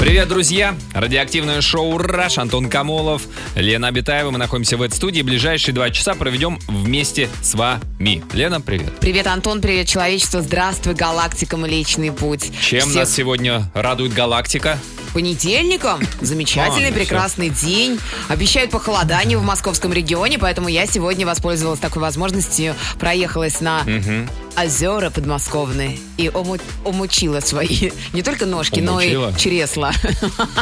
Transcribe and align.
Привет, 0.00 0.28
друзья! 0.28 0.76
Радиоактивное 0.94 1.60
шоу 1.60 1.98
«Раш», 1.98 2.38
Антон 2.38 2.70
Камолов, 2.70 3.22
Лена 3.56 3.88
Абитаева. 3.88 4.30
Мы 4.30 4.38
находимся 4.38 4.76
в 4.76 4.82
этой 4.82 4.94
студии. 4.94 5.22
Ближайшие 5.22 5.74
два 5.74 5.90
часа 5.90 6.14
проведем 6.14 6.60
вместе 6.68 7.28
с 7.42 7.54
вами. 7.54 8.22
Лена, 8.32 8.60
привет. 8.60 8.92
Привет, 9.00 9.26
Антон, 9.26 9.60
привет, 9.60 9.88
человечество. 9.88 10.40
Здравствуй, 10.40 10.94
галактика 10.94 11.56
Млечный 11.56 12.12
Путь. 12.12 12.52
Чем 12.62 12.82
Всех 12.82 12.94
нас 12.94 13.12
сегодня 13.12 13.68
радует 13.74 14.14
галактика? 14.14 14.78
Понедельником. 15.18 16.00
Замечательный, 16.20 16.90
А, 16.90 16.92
прекрасный 16.92 17.48
день. 17.50 17.98
Обещают 18.28 18.70
похолодание 18.70 19.36
в 19.36 19.42
московском 19.42 19.92
регионе, 19.92 20.38
поэтому 20.38 20.68
я 20.68 20.86
сегодня 20.86 21.26
воспользовалась 21.26 21.80
такой 21.80 22.02
возможностью, 22.02 22.76
проехалась 23.00 23.60
на 23.60 23.82
озера 24.56 25.10
подмосковные 25.10 25.98
и 26.16 26.28
ому- 26.28 26.58
умучила 26.84 27.38
свои 27.40 27.90
не 28.12 28.22
только 28.22 28.44
ножки, 28.46 28.80
Умучила? 28.80 29.30
но 29.30 29.36
и 29.36 29.40
чресла. 29.40 29.92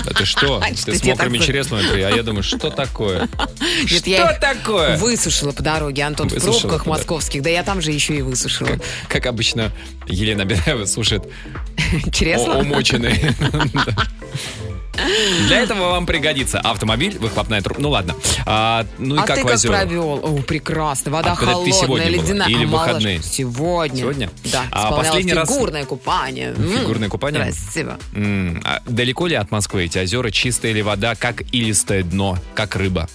Да 0.04 0.10
ты 0.14 0.24
что? 0.24 0.62
Что 0.76 0.92
Ты 0.92 0.98
с 0.98 1.04
мокрыми 1.04 1.38
так- 1.38 1.46
чреслами, 1.46 2.00
а 2.02 2.10
я 2.14 2.22
думаю, 2.22 2.42
что 2.42 2.70
такое? 2.70 3.28
Нет, 3.60 3.88
Что 3.90 4.10
я 4.10 4.32
такое? 4.32 4.96
Высушила 4.98 5.52
по 5.52 5.62
дороге, 5.62 6.02
Антон, 6.02 6.28
в 6.28 6.34
пробках 6.42 6.86
московских. 6.86 7.42
Да 7.42 7.50
я 7.50 7.62
там 7.62 7.80
же 7.82 7.90
еще 7.92 8.14
и 8.16 8.22
высушила. 8.22 8.68
Как, 8.68 8.80
как 9.08 9.26
обычно 9.26 9.70
Елена 10.06 10.42
Абитаева 10.44 10.84
слушает 10.86 11.24
Чресла? 12.12 12.54
умоченные. 12.58 13.34
Для 15.48 15.60
этого 15.60 15.90
вам 15.90 16.06
пригодится 16.06 16.58
автомобиль, 16.60 17.18
выхлопная 17.18 17.60
трубка. 17.62 17.82
Ну 17.82 17.90
ладно. 17.90 18.14
А, 18.46 18.86
ну 18.98 19.16
и 19.16 19.18
а 19.18 19.22
как 19.22 19.36
ты 19.36 19.42
как 19.42 19.54
озера? 19.54 19.72
провел? 19.72 20.20
О, 20.22 20.42
прекрасно. 20.42 21.10
Вода 21.12 21.32
А 21.32 21.36
когда 21.36 21.52
ты 21.52 21.70
холодная, 21.70 21.80
сегодня 21.80 22.06
была? 22.12 22.22
ледяная. 22.22 22.48
Или 22.48 22.64
а 22.64 22.68
выходные? 22.68 23.22
Сегодня. 23.22 23.96
Сегодня? 24.00 24.30
Да. 24.52 24.64
А 24.70 24.92
последний 24.92 25.32
раз- 25.34 25.48
фигурное 25.48 25.84
купание. 25.84 26.54
Фигурное 26.54 27.08
купание? 27.08 27.42
Красиво. 27.42 27.98
М, 28.14 28.60
а 28.64 28.80
далеко 28.86 29.26
ли 29.26 29.34
от 29.34 29.50
Москвы 29.50 29.84
эти 29.84 29.98
озера? 29.98 30.30
Чистая 30.30 30.72
ли 30.72 30.82
вода, 30.82 31.14
как 31.14 31.42
илистое 31.52 32.02
дно, 32.02 32.38
как 32.54 32.76
рыба? 32.76 33.08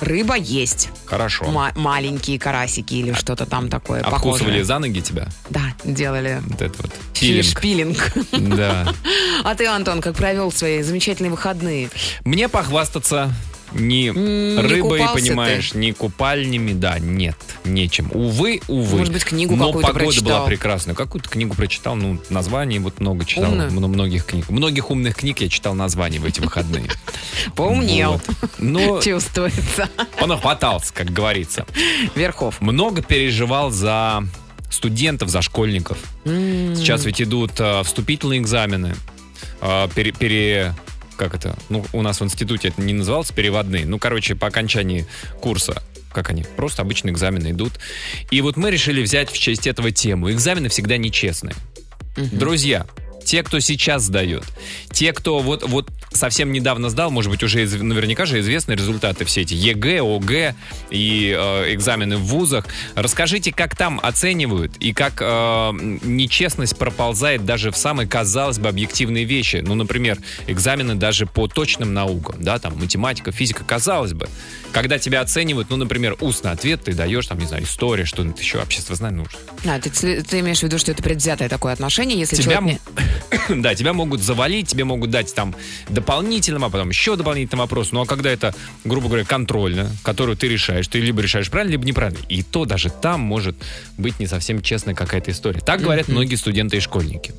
Рыба 0.00 0.36
есть. 0.36 0.88
Хорошо. 1.06 1.44
Ма- 1.50 1.72
маленькие 1.74 2.38
карасики 2.38 2.94
или 2.94 3.12
что-то 3.12 3.46
там 3.46 3.68
такое 3.68 4.00
Обкусывали 4.02 4.38
похожее. 4.38 4.64
за 4.64 4.78
ноги 4.78 5.00
тебя? 5.00 5.28
Да, 5.50 5.62
делали 5.84 6.40
Вот 6.46 6.62
это 6.62 6.74
вот. 6.82 6.92
шпилинг. 7.14 7.60
Пилинг. 7.60 8.56
Да. 8.56 8.92
А 9.44 9.54
ты, 9.54 9.66
Антон, 9.66 10.00
как 10.00 10.16
провел 10.16 10.50
свои 10.50 10.82
замечательные 10.82 11.30
выходные? 11.30 11.90
Мне 12.24 12.48
похвастаться 12.48 13.32
ни 13.72 14.10
не 14.14 14.60
рыбой, 14.60 15.00
понимаешь, 15.12 15.74
ни 15.74 15.90
купальнями, 15.92 16.72
да, 16.72 16.98
нет, 16.98 17.36
нечем. 17.64 18.10
Увы, 18.12 18.60
увы. 18.68 18.98
Может 18.98 19.12
быть, 19.12 19.24
книгу 19.24 19.56
Но 19.56 19.66
какую-то 19.68 19.88
погода 19.92 20.04
прочитал? 20.06 20.38
была 20.38 20.46
прекрасная. 20.46 20.94
Какую-то 20.94 21.28
книгу 21.28 21.54
прочитал, 21.54 21.94
ну, 21.96 22.18
название 22.30 22.80
вот 22.80 23.00
много 23.00 23.24
читал. 23.24 23.50
Умную? 23.50 23.70
мно- 23.72 23.88
Многих 23.88 24.24
книг. 24.26 24.48
Многих 24.50 24.90
умных 24.90 25.16
книг 25.16 25.40
я 25.40 25.48
читал 25.48 25.74
названия 25.74 26.18
в 26.18 26.24
эти 26.24 26.40
выходные. 26.40 26.86
Поумнел. 27.56 28.20
Ну, 28.58 29.00
Чувствуется. 29.02 29.88
понахватался, 30.18 30.92
как 30.94 31.10
говорится. 31.10 31.66
Верхов. 32.14 32.60
Много 32.60 33.02
переживал 33.02 33.70
за 33.70 34.24
студентов, 34.70 35.28
за 35.30 35.42
школьников. 35.42 35.98
Сейчас 36.24 37.04
ведь 37.06 37.22
идут 37.22 37.52
э, 37.58 37.82
вступительные 37.84 38.40
экзамены. 38.40 38.94
Э, 39.60 39.88
пере, 39.94 40.12
пере- 40.12 40.74
Как 41.18 41.34
это? 41.34 41.58
Ну, 41.68 41.84
у 41.92 42.00
нас 42.00 42.20
в 42.20 42.24
институте 42.24 42.68
это 42.68 42.80
не 42.80 42.94
называлось 42.94 43.32
переводные. 43.32 43.84
Ну, 43.84 43.98
короче, 43.98 44.36
по 44.36 44.46
окончании 44.46 45.06
курса 45.40 45.82
как 46.10 46.30
они? 46.30 46.42
Просто 46.56 46.82
обычные 46.82 47.12
экзамены 47.12 47.50
идут. 47.50 47.74
И 48.30 48.40
вот 48.40 48.56
мы 48.56 48.70
решили 48.70 49.02
взять 49.02 49.30
в 49.30 49.38
честь 49.38 49.66
этого 49.66 49.92
тему. 49.92 50.30
Экзамены 50.32 50.68
всегда 50.68 50.96
нечестные. 50.96 51.54
Друзья, 52.16 52.86
те, 53.28 53.42
кто 53.42 53.60
сейчас 53.60 54.04
сдает, 54.04 54.42
те, 54.90 55.12
кто 55.12 55.40
вот, 55.40 55.62
вот 55.68 55.90
совсем 56.14 56.50
недавно 56.50 56.88
сдал, 56.88 57.10
может 57.10 57.30
быть, 57.30 57.42
уже 57.42 57.62
из- 57.62 57.74
наверняка 57.74 58.24
же 58.24 58.40
известны 58.40 58.72
результаты 58.72 59.26
все 59.26 59.42
эти 59.42 59.52
ЕГЭ, 59.52 60.00
ОГЭ 60.00 60.54
и 60.88 61.36
э, 61.38 61.74
экзамены 61.74 62.16
в 62.16 62.22
вузах. 62.22 62.64
Расскажите, 62.94 63.52
как 63.52 63.76
там 63.76 64.00
оценивают 64.02 64.78
и 64.78 64.94
как 64.94 65.20
э, 65.20 65.70
нечестность 66.02 66.78
проползает 66.78 67.44
даже 67.44 67.70
в 67.70 67.76
самые, 67.76 68.08
казалось 68.08 68.58
бы, 68.58 68.70
объективные 68.70 69.24
вещи. 69.24 69.62
Ну, 69.62 69.74
например, 69.74 70.16
экзамены 70.46 70.94
даже 70.94 71.26
по 71.26 71.48
точным 71.48 71.92
наукам, 71.92 72.42
да, 72.42 72.58
там 72.58 72.78
математика, 72.78 73.30
физика, 73.30 73.62
казалось 73.62 74.14
бы. 74.14 74.26
Когда 74.72 74.98
тебя 74.98 75.20
оценивают, 75.20 75.68
ну, 75.68 75.76
например, 75.76 76.16
устный 76.20 76.50
ответ 76.52 76.84
ты 76.84 76.94
даешь, 76.94 77.26
там, 77.26 77.38
не 77.38 77.46
знаю, 77.46 77.64
история, 77.64 78.06
что-нибудь 78.06 78.40
еще, 78.40 78.58
обществознание, 78.58 79.26
ну, 79.64 79.70
А, 79.70 79.78
ты, 79.80 79.90
ты 80.22 80.40
имеешь 80.40 80.60
в 80.60 80.62
виду, 80.62 80.78
что 80.78 80.92
это 80.92 81.02
предвзятое 81.02 81.48
такое 81.50 81.74
отношение, 81.74 82.18
если 82.18 82.36
тебя, 82.36 82.56
человек 82.56 82.62
не- 82.64 82.80
да, 83.48 83.74
тебя 83.74 83.92
могут 83.92 84.20
завалить, 84.20 84.68
тебе 84.68 84.84
могут 84.84 85.10
дать 85.10 85.34
там 85.34 85.54
дополнительным, 85.88 86.64
а 86.64 86.70
потом 86.70 86.90
еще 86.90 87.16
дополнительный 87.16 87.60
вопрос. 87.60 87.92
Ну 87.92 88.00
а 88.00 88.06
когда 88.06 88.30
это, 88.30 88.54
грубо 88.84 89.08
говоря, 89.08 89.24
контрольная, 89.24 89.90
которую 90.02 90.36
ты 90.36 90.48
решаешь, 90.48 90.88
ты 90.88 91.00
либо 91.00 91.20
решаешь 91.20 91.50
правильно, 91.50 91.72
либо 91.72 91.84
неправильно. 91.84 92.20
И 92.28 92.42
то 92.42 92.64
даже 92.64 92.90
там 92.90 93.20
может 93.20 93.56
быть 93.96 94.18
не 94.20 94.26
совсем 94.26 94.62
честная 94.62 94.94
какая-то 94.94 95.30
история. 95.30 95.60
Так 95.60 95.80
говорят 95.80 96.08
многие 96.08 96.36
студенты 96.36 96.76
и 96.76 96.80
школьники. 96.80 97.32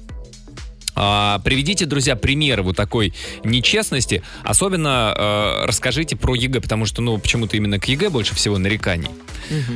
А, 1.02 1.40
приведите, 1.46 1.86
друзья, 1.86 2.18
примеры 2.18 2.62
вот 2.62 2.76
такой 2.76 3.14
нечестности. 3.46 4.22
Особенно 4.44 5.14
э, 5.18 5.66
расскажите 5.66 6.18
про 6.18 6.36
ЕГЭ, 6.36 6.60
потому 6.60 6.86
что, 6.86 7.02
ну, 7.02 7.18
почему-то 7.18 7.56
именно 7.56 7.80
к 7.80 7.86
ЕГЭ 7.86 8.10
больше 8.10 8.36
всего 8.36 8.58
нареканий. 8.58 9.10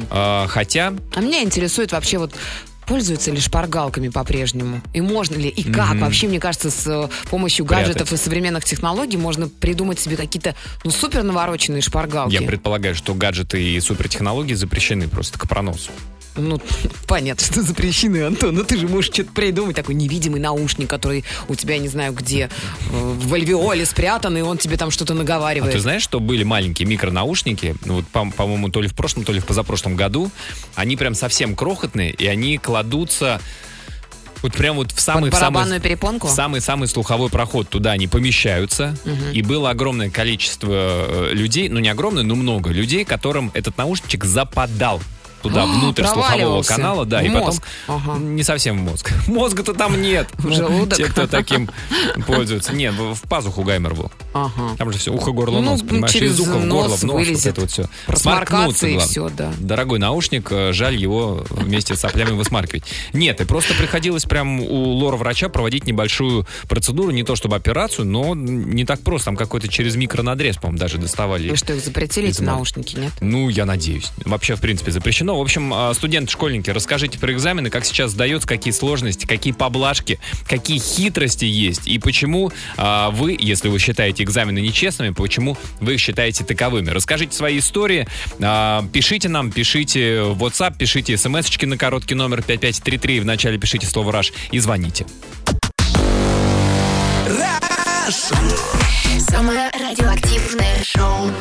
А, 0.10 0.48
хотя, 0.48 0.94
А 1.16 1.22
меня 1.22 1.42
интересует 1.42 1.94
вообще 1.94 2.18
вот 2.18 2.34
Пользуются 2.88 3.32
ли 3.32 3.40
шпаргалками 3.40 4.10
по-прежнему? 4.10 4.82
И 4.94 5.02
можно 5.02 5.36
ли? 5.36 5.50
И 5.50 5.64
как? 5.64 5.96
Вообще, 5.96 6.28
мне 6.28 6.40
кажется, 6.40 6.70
с 6.70 6.88
э, 6.88 7.10
помощью 7.30 7.66
Прятать. 7.66 7.88
гаджетов 7.88 8.14
и 8.14 8.18
современных 8.18 8.66
технологий 8.66 9.18
можно 9.18 9.48
придумать 9.48 10.00
себе 10.00 10.18
какие-то, 10.18 10.56
ну, 10.84 10.92
супер 10.92 11.24
навороченные 11.24 11.82
шпаргалки. 11.82 12.34
я 12.34 12.42
предполагаю, 12.42 12.96
что 12.96 13.14
гаджеты 13.14 13.62
и 13.62 13.80
супертехнологии 13.80 14.54
запрещены 14.54 15.08
просто 15.08 15.40
к 15.40 15.48
проносу. 15.48 15.92
Ну, 16.36 16.60
понятно, 17.08 17.46
что 17.46 17.62
запрещены, 17.62 18.24
Антон, 18.24 18.56
но 18.56 18.64
ты 18.64 18.78
же 18.78 18.88
можешь 18.88 19.12
что-то 19.14 19.32
придумать. 19.32 19.76
Такой 19.76 19.96
невидимый 19.96 20.40
наушник, 20.40 20.90
который 20.90 21.24
у 21.48 21.56
тебя, 21.56 21.78
не 21.78 21.88
знаю 21.88 22.14
где, 22.14 22.44
э, 22.44 22.50
в 22.92 23.34
альвеоле 23.34 23.86
спрятан, 23.86 24.38
и 24.38 24.42
он 24.42 24.58
тебе 24.58 24.78
там 24.78 24.92
что-то 24.92 25.14
А 25.14 25.16
наговаривает. 25.16 25.74
ты 25.74 25.80
знаешь, 25.80 26.02
что 26.04 26.20
были 26.20 26.44
маленькие 26.44 26.88
микронаушники, 26.88 27.76
ну, 27.86 27.96
вот, 27.96 28.08
по- 28.08 28.30
по-моему, 28.32 28.70
то 28.70 28.82
ли 28.82 28.88
в 28.88 28.94
прошлом, 28.96 29.24
то 29.26 29.32
ли 29.34 29.40
в 29.40 29.46
позапрошлом 29.46 29.96
году, 29.96 30.32
они 30.76 30.96
прям 30.98 31.14
совсем 31.16 31.56
крохотные, 31.56 32.12
и 32.12 32.26
они 32.28 32.58
кладутся 32.58 33.40
вот 34.42 34.52
прям 34.54 34.76
вот 34.76 34.92
в 34.92 35.00
самый 35.00 35.32
Под 35.32 35.40
самый, 35.40 35.80
перепонку? 35.80 36.28
в 36.28 36.30
самый-самый 36.30 36.90
слуховой 36.90 37.30
проход. 37.30 37.70
Туда 37.70 37.92
они 37.92 38.08
помещаются, 38.08 38.98
и 39.32 39.42
было 39.42 39.70
огромное 39.70 40.10
количество 40.10 40.70
э, 40.74 41.30
людей, 41.34 41.70
ну 41.70 41.80
не 41.80 41.88
огромное, 41.88 42.24
но 42.24 42.36
много 42.36 42.72
людей, 42.72 43.06
которым 43.06 43.52
этот 43.54 43.78
наушничек 43.78 44.26
западал 44.26 45.02
туда, 45.44 45.64
А, 45.64 45.66
внутрь 45.66 46.06
слухового 46.06 46.64
канала, 46.64 47.06
да, 47.06 47.22
и 47.22 47.30
потом 47.30 47.56
не 48.36 48.44
совсем 48.44 48.80
в 48.80 48.82
мозг. 48.90 49.12
Мозга-то 49.28 49.74
там 49.74 50.02
нет. 50.02 50.28
Те, 50.96 51.06
кто 51.06 51.28
таким 51.28 51.70
пользуются. 52.28 52.74
Нет, 52.74 52.96
в 52.96 53.28
пазуху 53.28 53.64
Гаймер 53.64 53.94
был. 53.94 54.12
Ага. 54.34 54.76
Там 54.78 54.92
же 54.92 54.98
все 54.98 55.12
ухо, 55.14 55.32
горло, 55.32 55.60
Ну, 55.60 55.72
нос, 55.72 55.82
понимаешь, 55.82 56.14
через 56.14 56.34
из 56.34 56.40
уха 56.40 56.58
в 56.58 56.68
горло, 56.68 56.96
в 56.96 57.04
нос, 57.04 57.16
вылезет. 57.16 57.46
вот 57.46 57.46
это 57.46 57.62
вот 57.62 57.72
все. 57.72 57.86
Просморкаться 58.08 58.88
и 58.88 58.98
все, 59.00 59.30
да. 59.30 59.54
Дорогой 59.60 60.00
наушник, 60.00 60.48
э, 60.52 60.74
жаль 60.74 60.96
его 60.96 61.46
вместе 61.50 61.96
с 61.96 62.00
соплями 62.00 62.32
высмаркивать. 62.32 62.84
Нет, 63.14 63.42
и 63.42 63.46
просто 63.46 63.74
приходилось 63.76 64.26
прям 64.26 64.60
у 64.62 64.92
лора-врача 64.94 65.50
проводить 65.50 65.86
небольшую 65.86 66.46
процедуру, 66.68 67.12
не 67.12 67.24
то 67.24 67.36
чтобы 67.36 67.56
операцию, 67.56 68.06
но 68.06 68.34
не 68.36 68.86
так 68.86 69.02
просто. 69.02 69.26
Там 69.26 69.36
какой-то 69.38 69.68
через 69.68 69.96
микронадрез, 69.96 70.58
по-моему, 70.58 70.80
даже 70.80 70.98
доставали. 70.98 71.50
Вы 71.50 71.56
что, 71.56 71.74
их 71.74 71.84
запретили, 71.84 72.30
эти 72.30 72.42
наушники, 72.42 72.96
нет? 72.98 73.12
Ну, 73.22 73.50
я 73.50 73.66
надеюсь. 73.66 74.12
Вообще, 74.26 74.56
в 74.56 74.62
принципе, 74.62 74.92
запрещено. 74.92 75.38
В 75.38 75.42
общем, 75.42 75.72
а, 75.74 75.94
студенты, 75.94 76.32
школьники, 76.32 76.70
расскажите 76.70 77.20
про 77.20 77.32
экзамены, 77.34 77.70
как 77.70 77.86
сейчас 77.86 78.12
сдается, 78.12 78.48
какие 78.48 78.74
сложности, 78.74 79.26
какие 79.26 79.54
поблажки, 79.54 80.20
какие 80.48 80.80
хитрости 80.80 81.46
есть, 81.46 81.88
и 81.88 82.00
почему 82.00 82.52
а, 82.78 83.12
вы, 83.12 83.38
если 83.40 83.70
вы 83.70 83.80
считаете 83.80 84.23
экзамены 84.24 84.60
нечестными, 84.60 85.12
почему 85.12 85.58
вы 85.80 85.96
их 85.96 86.00
считаете 86.00 86.44
таковыми. 86.44 86.90
Расскажите 86.90 87.36
свои 87.36 87.60
истории, 87.60 88.08
а, 88.42 88.86
пишите 88.92 89.30
нам, 89.30 89.52
пишите 89.52 90.22
в 90.22 90.44
WhatsApp, 90.44 90.78
пишите 90.78 91.18
смс-очки 91.18 91.66
на 91.66 91.78
короткий 91.78 92.16
номер 92.16 92.42
5533, 92.42 93.20
вначале 93.22 93.58
пишите 93.58 93.88
слово 93.88 94.12
«Раш» 94.12 94.34
и 94.52 94.60
звоните. 94.60 95.06
Самое 99.30 99.70
радиоактивное 99.74 100.84
шоу 100.84 101.32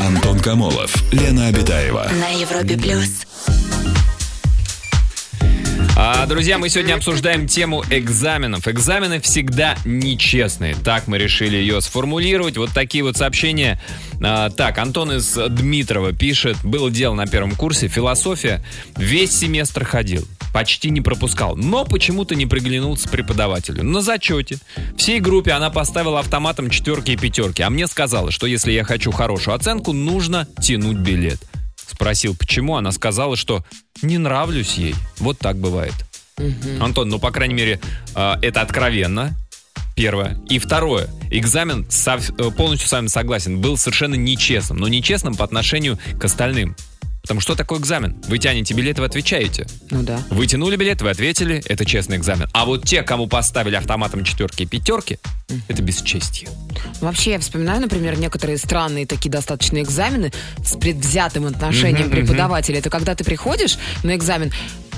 Антон 0.00 0.38
Камолов, 0.40 0.94
Лена 1.12 1.48
Обитаева. 1.48 2.08
на 2.20 2.28
Европе 2.28 2.76
плюс. 2.76 3.26
А, 5.94 6.24
друзья, 6.26 6.56
мы 6.56 6.70
сегодня 6.70 6.94
обсуждаем 6.94 7.46
тему 7.46 7.84
экзаменов. 7.90 8.66
Экзамены 8.66 9.20
всегда 9.20 9.76
нечестные. 9.84 10.74
Так 10.74 11.06
мы 11.06 11.18
решили 11.18 11.56
ее 11.56 11.82
сформулировать. 11.82 12.56
Вот 12.56 12.70
такие 12.70 13.04
вот 13.04 13.18
сообщения. 13.18 13.78
А, 14.22 14.48
так, 14.48 14.78
Антон 14.78 15.12
из 15.12 15.34
Дмитрова 15.34 16.12
пишет. 16.12 16.56
Было 16.64 16.90
дело 16.90 17.14
на 17.14 17.26
первом 17.26 17.52
курсе. 17.52 17.88
Философия. 17.88 18.64
Весь 18.96 19.38
семестр 19.38 19.84
ходил. 19.84 20.26
Почти 20.54 20.88
не 20.88 21.02
пропускал. 21.02 21.56
Но 21.56 21.84
почему-то 21.84 22.34
не 22.34 22.46
приглянулся 22.46 23.10
преподавателю. 23.10 23.84
На 23.84 24.00
зачете. 24.00 24.58
Всей 24.96 25.20
группе 25.20 25.52
она 25.52 25.68
поставила 25.68 26.20
автоматом 26.20 26.70
четверки 26.70 27.10
и 27.10 27.16
пятерки. 27.18 27.62
А 27.62 27.68
мне 27.68 27.86
сказала, 27.86 28.30
что 28.30 28.46
если 28.46 28.72
я 28.72 28.84
хочу 28.84 29.12
хорошую 29.12 29.54
оценку, 29.54 29.92
нужно 29.92 30.48
тянуть 30.58 30.98
билет. 30.98 31.38
Спросил, 31.92 32.34
почему, 32.34 32.76
она 32.76 32.90
сказала, 32.90 33.36
что 33.36 33.64
не 34.00 34.18
нравлюсь 34.18 34.74
ей. 34.74 34.94
Вот 35.18 35.38
так 35.38 35.56
бывает. 35.56 35.94
Антон, 36.80 37.10
ну, 37.10 37.18
по 37.18 37.30
крайней 37.30 37.54
мере, 37.54 37.80
э, 38.14 38.34
это 38.40 38.62
откровенно. 38.62 39.36
Первое. 39.94 40.38
И 40.48 40.58
второе. 40.58 41.08
Экзамен, 41.30 41.86
э, 41.86 42.50
полностью 42.56 42.88
с 42.88 42.92
вами 42.92 43.08
согласен, 43.08 43.60
был 43.60 43.76
совершенно 43.76 44.14
нечестным. 44.14 44.78
Но 44.78 44.88
нечестным 44.88 45.34
по 45.34 45.44
отношению 45.44 45.98
к 46.18 46.24
остальным. 46.24 46.76
Потому 47.22 47.40
что 47.40 47.54
такое 47.54 47.78
экзамен? 47.78 48.20
Вы 48.26 48.38
тянете 48.38 48.74
билет, 48.74 48.98
вы 48.98 49.06
отвечаете. 49.06 49.66
Ну 49.90 50.02
да. 50.02 50.20
Вы 50.30 50.46
тянули 50.46 50.76
билет, 50.76 51.02
вы 51.02 51.10
ответили, 51.10 51.62
это 51.66 51.84
честный 51.84 52.16
экзамен. 52.16 52.48
А 52.52 52.64
вот 52.64 52.84
те, 52.84 53.02
кому 53.02 53.28
поставили 53.28 53.76
автоматом 53.76 54.24
четверки 54.24 54.64
и 54.64 54.66
пятерки, 54.66 55.18
это 55.68 55.82
бесчестье. 55.82 56.48
Вообще, 57.00 57.32
я 57.32 57.38
вспоминаю, 57.38 57.80
например, 57.80 58.18
некоторые 58.18 58.58
странные 58.58 59.06
такие 59.06 59.30
достаточно 59.30 59.80
экзамены 59.80 60.32
с 60.64 60.76
предвзятым 60.76 61.46
отношением 61.46 62.08
мгм. 62.08 62.16
преподавателя. 62.16 62.78
Это 62.78 62.90
когда 62.90 63.14
ты 63.14 63.22
приходишь 63.24 63.78
на 64.02 64.16
экзамен, 64.16 64.52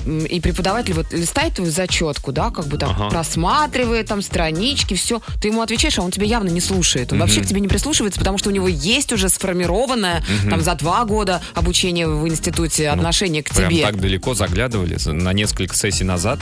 и 0.05 0.39
преподаватель 0.39 0.93
вот 0.93 1.11
листает 1.13 1.55
твою 1.55 1.71
зачетку, 1.71 2.31
да, 2.31 2.51
как 2.51 2.67
бы 2.67 2.77
там 2.77 2.91
Ага. 2.91 3.09
просматривает 3.09 4.07
там 4.07 4.21
странички, 4.21 4.93
все. 4.93 5.21
Ты 5.41 5.47
ему 5.49 5.61
отвечаешь, 5.61 5.97
а 5.99 6.01
он 6.03 6.11
тебя 6.11 6.25
явно 6.25 6.49
не 6.49 6.61
слушает. 6.61 7.11
Он 7.13 7.19
вообще 7.19 7.41
к 7.41 7.45
тебе 7.47 7.59
не 7.61 7.67
прислушивается, 7.67 8.19
потому 8.19 8.37
что 8.37 8.49
у 8.49 8.53
него 8.53 8.67
есть 8.67 9.11
уже 9.13 9.29
сформированное 9.29 10.23
там 10.49 10.61
за 10.61 10.75
два 10.75 11.05
года 11.05 11.41
обучения 11.53 12.07
в 12.07 12.27
институте 12.27 12.89
отношение 12.89 13.43
к 13.43 13.49
Ну, 13.51 13.55
Прям 13.57 13.71
тебе. 13.71 13.81
так 13.83 13.99
далеко 13.99 14.33
заглядывали 14.33 14.95
за- 14.97 15.13
на 15.13 15.33
несколько 15.33 15.75
сессий 15.75 16.03
назад. 16.03 16.39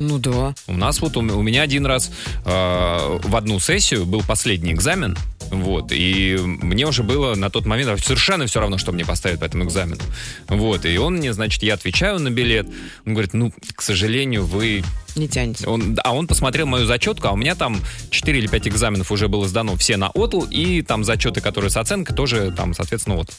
Ну 0.00 0.18
да. 0.18 0.54
У 0.66 0.72
нас 0.72 1.00
вот, 1.00 1.16
у, 1.16 1.20
у 1.20 1.42
меня 1.42 1.62
один 1.62 1.84
раз 1.84 2.10
э, 2.46 3.18
в 3.22 3.36
одну 3.36 3.60
сессию 3.60 4.06
был 4.06 4.22
последний 4.26 4.72
экзамен, 4.72 5.16
вот, 5.50 5.92
и 5.92 6.38
мне 6.40 6.86
уже 6.86 7.02
было 7.02 7.34
на 7.34 7.50
тот 7.50 7.66
момент 7.66 8.00
совершенно 8.00 8.46
все 8.46 8.60
равно, 8.60 8.78
что 8.78 8.92
мне 8.92 9.04
поставят 9.04 9.40
по 9.40 9.44
этому 9.44 9.64
экзамену. 9.64 10.00
Вот, 10.48 10.86
и 10.86 10.96
он 10.96 11.16
мне, 11.16 11.34
значит, 11.34 11.62
я 11.62 11.74
отвечаю 11.74 12.18
на 12.18 12.30
билет, 12.30 12.66
он 13.04 13.12
говорит, 13.12 13.34
ну, 13.34 13.52
к 13.74 13.82
сожалению, 13.82 14.46
вы... 14.46 14.82
Не 15.16 15.28
тянете. 15.28 15.66
Он, 15.66 15.98
а 16.04 16.14
он 16.14 16.26
посмотрел 16.26 16.66
мою 16.66 16.86
зачетку, 16.86 17.28
а 17.28 17.32
у 17.32 17.36
меня 17.36 17.54
там 17.54 17.80
4 18.10 18.38
или 18.38 18.46
5 18.46 18.68
экзаменов 18.68 19.10
уже 19.12 19.28
было 19.28 19.46
сдано, 19.48 19.76
все 19.76 19.96
на 19.96 20.10
отл, 20.10 20.42
и 20.42 20.82
там 20.82 21.04
зачеты, 21.04 21.40
которые 21.40 21.70
с 21.70 21.76
оценкой, 21.76 22.14
тоже 22.16 22.52
там, 22.56 22.74
соответственно, 22.74 23.16
отл. 23.16 23.32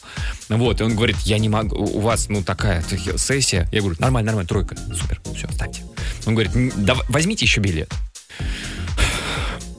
Вот, 0.48 0.80
и 0.80 0.84
он 0.84 0.94
говорит, 0.94 1.16
я 1.24 1.38
не 1.38 1.48
могу, 1.48 1.76
у 1.76 2.00
вас, 2.00 2.28
ну, 2.28 2.42
такая 2.42 2.84
сессия. 3.16 3.68
Я 3.72 3.80
говорю, 3.80 3.96
нормально, 3.98 4.28
нормально, 4.32 4.48
тройка, 4.48 4.76
супер, 4.94 5.20
все, 5.36 5.46
оставьте. 5.48 5.82
Он 6.26 6.34
говорит, 6.34 6.54
«Н- 6.54 6.72
дав- 6.76 7.04
возьмите 7.08 7.44
еще 7.44 7.60
билет. 7.60 7.92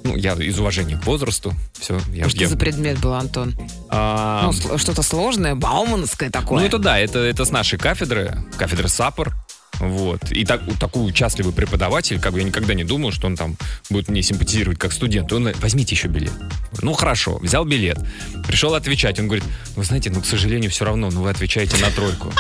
Ну, 0.05 0.17
я 0.17 0.33
из 0.33 0.59
уважения 0.59 0.97
к 0.97 1.05
возрасту, 1.05 1.53
все. 1.79 1.97
Я, 2.11 2.27
что 2.27 2.41
я- 2.41 2.49
за 2.49 2.57
предмет 2.57 2.99
был, 2.99 3.13
Антон? 3.13 3.55
А, 3.89 4.51
Ну, 4.51 4.77
что-то 4.77 5.01
сложное, 5.01 5.55
бауманское 5.55 6.29
такое. 6.29 6.59
ну, 6.59 6.65
это 6.65 6.77
да, 6.77 6.99
это, 6.99 7.19
это 7.19 7.45
с 7.45 7.51
нашей 7.51 7.79
кафедры, 7.79 8.37
кафедры 8.57 8.89
САПОР. 8.89 9.33
Вот. 9.89 10.31
И 10.31 10.45
так, 10.45 10.61
такой 10.79 11.07
участливый 11.07 11.53
преподаватель, 11.53 12.19
как 12.19 12.33
бы 12.33 12.39
я 12.39 12.45
никогда 12.45 12.73
не 12.73 12.83
думал, 12.83 13.11
что 13.11 13.27
он 13.27 13.35
там 13.35 13.57
будет 13.89 14.09
мне 14.09 14.21
симпатизировать 14.21 14.79
как 14.79 14.93
студент. 14.93 15.31
Он 15.33 15.43
говорит, 15.43 15.61
возьмите 15.61 15.95
еще 15.95 16.07
билет. 16.07 16.33
Ну, 16.81 16.93
хорошо, 16.93 17.37
взял 17.39 17.65
билет. 17.65 17.97
Пришел 18.47 18.73
отвечать. 18.75 19.19
Он 19.19 19.27
говорит, 19.27 19.43
вы 19.75 19.83
знаете, 19.83 20.09
ну, 20.09 20.21
к 20.21 20.25
сожалению, 20.25 20.71
все 20.71 20.85
равно, 20.85 21.09
ну, 21.11 21.21
вы 21.21 21.29
отвечаете 21.29 21.77
на 21.77 21.91
тройку. 21.91 22.31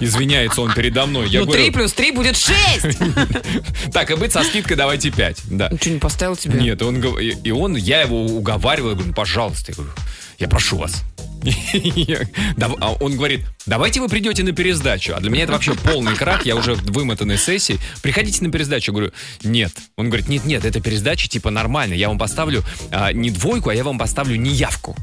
Извиняется 0.00 0.60
он 0.60 0.74
передо 0.74 1.06
мной. 1.06 1.28
Я 1.28 1.40
ну, 1.40 1.46
говорю, 1.46 1.62
три 1.62 1.70
плюс 1.70 1.92
три 1.92 2.10
будет 2.10 2.36
шесть! 2.36 2.98
так, 3.92 4.10
и 4.10 4.14
быть 4.16 4.32
со 4.32 4.42
скидкой 4.42 4.76
давайте 4.76 5.10
5. 5.10 5.42
Да. 5.50 5.68
Ну, 5.70 5.78
что, 5.78 5.90
не 5.90 5.98
поставил 5.98 6.36
тебе? 6.36 6.60
Нет, 6.60 6.82
он, 6.82 6.96
и 7.18 7.50
он, 7.50 7.76
я 7.76 8.02
его 8.02 8.24
уговаривал, 8.26 8.90
я 8.90 8.94
говорю, 8.94 9.08
ну, 9.08 9.14
пожалуйста, 9.14 9.72
я 9.72 9.76
говорю, 9.76 9.92
я 10.38 10.48
прошу 10.48 10.76
вас. 10.76 11.02
А 12.80 12.92
Он 13.00 13.16
говорит, 13.16 13.42
давайте 13.66 14.00
вы 14.00 14.08
придете 14.08 14.42
на 14.42 14.52
пересдачу. 14.52 15.14
А 15.14 15.20
для 15.20 15.30
меня 15.30 15.44
это 15.44 15.52
вообще 15.52 15.74
полный 15.74 16.16
крах, 16.16 16.44
я 16.46 16.56
уже 16.56 16.74
в 16.74 16.82
вымотанной 16.92 17.38
сессии. 17.38 17.78
Приходите 18.02 18.42
на 18.44 18.50
пересдачу. 18.50 18.92
Я 18.92 18.96
говорю, 18.96 19.12
нет. 19.42 19.72
Он 19.96 20.08
говорит, 20.08 20.28
нет, 20.28 20.44
нет, 20.44 20.64
это 20.64 20.80
пересдача 20.80 21.28
типа 21.28 21.50
нормально. 21.50 21.94
Я 21.94 22.08
вам 22.08 22.18
поставлю 22.18 22.62
а, 22.90 23.12
не 23.12 23.30
двойку, 23.30 23.70
а 23.70 23.74
я 23.74 23.84
вам 23.84 23.98
поставлю 23.98 24.36
неявку. 24.36 24.96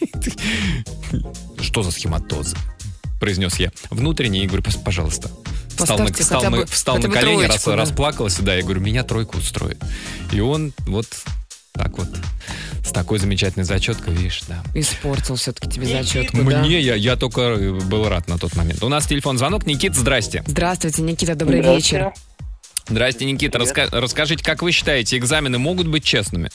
Что 1.60 1.82
за 1.82 1.90
схематоз? 1.90 2.54
Произнес 3.20 3.56
я. 3.58 3.70
Внутренне, 3.90 4.40
я 4.40 4.46
говорю, 4.46 4.62
«Пос- 4.62 4.82
пожалуйста. 4.82 5.30
Встал 5.76 5.98
на, 5.98 6.12
встал 6.12 6.50
бы- 6.50 6.66
встал 6.66 6.98
на 6.98 7.08
колени, 7.08 7.36
троечку, 7.36 7.46
рас- 7.52 7.64
да. 7.64 7.76
расплакался, 7.76 8.42
да, 8.42 8.54
я 8.54 8.62
говорю, 8.62 8.80
меня 8.80 9.02
тройку 9.02 9.38
устроит. 9.38 9.78
И 10.32 10.40
он 10.40 10.72
вот 10.86 11.06
так 11.76 11.98
вот, 11.98 12.08
с 12.84 12.92
такой 12.92 13.18
замечательной 13.18 13.64
зачеткой, 13.64 14.14
видишь, 14.14 14.42
да. 14.46 14.62
Испортил 14.74 15.34
все-таки 15.34 15.68
тебе 15.68 15.86
зачетку, 15.86 16.36
да? 16.36 16.42
Мне, 16.60 16.80
я, 16.80 16.94
я 16.94 17.16
только 17.16 17.40
э, 17.40 17.70
был 17.72 18.08
рад 18.08 18.28
на 18.28 18.38
тот 18.38 18.54
момент. 18.54 18.82
У 18.84 18.88
нас 18.88 19.06
телефон 19.06 19.38
звонок. 19.38 19.66
Никит, 19.66 19.96
здрасте. 19.96 20.44
Здравствуйте, 20.46 21.02
Никита, 21.02 21.34
добрый 21.34 21.60
Здравствуйте. 21.60 21.96
вечер. 21.96 22.12
Здрасте, 22.88 23.24
Никита. 23.24 23.58
Раска- 23.58 23.88
расскажите, 23.90 24.44
как 24.44 24.62
вы 24.62 24.70
считаете, 24.70 25.18
экзамены 25.18 25.58
могут 25.58 25.88
быть 25.88 26.04
честными? 26.04 26.48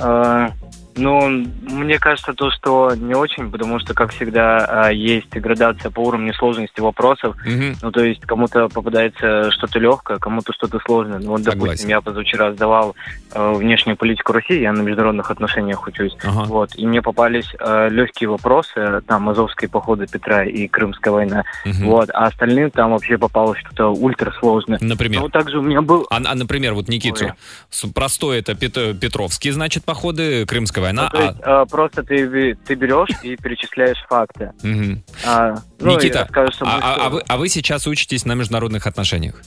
А, 0.00 0.52
Ну, 0.96 1.28
мне 1.28 1.98
кажется, 1.98 2.34
то, 2.34 2.50
что 2.50 2.94
не 2.94 3.14
очень, 3.14 3.50
потому 3.50 3.78
что, 3.78 3.94
как 3.94 4.12
всегда, 4.12 4.64
а, 4.68 4.90
есть 4.90 5.30
градация 5.30 5.90
по 5.90 6.00
уровню 6.00 6.34
сложности 6.34 6.80
вопросов. 6.80 7.36
Мгм. 7.44 7.76
Ну, 7.80 7.90
то 7.90 8.04
есть 8.04 8.20
кому-то 8.22 8.68
попадается 8.68 9.50
что-то 9.52 9.78
легкое, 9.78 10.18
кому-то 10.18 10.52
что-то 10.52 10.78
сложное. 10.84 11.18
Ну, 11.18 11.30
вот, 11.30 11.44
Согласен. 11.44 11.60
допустим, 11.60 11.88
я 11.88 12.00
позавчера 12.00 12.52
сдавал 12.52 12.94
э, 13.32 13.52
внешнюю 13.54 13.96
политику 13.96 14.32
России, 14.32 14.60
я 14.60 14.72
на 14.72 14.82
международных 14.82 15.30
отношениях 15.30 15.86
учусь. 15.86 16.14
Ага. 16.22 16.44
Вот, 16.44 16.76
и 16.76 16.86
мне 16.86 17.00
попались 17.00 17.46
легкие 17.90 18.28
вопросы, 18.28 19.02
там, 19.06 19.28
Азовские 19.28 19.70
походы 19.70 20.06
Петра 20.06 20.44
и 20.44 20.68
Крымская 20.68 21.12
война. 21.12 21.44
Мгм. 21.64 21.86
Вот, 21.86 22.10
а 22.12 22.26
остальным 22.26 22.70
там 22.70 22.90
вообще 22.92 23.18
попалось 23.18 23.58
что-то 23.60 23.88
ультрасложное. 23.88 24.78
Например? 24.80 25.20
Ну, 25.22 25.28
также 25.28 25.58
у 25.58 25.62
меня 25.62 25.80
был... 25.80 26.06
А, 26.10 26.16
а, 26.16 26.34
например, 26.34 26.74
вот 26.74 26.88
Никиту. 26.88 27.24
Ой. 27.24 27.92
Простой 27.94 28.38
это 28.38 28.54
Пет- 28.54 28.98
Петровские, 28.98 29.52
значит, 29.52 29.84
походы, 29.84 30.44
Крымская 30.46 30.81
война. 30.82 31.04
Ну, 31.04 31.18
то 31.18 31.22
есть, 31.24 31.36
э, 31.42 31.64
просто 31.70 32.02
ты, 32.02 32.54
ты 32.54 32.74
берешь 32.74 33.08
и 33.22 33.36
перечисляешь 33.36 33.98
факты. 34.08 34.52
а, 34.62 34.66
мгм. 34.66 35.02
А, 35.26 35.54
ну, 35.80 35.96
Никита, 35.96 36.20
расскажешь, 36.20 36.54
что 36.56 36.66
а, 36.66 36.78
а- 36.82 37.06
а 37.06 37.08
вы, 37.08 37.22
а 37.26 37.36
вы 37.38 37.48
сейчас 37.48 37.86
учитесь 37.86 38.24
на 38.26 38.34
международных 38.34 38.86
отношениях? 38.86 39.40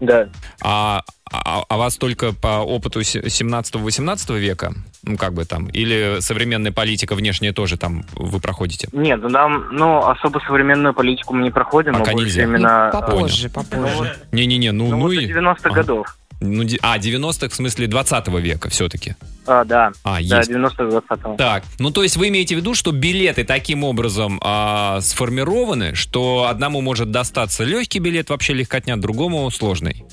Да. 0.00 0.28
А, 0.60 1.02
а, 1.32 1.62
а 1.68 1.76
вас 1.76 1.96
только 1.96 2.32
по 2.32 2.58
опыту 2.60 3.04
се- 3.04 3.20
17-18 3.28 4.36
века? 4.36 4.72
Ну, 5.04 5.16
как 5.16 5.32
бы 5.32 5.44
там. 5.44 5.68
Или 5.68 6.16
современная 6.20 6.72
политика 6.72 7.14
внешняя 7.14 7.52
тоже 7.52 7.76
там 7.76 8.04
вы 8.14 8.40
проходите? 8.40 8.88
Нет, 8.92 9.20
ну 9.22 9.28
нам, 9.28 9.68
ну, 9.70 9.98
особо 10.04 10.40
современную 10.46 10.92
политику 10.92 11.34
мы 11.34 11.42
не 11.44 11.50
проходим, 11.52 11.92
Пока 11.92 12.10
а 12.10 12.14
больше 12.14 12.26
нельзя. 12.26 12.42
именно... 12.42 12.90
Ну, 12.92 12.98
а, 12.98 13.00
попозже, 13.02 13.48
попозже. 13.48 14.16
Не-не-не, 14.32 14.72
ну, 14.72 14.88
Ну, 14.88 14.96
ну 14.96 15.02
вот 15.02 15.12
и... 15.12 15.26
до 15.26 15.38
90-х 15.40 15.70
Ага. 15.70 15.74
годов. 15.82 16.16
Ну, 16.42 16.64
а, 16.82 16.98
90-х, 16.98 17.48
в 17.48 17.54
смысле 17.54 17.86
20 17.86 18.28
века 18.40 18.68
все-таки. 18.68 19.14
А, 19.46 19.64
да. 19.64 19.92
А, 20.04 20.14
Да, 20.22 20.38
есть. 20.38 20.50
90-х, 20.50 20.84
20 20.84 21.36
Так, 21.36 21.64
ну 21.78 21.90
то 21.90 22.02
есть 22.02 22.16
вы 22.16 22.28
имеете 22.28 22.54
в 22.54 22.58
виду, 22.58 22.74
что 22.74 22.92
билеты 22.92 23.44
таким 23.44 23.84
образом 23.84 24.40
а, 24.42 25.00
сформированы, 25.00 25.94
что 25.94 26.46
одному 26.48 26.80
может 26.80 27.10
достаться 27.10 27.64
легкий 27.64 27.98
билет, 27.98 28.30
вообще 28.30 28.52
легкотня, 28.54 28.96
другому 28.96 29.50
сложный? 29.50 30.04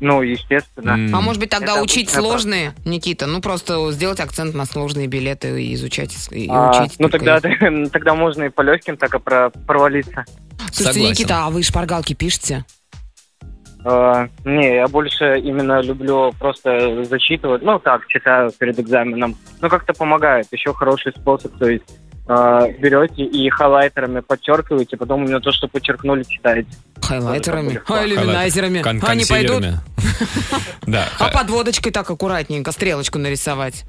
Ну, 0.00 0.20
естественно. 0.22 0.90
М. 0.90 1.14
А 1.14 1.20
может 1.20 1.40
быть 1.40 1.48
тогда 1.50 1.72
Это 1.72 1.82
учить 1.82 2.10
сложные, 2.10 2.74
Никита? 2.84 3.26
Ну 3.26 3.40
просто 3.40 3.90
сделать 3.92 4.20
акцент 4.20 4.54
на 4.54 4.66
сложные 4.66 5.06
билеты 5.06 5.62
и 5.62 5.74
изучать 5.74 6.14
и 6.30 6.46
А, 6.50 6.82
учить. 6.82 6.96
ну, 6.98 7.08
тогда, 7.08 7.38
их. 7.38 7.90
тогда 7.92 8.14
можно 8.14 8.44
и 8.44 8.48
по 8.50 8.60
легким 8.60 8.96
так 8.96 9.14
и 9.14 9.18
про, 9.18 9.50
провалиться. 9.66 10.24
Слушайте, 10.72 10.84
Согласен. 10.92 11.10
Никита, 11.10 11.46
а 11.46 11.50
вы 11.50 11.62
шпаргалки 11.62 12.12
пишете? 12.12 12.64
А, 13.88 14.28
не, 14.44 14.74
я 14.74 14.88
больше 14.88 15.38
именно 15.38 15.80
люблю 15.80 16.34
просто 16.40 17.04
зачитывать. 17.04 17.62
Ну, 17.62 17.78
так, 17.78 18.06
читаю 18.08 18.50
перед 18.58 18.78
экзаменом. 18.80 19.36
Ну, 19.60 19.68
как-то 19.68 19.92
помогает. 19.92 20.48
Еще 20.50 20.72
хороший 20.74 21.12
способ, 21.12 21.56
то 21.56 21.68
есть 21.70 21.84
а, 22.26 22.66
берете 22.68 23.22
и 23.22 23.48
хайлайтерами 23.48 24.20
подчеркиваете, 24.20 24.96
потом 24.96 25.24
именно 25.24 25.40
то, 25.40 25.52
что 25.52 25.68
подчеркнули, 25.68 26.24
читаете. 26.24 26.68
Хайлайтерами? 27.00 27.80
А, 27.86 28.04
иллюминайзерами? 28.04 28.82
Кон- 28.82 29.00
Они 29.06 29.24
пойдут? 29.24 29.64
Да. 30.86 31.08
А 31.18 31.28
подводочкой 31.30 31.92
так 31.92 32.10
аккуратненько 32.10 32.72
стрелочку 32.72 33.18
нарисовать 33.18 33.84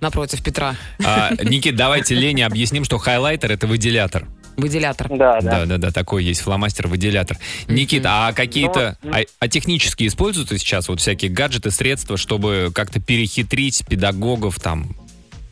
напротив 0.00 0.42
Петра. 0.42 0.74
А, 1.04 1.30
Никит, 1.42 1.76
давайте 1.76 2.14
Лене 2.14 2.46
объясним, 2.46 2.84
что 2.84 2.98
хайлайтер— 2.98 3.52
это 3.52 3.66
выделятор. 3.66 4.24
Выделятор. 4.58 5.08
Да, 5.08 5.40
да. 5.40 5.50
Да, 5.50 5.66
да, 5.66 5.78
да, 5.78 5.90
такой 5.92 6.24
есть 6.24 6.40
фломастер-выделятор. 6.40 7.36
Никита, 7.68 8.26
а 8.26 8.32
какие-то, 8.32 8.98
Ну, 9.02 9.12
а, 9.14 9.20
а 9.38 9.48
технические 9.48 10.08
используются 10.08 10.58
сейчас 10.58 10.88
вот 10.88 11.00
всякие 11.00 11.30
гаджеты, 11.30 11.70
средства, 11.70 12.16
чтобы 12.16 12.70
как-то 12.74 13.00
перехитрить 13.00 13.86
педагогов 13.88 14.58
там, 14.58 14.96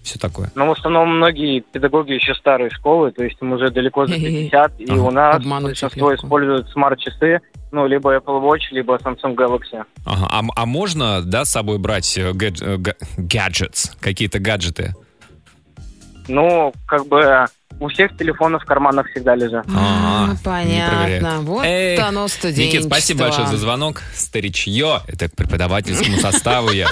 все 0.03 0.19
такое? 0.19 0.51
Но 0.57 0.67
в 0.67 0.73
основном 0.73 1.17
многие 1.19 1.61
педагоги 1.61 2.13
еще 2.15 2.35
старой 2.35 2.71
школы, 2.71 3.13
то 3.13 3.23
есть 3.23 3.37
им 3.41 3.53
уже 3.53 3.71
далеко 3.71 4.07
за 4.07 4.15
50, 4.19 4.81
и 4.81 4.85
Ага. 4.91 5.01
у 5.01 5.11
нас 5.13 5.43
большинство 5.45 6.13
используют 6.15 6.69
смарт-часы, 6.71 7.41
ну, 7.71 7.87
либо 7.87 8.17
Apple 8.17 8.43
Watch, 8.43 8.63
либо 8.73 8.97
Samsung 8.97 9.35
Galaxy. 9.37 9.85
Ага, 10.05 10.29
а, 10.31 10.43
а 10.57 10.67
можно, 10.67 11.23
да, 11.23 11.45
с 11.45 11.51
собой 11.51 11.79
брать 11.79 12.19
э, 12.19 12.33
э, 12.33 12.77
га- 12.77 12.95
гаджетс, 13.19 13.91
какие-то 14.01 14.41
гаджеты? 14.41 14.95
Ну, 16.29 16.73
как 16.89 17.07
бы 17.07 17.47
у 17.79 17.89
всех 17.89 18.17
телефоны 18.17 18.59
в 18.59 18.65
карманах 18.65 19.09
всегда 19.11 19.35
лежат. 19.35 19.67
А, 19.75 20.35
понятно. 20.43 21.41
Вот 21.43 21.63
Эх, 21.65 22.01
оно 22.01 22.27
студенчество. 22.29 22.79
Никит, 22.79 22.85
спасибо 22.85 23.21
большое 23.25 23.47
за 23.49 23.57
звонок. 23.59 24.03
Старичье, 24.15 25.03
это 25.07 25.29
к 25.29 25.35
преподавательскому 25.37 26.19
составу 26.19 26.71
я. 26.71 26.89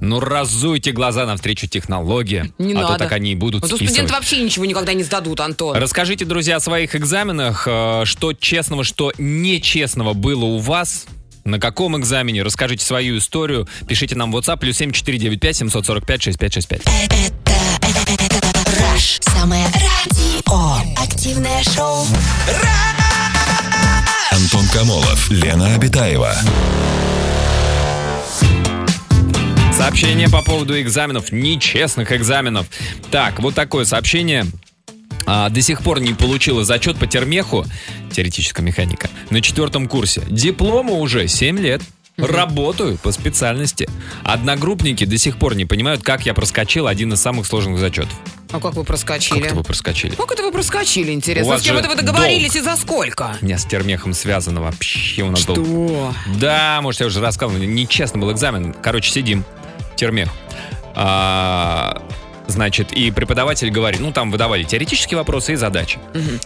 Ну, 0.00 0.18
разуйте 0.18 0.90
глаза 0.92 1.26
навстречу 1.26 1.68
технологиям. 1.68 2.52
Не 2.58 2.72
а 2.72 2.76
надо. 2.80 2.92
то 2.94 2.98
так 3.00 3.12
они 3.12 3.32
и 3.32 3.34
будут 3.36 3.62
у 3.62 3.66
списывать. 3.66 3.90
студентов 3.90 4.16
вообще 4.16 4.42
ничего 4.42 4.64
никогда 4.64 4.94
не 4.94 5.04
сдадут, 5.04 5.38
Антон. 5.40 5.76
Расскажите, 5.76 6.24
друзья, 6.24 6.56
о 6.56 6.60
своих 6.60 6.96
экзаменах. 6.96 7.68
э, 7.70 8.02
Что 8.04 8.32
честного, 8.32 8.82
что 8.84 9.12
нечестного 9.18 10.12
было 10.14 10.44
у 10.44 10.58
вас? 10.58 11.06
На 11.44 11.58
каком 11.58 11.98
экзамене? 11.98 12.42
Расскажите 12.42 12.84
свою 12.84 13.18
историю. 13.18 13.68
Пишите 13.88 14.14
нам 14.16 14.32
в 14.32 14.36
WhatsApp 14.36 14.58
плюс 14.58 14.76
7495 14.76 15.56
745 15.56 16.22
6565. 16.22 16.80
Это, 17.04 17.14
это, 17.16 17.81
Rush. 18.92 19.20
Самое 19.20 19.64
радио. 19.66 21.02
Активное 21.02 21.62
шоу. 21.62 22.04
Антон 24.30 24.66
Камолов, 24.72 25.30
Лена 25.30 25.74
Обитаева. 25.74 26.34
Сообщение 29.72 30.28
по 30.28 30.42
поводу 30.42 30.80
экзаменов, 30.80 31.32
нечестных 31.32 32.12
экзаменов. 32.12 32.66
Так, 33.10 33.40
вот 33.40 33.54
такое 33.54 33.84
сообщение. 33.84 34.46
А, 35.26 35.48
до 35.48 35.62
сих 35.62 35.82
пор 35.82 36.00
не 36.00 36.14
получила 36.14 36.64
зачет 36.64 36.98
по 36.98 37.06
термеху, 37.06 37.64
теоретическая 38.10 38.62
механика, 38.62 39.08
на 39.30 39.40
четвертом 39.40 39.88
курсе. 39.88 40.22
Диплома 40.28 40.92
уже 40.92 41.28
7 41.28 41.58
лет. 41.58 41.82
Работаю 42.18 42.98
по 42.98 43.10
специальности. 43.10 43.88
Одногруппники 44.22 45.04
до 45.04 45.16
сих 45.16 45.38
пор 45.38 45.54
не 45.54 45.64
понимают, 45.64 46.02
как 46.02 46.26
я 46.26 46.34
проскочил 46.34 46.86
один 46.86 47.12
из 47.14 47.20
самых 47.20 47.46
сложных 47.46 47.78
зачетов. 47.78 48.18
А 48.52 48.60
как 48.60 48.74
вы 48.74 48.84
проскочили? 48.84 49.38
Как 49.40 49.46
это 49.46 49.54
вы 49.56 49.62
проскочили? 49.64 50.14
Как 50.14 50.30
это 50.30 50.42
вы 50.42 50.52
проскочили, 50.52 51.12
интересно? 51.12 51.58
С 51.58 51.62
кем 51.62 51.76
это 51.76 51.88
вы 51.88 51.94
договорились 51.96 52.54
и 52.56 52.60
за 52.60 52.76
сколько? 52.76 53.36
У 53.40 53.44
меня 53.44 53.58
с 53.58 53.64
термехом 53.64 54.12
связано 54.12 54.60
вообще. 54.60 55.22
У 55.22 55.30
нас 55.30 55.40
Что? 55.40 56.12
Да, 56.38 56.80
может, 56.82 57.00
я 57.00 57.06
уже 57.06 57.20
рассказывал. 57.20 57.60
Нечестно 57.62 58.20
был 58.20 58.30
экзамен. 58.32 58.74
Короче, 58.74 59.10
сидим. 59.10 59.44
Термех. 59.96 60.28
А, 60.94 62.02
значит, 62.46 62.92
и 62.92 63.10
преподаватель 63.10 63.70
говорит, 63.70 64.00
ну, 64.00 64.12
там 64.12 64.30
выдавали 64.30 64.64
теоретические 64.64 65.16
вопросы 65.18 65.54
и 65.54 65.56
задачи. 65.56 65.98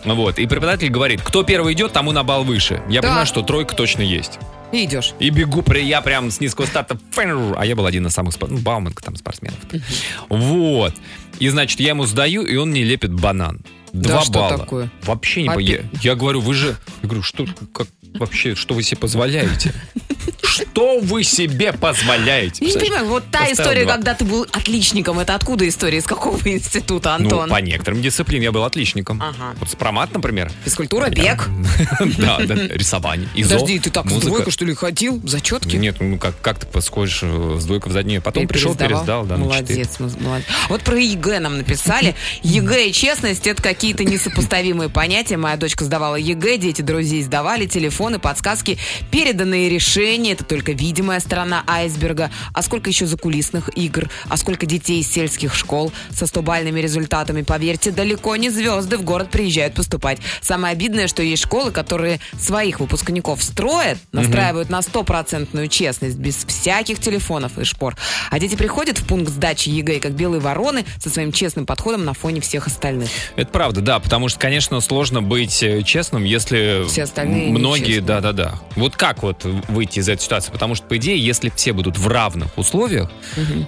Вот. 0.04 0.38
И 0.38 0.46
преподаватель 0.46 0.88
говорит, 0.90 1.20
кто 1.22 1.42
первый 1.42 1.72
идет, 1.74 1.92
тому 1.92 2.12
на 2.12 2.22
балл 2.22 2.44
выше. 2.44 2.82
Я 2.88 3.00
Да. 3.02 3.08
понимаю, 3.08 3.26
что 3.26 3.42
тройка 3.42 3.74
точно 3.74 4.02
есть. 4.02 4.38
И 4.76 4.84
идешь. 4.84 5.14
И 5.18 5.30
бегу, 5.30 5.62
при- 5.62 5.80
я 5.84 6.00
прям 6.02 6.30
с 6.30 6.38
низкого 6.40 6.66
старта, 6.66 6.98
фэнр, 7.12 7.56
а 7.58 7.64
я 7.64 7.74
был 7.74 7.86
один 7.86 8.06
из 8.06 8.12
самых, 8.12 8.34
спор- 8.34 8.50
ну, 8.50 8.58
Бауманка 8.58 9.02
там 9.02 9.16
спортсменов. 9.16 9.58
Вот. 10.28 10.94
И, 11.38 11.48
значит, 11.48 11.80
я 11.80 11.90
ему 11.90 12.04
сдаю, 12.04 12.42
и 12.42 12.56
он 12.56 12.70
мне 12.70 12.82
лепит 12.82 13.12
банан. 13.12 13.64
Да 13.92 14.10
Два 14.10 14.20
что 14.22 14.32
балла. 14.32 14.58
такое? 14.58 14.90
Вообще 15.04 15.42
не 15.42 15.48
Опи-. 15.48 15.62
Я, 15.64 15.80
я 16.02 16.14
говорю, 16.14 16.40
вы 16.40 16.52
же... 16.54 16.76
Я 17.02 17.08
говорю, 17.08 17.22
что, 17.22 17.46
как, 17.72 17.86
вообще, 18.18 18.54
что 18.54 18.74
вы 18.74 18.82
себе 18.82 18.98
позволяете? 18.98 19.72
Что 20.42 20.98
вы 21.00 21.22
себе 21.24 21.72
позволяете? 21.72 22.64
Я 22.64 22.72
не 22.72 22.78
понимаю, 22.80 23.06
вот 23.06 23.24
та 23.30 23.40
Поставил 23.40 23.54
история, 23.54 23.84
два. 23.84 23.94
когда 23.94 24.14
ты 24.14 24.24
был 24.24 24.46
отличником, 24.52 25.18
это 25.18 25.34
откуда 25.34 25.68
история? 25.68 25.98
Из 25.98 26.04
какого 26.04 26.38
института, 26.44 27.14
Антон? 27.14 27.48
Ну, 27.48 27.54
по 27.54 27.60
некоторым 27.60 28.00
дисциплинам 28.00 28.42
я 28.44 28.52
был 28.52 28.64
отличником. 28.64 29.20
Ага. 29.22 29.54
Вот 29.58 29.68
спромат, 29.68 30.12
например. 30.14 30.50
Физкультура, 30.64 31.08
бег. 31.08 31.48
Да, 32.18 32.38
да, 32.38 32.54
рисование. 32.54 33.28
ИЗО, 33.34 33.54
Подожди, 33.54 33.78
ты 33.78 33.90
так 33.90 34.08
с 34.08 34.14
двойкой, 34.14 34.52
что 34.52 34.64
ли, 34.64 34.74
ходил? 34.74 35.20
Зачетки? 35.24 35.76
Нет, 35.76 35.96
ну 36.00 36.18
как, 36.18 36.40
как 36.40 36.58
ты 36.60 36.66
подсходишь 36.66 37.20
э, 37.22 37.56
с 37.60 37.64
двойкой 37.64 37.90
в 37.90 37.92
заднее? 37.92 38.20
Потом 38.20 38.46
пришел, 38.46 38.74
пересдал, 38.74 39.24
да. 39.24 39.36
Молодец, 39.36 39.96
ну, 39.98 40.10
молодец. 40.20 40.46
Вот 40.68 40.82
про 40.82 40.98
ЕГЭ 40.98 41.40
нам 41.40 41.58
написали. 41.58 42.14
ЕГЭ 42.42 42.88
и 42.88 42.92
честность— 42.92 43.46
это 43.48 43.62
какие-то 43.62 44.04
несопоставимые 44.04 44.88
понятия. 44.88 45.36
Моя 45.36 45.56
дочка 45.56 45.84
сдавала 45.84 46.16
ЕГЭ, 46.16 46.58
дети 46.58 46.82
друзей 46.82 47.22
сдавали, 47.22 47.66
телефоны, 47.66 48.18
подсказки, 48.18 48.78
переданные 49.10 49.68
решения— 49.68 50.15
это 50.24 50.44
только 50.44 50.72
видимая 50.72 51.20
сторона 51.20 51.64
айсберга. 51.66 52.30
А 52.52 52.62
сколько 52.62 52.90
еще 52.90 53.06
закулисных 53.06 53.70
игр? 53.76 54.08
А 54.28 54.36
сколько 54.36 54.66
детей 54.66 55.00
из 55.00 55.08
сельских 55.10 55.54
школ 55.54 55.92
со 56.10 56.24
100-бальными 56.24 56.80
результатами? 56.80 57.42
Поверьте, 57.42 57.90
далеко 57.90 58.36
не 58.36 58.50
звезды 58.50 58.98
в 58.98 59.02
город 59.02 59.30
приезжают 59.30 59.74
поступать. 59.74 60.18
Самое 60.40 60.72
обидное, 60.72 61.08
что 61.08 61.22
есть 61.22 61.42
школы, 61.42 61.70
которые 61.70 62.20
своих 62.38 62.80
выпускников 62.80 63.42
строят, 63.42 63.98
настраивают 64.12 64.70
на 64.70 64.82
стопроцентную 64.82 65.68
честность, 65.68 66.16
без 66.16 66.44
всяких 66.44 66.98
телефонов 66.98 67.58
и 67.58 67.64
шпор. 67.64 67.96
А 68.30 68.38
дети 68.38 68.56
приходят 68.56 68.98
в 68.98 69.06
пункт 69.06 69.30
сдачи 69.30 69.68
ЕГЭ, 69.68 70.00
как 70.00 70.12
белые 70.12 70.40
вороны, 70.40 70.84
со 70.98 71.10
своим 71.10 71.32
честным 71.32 71.66
подходом 71.66 72.04
на 72.04 72.14
фоне 72.14 72.40
всех 72.40 72.66
остальных. 72.66 73.08
Это 73.36 73.50
правда, 73.50 73.80
да, 73.80 74.00
потому 74.00 74.28
что, 74.28 74.38
конечно, 74.38 74.80
сложно 74.80 75.22
быть 75.22 75.62
э, 75.62 75.82
честным, 75.82 76.24
если 76.24 76.84
Все 76.88 77.04
остальные 77.04 77.50
многие, 77.50 78.00
да-да-да. 78.00 78.60
Вот 78.76 78.96
как 78.96 79.22
вот 79.22 79.44
выйти 79.44 80.00
из 80.00 80.05
этой 80.12 80.22
ситуации? 80.22 80.52
Потому 80.52 80.74
что, 80.74 80.86
по 80.86 80.96
идее, 80.96 81.18
если 81.18 81.50
все 81.54 81.72
будут 81.72 81.98
в 81.98 82.06
равных 82.08 82.56
условиях, 82.58 83.10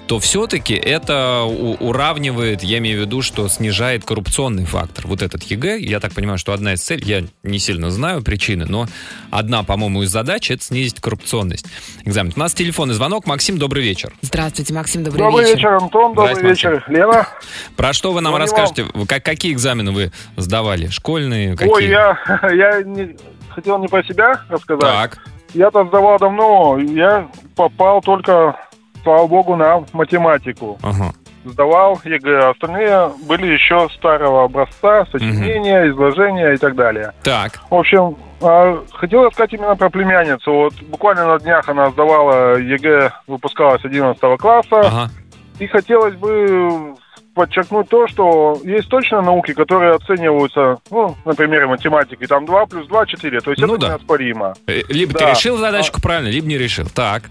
то 0.07 0.18
все-таки 0.18 0.75
это 0.75 1.42
у- 1.45 1.75
уравнивает, 1.75 2.62
я 2.62 2.78
имею 2.78 2.99
в 2.99 3.00
виду, 3.02 3.23
что 3.23 3.49
снижает 3.49 4.04
коррупционный 4.04 4.64
фактор. 4.64 5.07
Вот 5.07 5.23
этот 5.23 5.42
ЕГЭ, 5.45 5.78
я 5.80 6.00
так 6.00 6.12
понимаю, 6.14 6.38
что 6.38 6.52
одна 6.52 6.75
из 6.75 6.80
целей, 6.83 7.04
я 7.07 7.25
не 7.42 7.59
сильно 7.59 7.90
знаю 7.90 8.23
причины, 8.23 8.64
но 8.66 8.87
одна, 9.30 9.62
по-моему, 9.62 10.02
из 10.02 10.11
задач 10.11 10.50
это 10.50 10.62
снизить 10.62 11.00
коррупционность. 11.00 11.66
Экзамен. 12.04 12.33
У 12.35 12.38
нас 12.38 12.54
телефонный 12.54 12.95
звонок. 12.95 13.26
Максим, 13.26 13.59
добрый 13.59 13.83
вечер. 13.83 14.12
Здравствуйте, 14.23 14.73
Максим, 14.75 15.04
добрый, 15.04 15.23
Добрый 15.25 15.54
вечер, 15.54 15.68
Антон. 15.75 16.14
Добрый 16.14 16.42
вечер, 16.42 16.85
Лена. 16.88 17.28
Про 17.76 17.92
что 17.92 18.12
вы 18.12 18.21
нам 18.21 18.33
Звоню 18.33 18.45
расскажете? 18.45 18.87
Как- 19.07 19.25
какие 19.25 19.52
экзамены 19.52 19.92
вы 19.92 20.12
сдавали? 20.37 20.88
Школьные? 20.88 21.57
Какие? 21.57 21.73
Ой, 21.75 21.87
я, 21.88 22.18
я 22.52 22.83
не- 22.83 23.16
хотел 23.49 23.78
не 23.78 23.88
про 23.88 24.02
себя 24.04 24.40
рассказать. 24.49 24.80
Так. 24.83 25.18
Я-то 25.55 25.85
сдавал 25.85 26.19
давно. 26.19 26.78
Я 26.78 27.28
попал 27.57 28.00
только, 28.00 28.57
слава 29.02 29.26
богу, 29.26 29.57
на 29.57 29.85
математику. 29.93 30.78
Ага. 30.83 31.12
Сдавал 31.45 31.99
ЕГЭ. 32.05 32.50
Остальные 32.50 33.11
были 33.26 33.47
еще 33.47 33.88
старого 33.90 34.45
образца, 34.45 35.07
сочинения, 35.07 35.88
изложения 35.88 36.52
и 36.52 36.57
так 36.57 36.75
далее. 36.75 37.12
Так. 37.23 37.52
В 37.71 37.75
общем, 37.75 38.17
а, 38.43 38.83
хотел 38.93 39.25
рассказать 39.25 39.55
именно 39.55 39.75
про 39.76 39.88
племянницу. 39.88 40.52
Вот 40.52 40.75
буквально 40.83 41.26
на 41.26 41.38
днях 41.38 41.69
она 41.69 41.90
сдавала 41.90 42.59
ЕГЭ, 42.59 43.12
выпускалась 43.26 43.85
11 43.85 44.37
класса. 44.37 44.81
Ага. 44.81 45.11
И 45.59 45.67
хотелось 45.67 46.14
бы 46.17 46.95
подчеркнуть 47.38 47.88
то, 47.88 48.09
что 48.09 48.59
есть 48.64 48.88
точные 48.88 49.23
науки, 49.23 49.54
которые 49.54 49.95
оцениваются, 49.95 50.78
ну, 50.90 51.14
на 51.25 51.35
примере 51.35 51.66
математики, 51.68 52.26
там 52.26 52.45
2 52.47 52.66
плюс 52.66 52.88
2 52.88 53.07
4, 53.07 53.40
то 53.40 53.50
есть 53.52 53.62
Ну 53.62 53.75
это 53.75 53.80
да. 53.87 53.88
неоспоримо. 53.95 54.54
Э, 54.66 54.80
Либо 54.88 55.12
ты 55.12 55.21
Да. 55.25 55.30
решил 55.30 55.57
задачку 55.57 56.00
правильно, 56.02 56.28
либо 56.28 56.49
не 56.49 56.59
решил. 56.59 56.87
Так. 56.92 57.23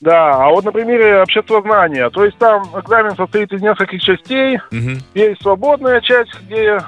Да, 0.00 0.32
а 0.34 0.50
вот 0.50 0.64
на 0.66 0.72
примере 0.72 1.22
обществознания, 1.22 2.10
то 2.10 2.24
есть 2.26 2.36
там 2.36 2.64
экзамен 2.78 3.16
состоит 3.16 3.50
из 3.52 3.62
нескольких 3.62 4.02
частей, 4.02 4.58
Мгм. 4.70 4.98
есть 5.14 5.40
свободная 5.40 6.02
часть, 6.02 6.38
где 6.42 6.78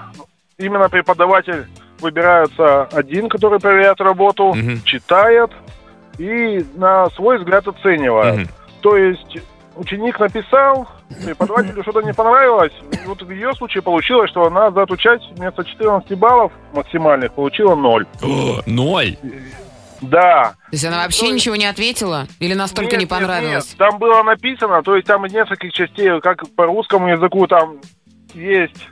именно 0.59 0.91
преподаватель 0.91 1.65
выбирается 2.01 2.83
один, 2.93 3.31
который 3.31 3.59
проверяет 3.59 3.99
работу, 4.03 4.53
Мгм. 4.53 4.83
читает 4.85 5.51
и 6.19 6.63
на 6.75 7.09
свой 7.11 7.39
взгляд 7.39 7.67
оценивает. 7.67 8.35
Мгм. 8.37 8.49
То 8.83 8.97
есть 8.99 9.39
ученик 9.77 10.19
написал, 10.19 10.89
преподавателю 11.25 11.83
что-то 11.83 12.01
не 12.03 12.13
понравилось. 12.13 12.73
И 12.93 13.07
Вот 13.07 13.23
в 13.23 13.31
ее 13.31 13.55
случае 13.55 13.83
получилось, 13.83 14.31
что 14.31 14.45
она 14.47 14.71
за 14.71 14.81
эту 14.83 14.97
часть 14.97 15.25
вместо 15.37 15.65
14 15.65 16.19
баллов 16.19 16.53
максимальных 16.73 17.33
получила 17.33 17.75
0. 17.75 18.07
О, 18.23 18.61
Ноль. 18.67 19.17
Да. 20.03 20.55
То 20.67 20.73
есть 20.73 20.85
она 20.85 20.99
вообще 21.05 21.27
Ну, 21.29 21.35
ничего 21.35 21.57
не 21.57 21.65
ответила? 21.67 22.27
Или 22.39 22.55
настолько 22.55 22.93
Нет, 22.93 22.99
не 22.99 23.05
нет, 23.05 23.09
понравилось? 23.11 23.69
нет. 23.71 23.79
Там 23.79 23.99
было 23.99 24.23
написано, 24.23 24.83
то 24.83 24.95
есть 24.95 25.07
там 25.07 25.25
из 25.27 25.33
нескольких 25.33 25.73
частей, 25.73 26.21
как 26.21 26.43
по 26.55 26.67
русскому 26.67 27.09
языку, 27.09 27.47
там 27.47 27.79
есть 28.35 28.89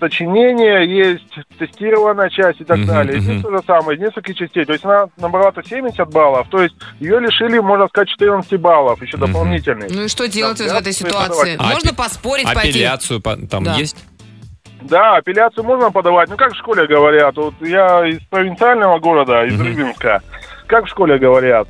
сочинение, 0.00 0.86
есть 0.88 1.38
тестированная 1.58 2.30
часть 2.30 2.60
и 2.60 2.64
так 2.64 2.78
Мгм, 2.78 2.86
далее. 2.86 3.16
Мгм. 3.18 3.22
Здесь 3.22 3.42
то 3.42 3.50
же 3.56 3.62
самое, 3.66 3.96
из 3.98 4.00
нескольких 4.02 4.36
частей. 4.36 4.64
То 4.64 4.72
есть 4.72 4.84
она 4.84 5.06
набрала-то 5.18 5.62
70 5.62 6.08
баллов, 6.10 6.48
то 6.50 6.62
есть 6.62 6.74
ее 6.98 7.20
лишили, 7.20 7.58
можно 7.58 7.86
сказать, 7.88 8.08
14 8.08 8.56
баллов, 8.58 9.00
еще 9.02 9.16
Мгм. 9.16 9.26
дополнительных. 9.26 9.90
Ну 9.90 10.02
и 10.04 10.08
что 10.08 10.26
делать 10.28 10.58
Да, 10.58 10.74
в 10.74 10.80
этой 10.80 10.92
ситуации? 10.92 11.56
А 11.58 11.62
Можно 11.70 11.94
поспорить, 11.94 12.46
пойти? 12.52 12.70
Апелляцию 12.70 13.20
по- 13.20 13.36
там 13.36 13.64
Да. 13.64 13.74
есть? 13.74 13.96
Да, 14.82 15.16
апелляцию 15.16 15.64
можно 15.64 15.90
подавать. 15.90 16.30
Ну, 16.30 16.36
как 16.36 16.52
в 16.54 16.56
школе 16.56 16.86
говорят, 16.86 17.36
вот 17.36 17.54
я 17.60 18.06
из 18.08 18.20
провинциального 18.30 18.98
города, 18.98 19.44
из 19.44 19.60
Рыбинска, 19.60 20.22
как 20.66 20.86
в 20.86 20.88
школе 20.88 21.18
говорят, 21.18 21.68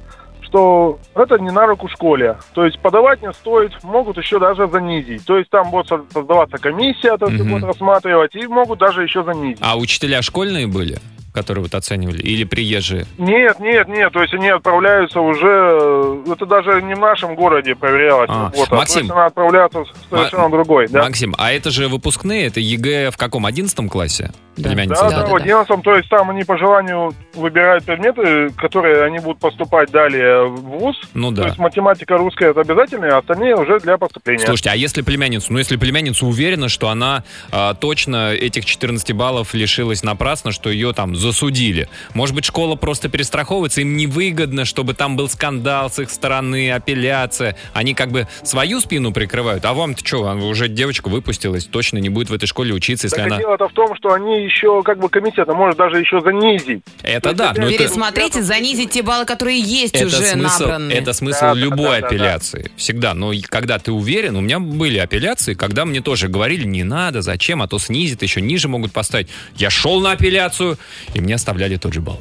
что 0.51 0.99
это 1.15 1.37
не 1.39 1.51
на 1.51 1.67
руку 1.67 1.89
школе. 1.89 2.37
То 2.55 2.65
есть 2.65 2.79
подавать 2.81 3.23
не 3.23 3.33
стоит, 3.33 3.73
могут 3.85 4.17
еще 4.19 4.39
даже 4.39 4.67
занизить. 4.69 5.25
То 5.25 5.39
есть 5.39 5.49
там 5.51 5.71
будет 5.71 5.87
со- 5.87 6.05
создаваться 6.13 6.59
комиссия, 6.59 7.17
то 7.17 7.27
есть 7.27 7.41
Мгм. 7.41 7.53
будет 7.53 7.65
рассматривать, 7.65 8.35
и 8.35 8.47
могут 8.47 8.81
даже 8.81 9.03
еще 9.03 9.23
занизить. 9.23 9.59
А 9.63 9.77
учителя 9.79 10.21
школьные 10.23 10.67
были, 10.67 10.99
которые 11.33 11.63
вот 11.63 11.75
оценивали, 11.75 12.21
или 12.21 12.45
приезжие? 12.45 13.07
Нет, 13.19 13.61
нет, 13.61 13.89
нет, 13.89 14.13
то 14.13 14.23
есть 14.23 14.35
они 14.35 14.49
отправляются 14.49 15.21
уже, 15.21 15.47
э, 15.47 16.33
это 16.33 16.47
даже 16.47 16.83
не 16.83 16.95
в 16.95 16.99
нашем 16.99 17.35
городе 17.35 17.75
проверялось. 17.75 18.31
А, 18.31 18.45
работа. 18.45 18.75
Максим. 18.75 18.95
То 18.95 19.01
есть 19.01 19.11
она 19.13 19.27
отправляется 19.27 19.85
совершенно 20.09 20.51
другой, 20.51 20.89
да? 20.89 21.03
Максим, 21.03 21.35
а 21.39 21.53
это 21.53 21.71
же 21.71 21.89
выпускные, 21.89 22.47
это 22.47 22.61
ЕГЭ 22.61 23.11
в 23.11 23.17
каком, 23.17 23.47
одиннадцатом 23.47 23.89
классе? 23.89 24.31
Да. 24.57 24.71
Племянница 24.71 25.03
Да, 25.03 25.11
да, 25.11 25.17
да, 25.21 25.27
в 25.27 25.31
да. 25.31 25.37
11 25.37 25.83
то 25.83 25.97
есть 25.97 26.09
там 26.09 26.31
они 26.31 26.45
по 26.45 26.59
желанию 26.59 27.15
выбирают 27.35 27.85
предметы, 27.85 28.51
которые 28.57 29.05
они 29.05 29.19
будут 29.19 29.39
поступать 29.39 29.91
далее 29.91 30.45
в 30.45 30.61
ВУЗ. 30.61 30.97
Ну 31.15 31.31
То 31.31 31.43
да. 31.43 31.47
есть 31.47 31.59
математика 31.59 32.17
русская 32.17 32.51
это 32.51 32.61
обязательно, 32.61 33.15
а 33.15 33.19
остальные 33.19 33.57
уже 33.57 33.79
для 33.81 33.97
поступления. 33.97 34.45
Слушайте, 34.45 34.71
а 34.71 34.75
если 34.75 35.03
племянницу? 35.03 35.53
Ну, 35.53 35.59
если 35.59 35.77
племянница 35.77 36.27
уверена, 36.27 36.69
что 36.69 36.89
она 36.89 37.25
а, 37.53 37.75
точно 37.75 38.33
этих 38.33 38.65
14 38.65 39.13
баллов 39.13 39.55
лишилась 39.55 40.03
напрасно, 40.03 40.53
что 40.53 40.71
ее 40.71 40.93
там 40.93 41.15
засудили. 41.21 41.89
Может 42.15 42.35
быть, 42.35 42.45
школа 42.45 42.77
просто 42.77 43.09
перестраховывается, 43.09 43.81
им 43.81 43.97
невыгодно, 43.97 44.65
чтобы 44.65 44.95
там 44.95 45.17
был 45.17 45.29
скандал 45.29 45.91
с 45.91 45.99
их 45.99 46.11
стороны, 46.11 46.71
апелляция. 46.73 47.57
Они 47.73 47.95
как 47.95 48.11
бы 48.11 48.27
свою 48.43 48.81
спину 48.81 49.13
прикрывают. 49.13 49.65
А 49.65 49.75
вам-то 49.75 50.05
что, 50.05 50.23
уже 50.35 50.69
девочка 50.69 51.09
выпустилась, 51.09 51.67
точно 51.67 51.99
не 51.99 52.09
будет 52.09 52.31
в 52.31 52.35
этой 52.35 52.47
школе 52.47 52.75
учиться, 52.75 53.07
если 53.07 53.17
Так 53.17 53.27
и 53.27 53.29
она... 53.29 53.39
дело-то 53.39 53.69
в 53.69 53.73
том, 53.73 53.95
что 53.97 54.13
они 54.13 54.45
еще, 54.45 54.83
как 54.83 54.99
бы 54.99 55.09
это 55.11 55.55
может 55.55 55.77
даже 55.77 55.99
еще 55.99 56.21
занизить. 56.21 56.83
Это 57.03 57.33
да, 57.33 57.53
но 57.57 57.69
это... 57.69 57.79
Пересмотреть 57.79 58.37
и 58.37 58.41
занизить 58.41 58.91
те 58.91 59.03
баллы, 59.03 59.25
которые 59.25 59.61
есть 59.61 59.95
Это 59.95 60.07
уже 60.07 60.17
смысл, 60.17 60.63
набраны. 60.63 60.93
это 60.93 61.13
смысл 61.13 61.41
Да, 61.41 61.55
да, 61.55 61.61
любой 61.61 61.85
да, 61.87 61.91
да, 61.93 62.01
да. 62.01 62.07
апелляции. 62.07 62.71
Всегда. 62.77 63.15
Но 63.15 63.33
когда 63.49 63.79
ты 63.79 63.93
уверен, 63.93 64.37
у 64.37 64.41
меня 64.41 64.59
были 64.59 64.99
апелляции, 64.99 65.55
когда 65.55 65.85
мне 65.85 66.01
тоже 66.01 66.29
говорили, 66.29 66.65
не 66.65 66.85
надо, 66.85 67.23
зачем, 67.23 67.63
а 67.63 67.69
то 67.69 67.79
снизит, 67.79 68.23
еще 68.23 68.41
ниже 68.41 68.69
могут 68.69 68.93
поставить. 68.93 69.29
Я 69.57 69.71
шел 69.71 70.01
на 70.01 70.13
апелляцию, 70.13 70.79
и 71.15 71.21
мне 71.21 71.35
оставляли 71.35 71.77
тот 71.77 71.93
же 71.93 72.01
балл. 72.01 72.19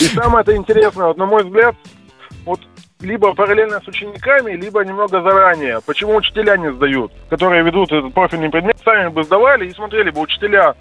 И 0.00 0.04
самое 0.04 0.42
это 0.42 0.56
интересное, 0.56 1.06
вот 1.06 1.16
на 1.16 1.26
мой 1.26 1.44
взгляд, 1.44 1.74
вот 2.44 2.60
либо 3.00 3.34
параллельно 3.34 3.80
с 3.80 3.88
учениками, 3.88 4.52
либо 4.52 4.84
немного 4.84 5.22
заранее. 5.22 5.80
Почему 5.84 6.14
учителя 6.16 6.56
не 6.56 6.72
сдают, 6.72 7.12
которые 7.28 7.64
ведут 7.64 7.92
этот 7.92 8.14
профильный 8.14 8.50
предмет, 8.50 8.76
сами 8.84 9.08
бы 9.08 9.24
сдавали 9.24 9.68
и 9.68 9.74
смотрели 9.74 10.10
бы, 10.10 10.20
учителя 10.20 10.74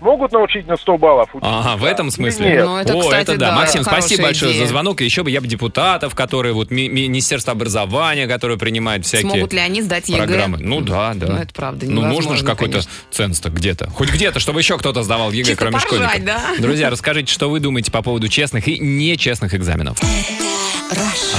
могут 0.00 0.32
научить 0.32 0.66
на 0.66 0.76
100 0.76 0.98
баллов? 0.98 1.28
ученика 1.34 1.58
Ага, 1.60 1.76
в 1.76 1.84
этом 1.84 2.10
смысле. 2.10 2.46
нет? 2.48 2.64
Ну, 2.64 2.76
это, 2.78 2.94
О, 2.96 3.00
кстати, 3.00 3.22
это 3.22 3.36
да. 3.36 3.50
да, 3.50 3.56
Максим, 3.56 3.82
спасибо 3.82 4.24
большое 4.24 4.52
идея. 4.52 4.64
за 4.64 4.68
звонок. 4.70 5.00
И 5.00 5.04
еще 5.04 5.22
бы 5.22 5.30
я 5.30 5.40
бы 5.40 5.46
депутатов, 5.46 6.14
которые 6.14 6.52
вот 6.54 6.70
ми- 6.70 6.88
Министерство 6.88 7.52
образования, 7.52 8.26
которые 8.26 8.58
принимают 8.58 9.04
всякие 9.06 9.30
Смогут 9.30 9.52
ли 9.52 9.58
они 9.60 9.82
сдать 9.82 10.08
ЕГЭ? 10.08 10.18
программы. 10.18 10.58
Ну 10.58 10.80
да, 10.80 11.12
да. 11.14 11.26
Ну, 11.26 11.36
это 11.36 11.52
правда 11.54 11.86
Ну, 11.88 12.02
нужно 12.06 12.36
же 12.36 12.44
какой-то 12.44 12.80
ценз-то 13.10 13.50
где-то. 13.50 13.90
Хоть 13.90 14.10
где-то, 14.10 14.40
чтобы 14.40 14.60
еще 14.60 14.78
кто-то 14.78 15.02
сдавал 15.02 15.30
ЕГЭ, 15.32 15.48
Чисто 15.50 15.56
кроме 15.56 15.72
поржать, 15.80 15.88
школьников. 16.12 16.24
да? 16.24 16.40
Друзья, 16.58 16.90
расскажите, 16.90 17.32
что 17.32 17.48
вы 17.50 17.60
думаете 17.60 17.90
по 17.92 18.02
поводу 18.02 18.28
честных 18.28 18.68
и 18.68 18.78
нечестных 18.78 19.54
экзаменов. 19.54 19.98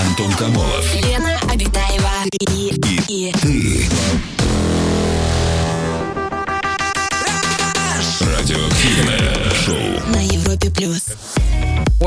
Антон 0.08 0.32
Камолов. 0.34 0.96
Лена 0.96 1.40
Абитаева 1.52 2.10
и, 2.32 2.74
и, 3.08 3.32
Радиоактивное 3.34 4.29
шоу. 9.66 10.12
на. 10.14 10.39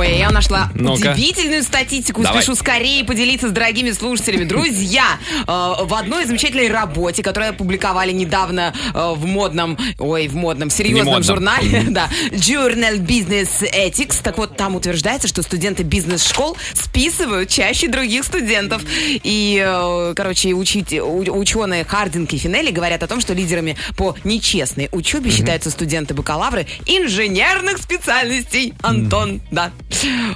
Ой, 0.02 0.18
я 0.18 0.30
нашла 0.30 0.68
Ну-ка. 0.74 1.12
удивительную 1.12 1.62
статистику. 1.62 2.22
Давай. 2.22 2.42
Спешу 2.42 2.56
скорее 2.56 3.04
поделиться 3.04 3.48
с 3.48 3.52
дорогими 3.52 3.92
слушателями. 3.92 4.42
Друзья, 4.42 5.04
э, 5.42 5.44
в 5.46 5.94
одной 5.96 6.24
замечательной 6.24 6.68
работе, 6.68 7.22
которую 7.22 7.50
опубликовали 7.50 8.10
недавно 8.10 8.74
э, 8.92 9.12
в 9.14 9.24
модном, 9.26 9.78
ой, 10.00 10.26
в 10.26 10.34
модном, 10.34 10.70
серьезном 10.70 11.06
модном. 11.06 11.22
журнале, 11.22 11.84
да, 11.90 12.08
Journal 12.32 12.98
Business 12.98 13.62
Ethics. 13.62 14.16
Так 14.24 14.38
вот, 14.38 14.56
там 14.56 14.74
утверждается, 14.74 15.28
что 15.28 15.40
студенты 15.42 15.84
бизнес-школ 15.84 16.56
списывают 16.74 17.48
чаще 17.48 17.86
других 17.86 18.24
студентов. 18.24 18.82
И, 19.22 19.62
э, 19.64 20.14
короче, 20.16 20.52
учить, 20.52 20.92
ученые 20.92 21.84
Хардинг 21.84 22.32
и 22.32 22.38
Финелли 22.38 22.72
говорят 22.72 23.04
о 23.04 23.06
том, 23.06 23.20
что 23.20 23.34
лидерами 23.34 23.76
по 23.96 24.16
нечестной 24.24 24.88
учебе 24.90 25.30
считаются 25.30 25.70
студенты-бакалавры 25.70 26.66
инженерных 26.86 27.78
специальностей. 27.78 28.74
Антон, 28.82 29.40
да. 29.52 29.70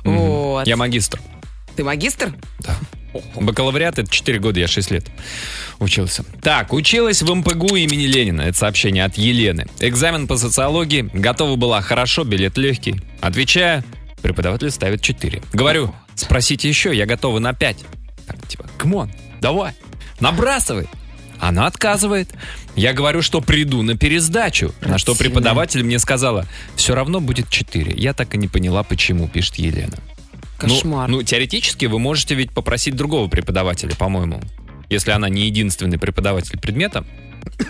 Вот. 0.04 0.66
Я 0.66 0.76
магистр. 0.76 1.20
Ты 1.76 1.84
магистр? 1.84 2.32
Бакалавриат 3.34 3.98
это 3.98 4.10
4 4.10 4.38
года, 4.38 4.60
я 4.60 4.68
6 4.68 4.90
лет 4.90 5.06
учился. 5.78 6.24
Так, 6.42 6.72
училась 6.72 7.22
в 7.22 7.34
МПГУ 7.34 7.76
имени 7.76 8.06
Ленина. 8.06 8.42
Это 8.42 8.56
сообщение 8.58 9.04
от 9.04 9.16
Елены. 9.16 9.66
Экзамен 9.80 10.26
по 10.26 10.36
социологии. 10.36 11.08
Готова 11.12 11.56
была 11.56 11.80
хорошо, 11.80 12.24
билет 12.24 12.56
легкий. 12.58 13.00
Отвечаю, 13.20 13.84
преподаватель 14.22 14.70
ставит 14.70 15.02
4. 15.02 15.42
Говорю, 15.52 15.94
спросите 16.14 16.68
еще, 16.68 16.94
я 16.94 17.06
готова 17.06 17.38
на 17.38 17.52
5. 17.52 17.76
Так, 18.26 18.48
типа, 18.48 18.66
come 18.76 18.96
on, 18.96 19.10
давай, 19.40 19.72
набрасывай. 20.20 20.88
Она 21.40 21.66
отказывает. 21.66 22.30
Я 22.74 22.92
говорю, 22.92 23.22
что 23.22 23.40
приду 23.40 23.82
на 23.82 23.96
пересдачу. 23.96 24.74
На 24.80 24.98
что 24.98 25.14
преподаватель 25.14 25.82
мне 25.82 25.98
сказала, 25.98 26.46
все 26.76 26.94
равно 26.94 27.20
будет 27.20 27.50
4. 27.50 27.94
Я 27.96 28.12
так 28.12 28.34
и 28.34 28.38
не 28.38 28.48
поняла, 28.48 28.82
почему, 28.82 29.28
пишет 29.28 29.56
Елена. 29.56 29.96
Ну, 30.62 30.68
Кошмар. 30.68 31.08
Ну, 31.08 31.22
теоретически 31.22 31.86
вы 31.86 31.98
можете 31.98 32.34
ведь 32.34 32.52
попросить 32.52 32.96
другого 32.96 33.28
преподавателя, 33.28 33.94
по-моему. 33.94 34.40
Если 34.88 35.10
она 35.10 35.28
не 35.28 35.46
единственный 35.46 35.98
преподаватель 35.98 36.58
предмета. 36.58 37.04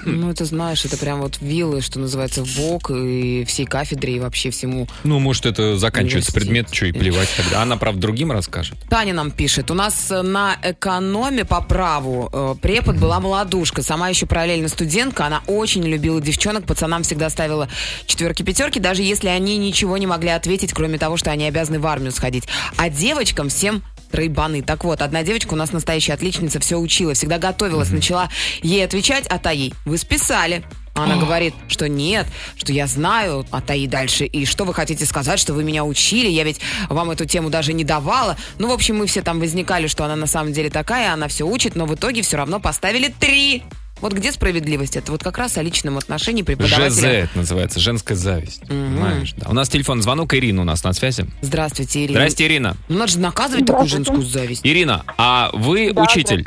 Ну, 0.04 0.30
это 0.30 0.44
знаешь, 0.44 0.84
это 0.84 0.96
прям 0.96 1.20
вот 1.20 1.38
виллы, 1.40 1.80
что 1.80 1.98
называется, 1.98 2.44
в 2.44 2.56
бок 2.56 2.90
и 2.90 3.44
всей 3.46 3.66
кафедре 3.66 4.16
и 4.16 4.20
вообще 4.20 4.50
всему. 4.50 4.88
Ну, 5.04 5.18
может, 5.18 5.46
это 5.46 5.76
заканчивается 5.76 6.32
предмет, 6.32 6.72
что 6.72 6.86
и 6.86 6.92
плевать 6.92 7.28
тогда. 7.36 7.62
Она, 7.62 7.76
правда, 7.76 8.00
другим 8.00 8.32
расскажет. 8.32 8.76
Таня 8.88 9.14
нам 9.14 9.30
пишет, 9.30 9.70
у 9.70 9.74
нас 9.74 10.10
э, 10.10 10.22
на 10.22 10.56
экономе 10.62 11.44
по 11.44 11.60
праву 11.60 12.30
э, 12.32 12.54
препод 12.60 12.96
была 12.96 13.20
молодушка, 13.20 13.82
сама 13.82 14.08
еще 14.08 14.26
параллельно 14.26 14.68
студентка, 14.68 15.26
она 15.26 15.42
очень 15.46 15.84
любила 15.84 16.20
девчонок, 16.20 16.64
пацанам 16.64 17.02
всегда 17.02 17.28
ставила 17.30 17.68
четверки-пятерки, 18.06 18.80
даже 18.80 19.02
если 19.02 19.28
они 19.28 19.56
ничего 19.58 19.96
не 19.98 20.06
могли 20.06 20.30
ответить, 20.30 20.72
кроме 20.72 20.98
того, 20.98 21.16
что 21.16 21.30
они 21.30 21.46
обязаны 21.46 21.78
в 21.78 21.86
армию 21.86 22.12
сходить. 22.12 22.44
А 22.76 22.88
девочкам 22.88 23.48
всем 23.48 23.82
тройбаны. 24.10 24.62
Так 24.62 24.84
вот, 24.84 25.02
одна 25.02 25.22
девочка 25.22 25.54
у 25.54 25.56
нас 25.56 25.72
настоящая 25.72 26.14
отличница, 26.14 26.60
все 26.60 26.76
учила, 26.76 27.14
всегда 27.14 27.38
готовилась, 27.38 27.90
начала 27.90 28.28
ей 28.62 28.84
отвечать, 28.84 29.26
а 29.28 29.38
та 29.38 29.50
ей, 29.50 29.74
вы 29.84 29.98
списали. 29.98 30.64
Она 30.96 31.16
говорит, 31.16 31.54
что 31.68 31.88
нет, 31.88 32.26
что 32.56 32.72
я 32.72 32.86
знаю, 32.86 33.44
а 33.50 33.60
та 33.60 33.74
и 33.74 33.86
дальше. 33.86 34.24
И 34.24 34.46
что 34.46 34.64
вы 34.64 34.72
хотите 34.72 35.04
сказать, 35.04 35.38
что 35.38 35.52
вы 35.52 35.62
меня 35.62 35.84
учили? 35.84 36.28
Я 36.28 36.42
ведь 36.42 36.60
вам 36.88 37.10
эту 37.10 37.26
тему 37.26 37.50
даже 37.50 37.74
не 37.74 37.84
давала. 37.84 38.36
Ну, 38.58 38.68
в 38.68 38.72
общем, 38.72 38.96
мы 38.96 39.06
все 39.06 39.20
там 39.20 39.38
возникали, 39.38 39.88
что 39.88 40.04
она 40.04 40.16
на 40.16 40.26
самом 40.26 40.54
деле 40.54 40.70
такая, 40.70 41.12
она 41.12 41.28
все 41.28 41.44
учит, 41.44 41.76
но 41.76 41.84
в 41.84 41.94
итоге 41.94 42.22
все 42.22 42.38
равно 42.38 42.60
поставили 42.60 43.08
три. 43.20 43.62
Вот 44.00 44.12
где 44.12 44.30
справедливость? 44.30 44.96
Это 44.96 45.10
вот 45.10 45.22
как 45.22 45.38
раз 45.38 45.56
о 45.56 45.62
личном 45.62 45.96
отношении 45.96 46.42
ЖЗ 46.42 46.46
преподавателя. 46.46 47.08
это 47.08 47.38
называется, 47.38 47.80
женская 47.80 48.14
зависть. 48.14 48.60
Понимаешь, 48.68 49.32
да. 49.38 49.48
У 49.48 49.54
нас 49.54 49.68
телефон 49.70 50.02
звонок, 50.02 50.34
Ирина 50.34 50.60
у 50.62 50.64
нас 50.64 50.84
на 50.84 50.92
связи. 50.92 51.24
Здравствуйте, 51.40 52.04
Ирина. 52.04 52.20
Здрасте, 52.20 52.44
Ирина. 52.46 52.76
Ну, 52.88 52.98
надо 52.98 53.12
же 53.12 53.18
наказывать 53.20 53.64
такую 53.66 53.86
женскую 53.88 54.22
зависть. 54.22 54.66
Ирина, 54.66 55.02
а 55.16 55.50
вы 55.54 55.92
Да, 55.92 56.02
учитель? 56.02 56.46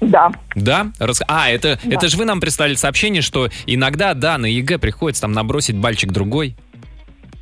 Да, 0.00 0.30
Да? 0.54 0.92
Рас- 0.98 1.22
А, 1.28 1.48
это, 1.50 1.78
это 1.84 2.08
же 2.08 2.16
вы 2.16 2.24
нам 2.24 2.40
прислали 2.40 2.74
сообщение, 2.74 3.22
что 3.22 3.48
иногда, 3.66 4.14
да, 4.14 4.36
на 4.38 4.46
ЕГЭ 4.46 4.78
приходится 4.78 5.22
там 5.22 5.32
набросить 5.32 5.76
бальчик 5.76 6.10
другой. 6.12 6.56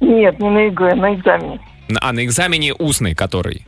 нет, 0.00 0.38
не 0.38 0.50
на 0.50 0.58
ЕГЭ, 0.66 0.94
на 0.94 1.14
экзамене. 1.14 1.60
А 2.00 2.12
на 2.12 2.24
экзамене 2.24 2.74
устный 2.74 3.14
который. 3.14 3.66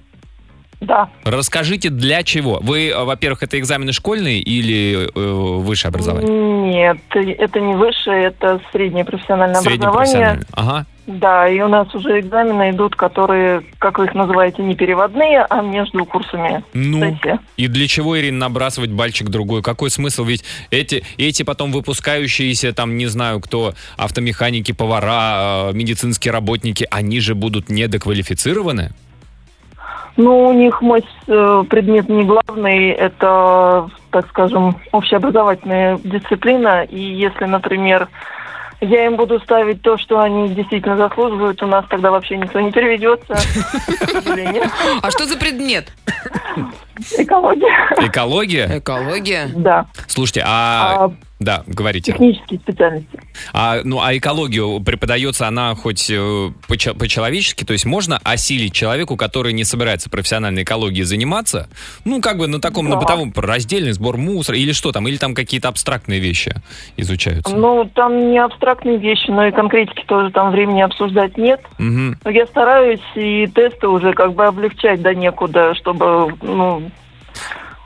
Да, 0.81 1.09
Расскажите, 1.25 1.91
для 1.91 2.23
чего? 2.23 2.61
Вы, 2.63 2.91
э, 2.91 3.05
во-первых, 3.05 3.43
это 3.43 3.59
экзамены 3.59 3.93
школьные 3.93 4.41
или 4.41 5.09
э, 5.13 5.59
высшее 5.61 5.91
образование? 5.91 6.29
нет, 6.29 6.99
это 7.15 7.61
не 7.61 7.75
высшее, 7.75 8.27
это 8.27 8.61
среднее 8.73 9.05
профессиональное 9.05 9.61
Среднее 9.61 9.89
образование. 9.89 10.45
профессиональное. 10.45 10.47
Ага. 10.53 10.87
Да, 11.09 11.49
и 11.49 11.59
у 11.61 11.69
нас 11.69 11.93
уже 11.95 12.21
экзамены 12.21 12.71
идут, 12.71 12.95
которые, 12.95 13.63
как 13.79 13.99
вы 13.99 14.05
их 14.05 14.15
называете, 14.15 14.63
не 14.63 14.75
переводные, 14.75 15.41
а 15.49 15.63
между 15.63 16.05
курсами. 16.05 16.63
Ну, 16.75 17.17
и 17.57 17.67
для 17.67 17.89
чего, 17.89 18.19
Ирина, 18.21 18.41
набрасывать 18.41 18.91
бальчик 18.91 19.31
другой? 19.31 19.63
Какой 19.63 19.91
смысл? 19.91 20.25
Ведь 20.25 20.45
эти, 20.71 21.03
эти 21.17 21.45
потом 21.45 21.73
выпускающиеся, 21.73 22.75
там, 22.75 22.99
не 22.99 23.07
знаю 23.07 23.41
кто, 23.41 23.73
автомеханики, 23.97 24.73
повара, 24.73 25.71
э, 25.71 25.73
медицинские 25.73 26.31
работники, 26.31 26.87
они 26.91 27.21
же 27.21 27.35
будут 27.35 27.71
недоквалифицированы? 27.71 28.93
Ну, 30.19 30.49
у 30.49 30.53
них 30.53 30.83
мой 30.83 31.05
э, 31.29 31.65
предмет 31.71 32.09
не 32.09 32.25
главный, 32.25 32.91
это 32.91 33.89
так 34.11 34.29
скажем, 34.31 34.77
общеобразовательная 34.91 35.99
дисциплина. 36.03 36.83
И 36.83 36.99
если, 36.99 37.45
например, 37.45 38.09
я 38.81 39.07
им 39.07 39.15
буду 39.15 39.39
ставить 39.39 39.81
то, 39.81 39.97
что 39.97 40.21
они 40.21 40.49
действительно 40.49 40.97
заслуживают, 40.97 41.63
у 41.63 41.67
нас 41.67 41.85
тогда 41.89 42.11
вообще 42.11 42.37
никто 42.37 42.61
не 42.61 42.73
переведется. 42.73 43.37
А 45.03 45.11
что 45.13 45.27
за 45.27 45.37
предмет? 45.37 45.93
Экология. 47.17 47.89
Экология? 47.99 48.79
Экология. 48.79 49.49
Да. 49.55 49.87
Слушайте, 50.09 50.43
а... 50.45 51.13
Да, 51.41 51.63
говорите. 51.69 52.13
технические 52.13 52.59
специальности. 52.59 53.21
А, 53.53 53.79
ну, 53.85 54.01
а 54.03 54.17
экологию 54.17 54.81
преподается 54.81 55.47
она 55.47 55.75
хоть 55.77 56.11
э, 56.11 56.51
по-чел- 56.67 56.95
по-человечески? 56.95 57.65
То 57.65 57.73
есть 57.75 57.85
можно 57.87 58.19
осилить 58.25 58.73
человеку, 58.73 59.17
который 59.17 59.53
не 59.53 59.63
собирается 59.63 60.11
профессиональной 60.11 60.65
экологией 60.65 61.05
заниматься? 61.05 61.69
Ну, 62.05 62.21
как 62.21 62.39
бы 62.39 62.49
на 62.49 62.61
таком, 62.61 62.87
на 62.89 62.97
Да. 62.97 63.01
бытовом 63.03 63.33
раздельный 63.37 63.93
сбор 63.93 64.17
мусора 64.17 64.59
или 64.59 64.73
что 64.73 64.91
там? 64.91 65.07
Или 65.07 65.17
там 65.17 65.33
какие-то 65.35 65.69
абстрактные 65.69 66.19
вещи 66.19 66.55
изучаются? 66.97 67.55
Ну, 67.55 67.89
там 67.95 68.31
не 68.33 68.39
абстрактные 68.39 68.99
вещи, 68.99 69.31
но 69.31 69.47
и 69.47 69.53
конкретики 69.53 70.05
тоже 70.09 70.31
там 70.33 70.51
времени 70.51 70.81
обсуждать 70.83 71.39
нет. 71.39 71.61
Мгм. 71.79 72.19
Но 72.25 72.31
я 72.31 72.47
стараюсь 72.47 73.01
и 73.15 73.47
тесты 73.47 73.87
уже 73.87 74.13
как 74.13 74.35
бы 74.35 74.45
облегчать 74.45 75.03
до 75.03 75.15
некуда, 75.15 75.75
чтобы, 75.77 76.35
ну, 76.43 76.91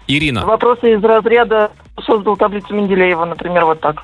Ирина, 0.08 0.44
вопросы 0.46 0.94
из 0.94 1.04
разряда 1.04 1.70
создал 2.00 2.36
таблицу 2.36 2.74
Менделеева, 2.74 3.24
например, 3.24 3.64
вот 3.64 3.80
так. 3.80 4.02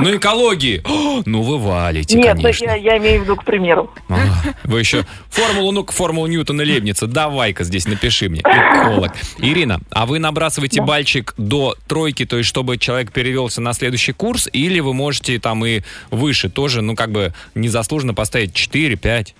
ну 0.00 0.16
экологии! 0.16 0.82
О, 0.84 1.22
ну 1.26 1.42
вы 1.42 1.58
валите, 1.58 2.16
Нет, 2.16 2.36
ну, 2.36 2.42
конечно. 2.42 2.64
я, 2.66 2.74
я 2.74 2.98
имею 2.98 3.20
в 3.20 3.24
виду, 3.24 3.36
к 3.36 3.44
примеру. 3.44 3.90
Ага, 4.08 4.54
Вы 4.64 4.80
еще 4.80 5.04
формулу, 5.28 5.72
ну-ка, 5.72 5.92
формулу 5.92 6.26
Ньютона 6.26 6.62
Лебница, 6.62 7.06
давай-ка 7.06 7.64
здесь 7.64 7.86
напиши 7.86 8.28
мне, 8.28 8.40
эколог. 8.40 9.12
Ирина, 9.38 9.80
а 9.90 10.06
вы 10.06 10.18
набрасываете 10.18 10.82
бальчик 10.82 11.34
до 11.36 11.74
тройки, 11.86 12.24
то 12.24 12.38
есть 12.38 12.48
чтобы 12.48 12.78
человек 12.78 13.12
перевелся 13.12 13.60
на 13.60 13.72
следующий 13.72 14.12
курс, 14.12 14.48
или 14.52 14.80
вы 14.80 14.94
можете 14.94 15.38
там 15.38 15.64
и 15.64 15.82
выше 16.10 16.48
тоже, 16.48 16.82
ну 16.82 16.96
как 16.96 17.12
бы 17.12 17.34
незаслуженно 17.54 18.14
поставить 18.14 18.54
4, 18.54 18.96
5? 18.96 19.34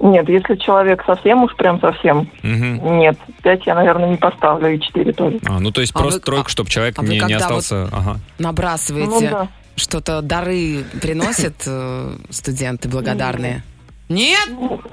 Нет, 0.00 0.28
если 0.28 0.56
человек 0.56 1.02
совсем 1.06 1.42
уж 1.44 1.54
прям 1.56 1.80
совсем, 1.80 2.28
Мгм. 2.42 2.98
нет, 2.98 3.16
пять 3.42 3.66
я, 3.66 3.74
наверное, 3.74 4.10
не 4.10 4.16
поставлю, 4.16 4.74
и 4.74 4.80
четыре 4.80 5.12
тоже. 5.12 5.38
А, 5.48 5.58
ну 5.58 5.70
то 5.70 5.80
есть 5.80 5.92
А 5.94 5.98
просто 5.98 6.18
вы- 6.20 6.24
тройка, 6.24 6.46
а- 6.46 6.50
чтобы 6.50 6.68
человек 6.70 6.98
а 6.98 7.02
вы 7.02 7.08
не, 7.08 7.20
не 7.20 7.32
остался... 7.34 7.84
Ага. 7.92 8.16
Набрасываете 8.38 9.08
Ну 9.10 9.20
да. 9.20 9.48
что-то, 9.76 10.20
дары 10.22 10.84
приносят 11.00 11.54
э, 11.66 12.10
студенты 12.30 12.88
благодарные? 12.88 13.62
Нет? 14.08 14.48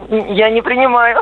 Я 0.10 0.50
не 0.50 0.62
принимаю. 0.62 1.18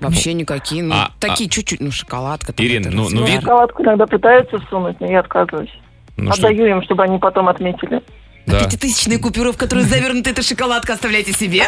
Вообще 0.00 0.34
никакие. 0.34 0.82
Ну, 0.82 0.94
а- 0.94 1.10
такие 1.20 1.48
чуть-чуть, 1.48 1.80
ну, 1.80 1.90
шоколадка. 1.90 2.52
там 2.52 2.66
Ирина, 2.66 2.90
ну- 2.90 3.08
ну, 3.10 3.24
вид- 3.24 3.40
Шоколадку 3.40 3.82
иногда 3.82 4.06
пытаются 4.06 4.58
всунуть, 4.66 5.00
но 5.00 5.06
я 5.10 5.20
отказываюсь. 5.20 5.72
Ну, 6.18 6.32
что- 6.32 6.48
Отдаю 6.48 6.66
им, 6.66 6.82
чтобы 6.82 7.02
они 7.04 7.18
потом 7.18 7.48
отметили. 7.48 8.02
Да. 8.46 8.64
Пятитысячные 8.64 9.18
купюры, 9.18 9.52
в 9.52 9.56
которые 9.56 9.84
завернута 9.86 10.30
эта 10.30 10.42
шоколадка, 10.42 10.94
оставляйте 10.94 11.32
себе. 11.32 11.64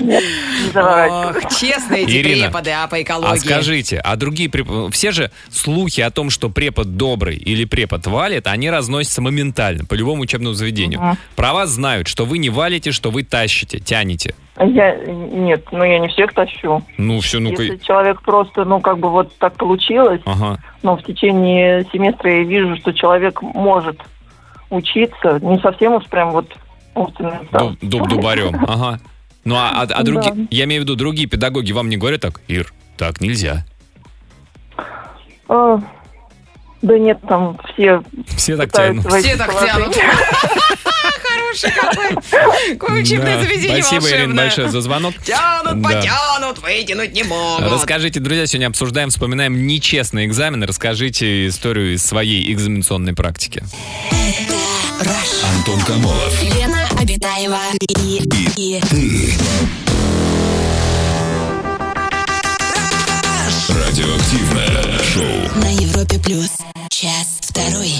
Не 0.00 0.70
заворачиваю. 0.72 1.30
Ох, 1.44 1.52
честные 1.58 2.02
эти 2.04 2.12
Ирина, 2.12 2.46
преподы, 2.46 2.70
а 2.70 2.86
по 2.86 3.02
экологии. 3.02 3.32
А 3.32 3.36
скажите, 3.36 3.98
а 3.98 4.16
другие 4.16 4.48
преп- 4.48 4.90
все 4.90 5.12
же 5.12 5.30
слухи 5.50 6.00
о 6.00 6.10
том, 6.10 6.30
что 6.30 6.48
препод 6.48 6.96
добрый 6.96 7.36
или 7.36 7.64
препод 7.64 8.06
валит, 8.06 8.46
они 8.46 8.70
разносятся 8.70 9.22
моментально 9.22 9.84
по 9.84 9.94
любому 9.94 10.22
учебному 10.22 10.54
заведению. 10.54 11.00
Мгм. 11.00 11.18
Про 11.36 11.52
вас 11.54 11.70
знают, 11.70 12.08
что 12.08 12.24
вы 12.24 12.38
не 12.38 12.50
валите, 12.50 12.92
что 12.92 13.10
вы 13.10 13.22
тащите, 13.24 13.78
тянете. 13.78 14.34
Я, 14.58 14.94
нет, 14.94 15.64
ну 15.72 15.82
я 15.82 15.98
не 15.98 16.08
всех 16.08 16.32
тащу. 16.32 16.84
Ну 16.96 17.20
все, 17.20 17.40
ну-ка. 17.40 17.62
Если 17.62 17.78
человек 17.84 18.22
просто, 18.22 18.64
ну 18.64 18.80
как 18.80 18.98
бы 18.98 19.10
вот 19.10 19.36
так 19.38 19.54
получилось, 19.56 20.20
Ага. 20.24 20.58
но 20.82 20.96
в 20.96 21.02
течение 21.02 21.84
семестра 21.92 22.32
я 22.38 22.44
вижу, 22.44 22.76
что 22.76 22.92
человек 22.92 23.42
может 23.42 24.00
учиться, 24.70 25.38
не 25.42 25.58
совсем 25.60 25.94
уж 25.94 26.04
прям 26.06 26.32
вот 26.32 26.46
Дуб, 26.94 27.78
дуб 27.80 28.08
дубарем. 28.08 28.54
Ага. 28.68 29.00
Ну 29.44 29.56
а, 29.56 29.82
а, 29.82 29.82
а 29.82 30.02
другие, 30.04 30.32
Да. 30.32 30.42
я 30.50 30.64
имею 30.64 30.82
в 30.82 30.84
виду, 30.84 30.94
другие 30.96 31.28
педагоги 31.28 31.72
вам 31.72 31.88
не 31.88 31.96
говорят 31.96 32.20
так, 32.20 32.40
Ир, 32.48 32.72
так 32.96 33.20
нельзя. 33.20 33.66
А, 35.48 35.80
да 36.82 36.98
нет, 36.98 37.18
там 37.28 37.58
все 37.72 38.02
Все 38.36 38.56
так 38.56 38.72
тянут. 38.72 39.06
Все 39.06 39.36
так 39.36 39.50
тянут. 39.60 39.96
Хороший 41.22 41.70
какой. 41.72 42.76
Какое 42.78 43.02
учебное 43.02 43.42
заведение 43.42 43.82
Спасибо, 43.82 44.08
Ирина, 44.16 44.34
большое 44.34 44.68
за 44.68 44.80
звонок. 44.80 45.14
Тянут, 45.22 45.82
потянут, 45.82 46.58
вытянуть 46.62 47.12
не 47.12 47.22
могут. 47.24 47.70
Расскажите, 47.70 48.20
друзья, 48.20 48.46
сегодня 48.46 48.68
обсуждаем, 48.68 49.10
вспоминаем 49.10 49.66
нечестные 49.66 50.26
экзамены. 50.26 50.66
Расскажите 50.66 51.48
историю 51.48 51.94
из 51.94 52.04
своей 52.04 52.52
экзаменационной 52.52 53.14
практики. 53.14 53.62
Антон 55.06 55.80
Камолов. 55.82 56.42
Лена 56.42 56.88
Обитаева 56.98 57.58
и, 57.98 58.22
и 58.56 58.80
Радиоактивное 63.68 64.98
шоу. 65.02 65.60
на 65.60 65.68
Европе 65.72 66.18
плюс. 66.18 66.50
Час 66.88 67.38
второй. 67.42 67.92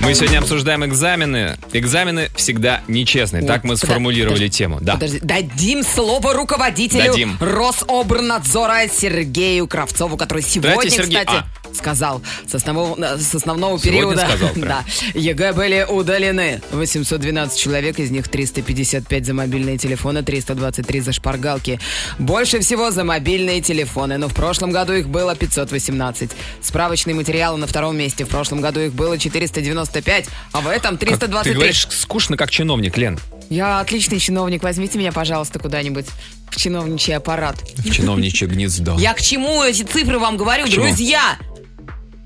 Мы 0.00 0.14
сегодня 0.14 0.38
обсуждаем 0.38 0.84
экзамены. 0.84 1.58
Экзамены 1.72 2.30
всегда 2.36 2.82
нечестные. 2.88 3.42
Нет, 3.42 3.48
так 3.48 3.64
мы 3.64 3.74
подо- 3.74 3.86
сформулировали 3.86 4.34
подожди, 4.36 4.50
тему. 4.58 4.78
Да. 4.80 4.94
Подожди, 4.94 5.18
дадим 5.22 5.82
слово 5.82 6.34
руководителю 6.34 7.10
Дадим. 7.12 7.36
Рособрнадзора 7.40 8.88
Сергею 8.88 9.66
Кравцову, 9.66 10.16
который 10.16 10.42
сегодня, 10.42 10.90
Сергей. 10.90 11.18
кстати, 11.20 11.42
А. 11.63 11.63
сказал 11.74 12.22
с 12.46 12.54
основного, 12.54 13.18
с 13.18 13.34
основного 13.34 13.78
Сегодня 13.78 14.00
периода. 14.16 14.26
сказал 14.26 14.48
прям. 14.54 14.64
да, 14.68 14.84
ЕГЭ 15.14 15.52
были 15.52 15.86
удалены. 15.88 16.60
812 16.72 17.58
человек, 17.58 17.98
из 17.98 18.10
них 18.10 18.28
355 18.28 19.26
за 19.26 19.34
мобильные 19.34 19.78
телефоны, 19.78 20.22
323 20.22 21.00
за 21.00 21.12
шпаргалки. 21.12 21.80
Больше 22.18 22.60
всего 22.60 22.90
за 22.90 23.04
мобильные 23.04 23.60
телефоны, 23.60 24.18
но 24.18 24.28
в 24.28 24.34
прошлом 24.34 24.70
году 24.70 24.92
их 24.92 25.08
было 25.08 25.34
518. 25.34 26.30
Справочные 26.62 27.14
материалы 27.14 27.58
на 27.58 27.66
втором 27.66 27.96
месте. 27.96 28.24
В 28.24 28.28
прошлом 28.28 28.60
году 28.60 28.80
их 28.80 28.92
было 28.94 29.18
495, 29.18 30.26
а 30.52 30.60
в 30.60 30.68
этом 30.68 30.92
Как- 30.92 31.00
Ты 31.00 31.06
323. 31.06 31.54
говоришь 31.54 31.86
скучно, 31.90 32.36
как 32.36 32.50
чиновник, 32.50 32.96
Лен. 32.96 33.18
Я 33.50 33.80
отличный 33.80 34.18
чиновник. 34.18 34.62
Возьмите 34.62 34.98
меня, 34.98 35.12
пожалуйста, 35.12 35.58
куда-нибудь 35.58 36.06
в 36.50 36.56
чиновничий 36.56 37.14
аппарат. 37.14 37.56
В 37.76 37.90
чиновничье 37.90 38.48
гнездо. 38.48 38.96
Я 38.98 39.12
к 39.12 39.20
чему 39.20 39.62
эти 39.62 39.82
цифры 39.82 40.18
вам 40.18 40.36
говорю, 40.36 40.66
друзья? 40.68 41.36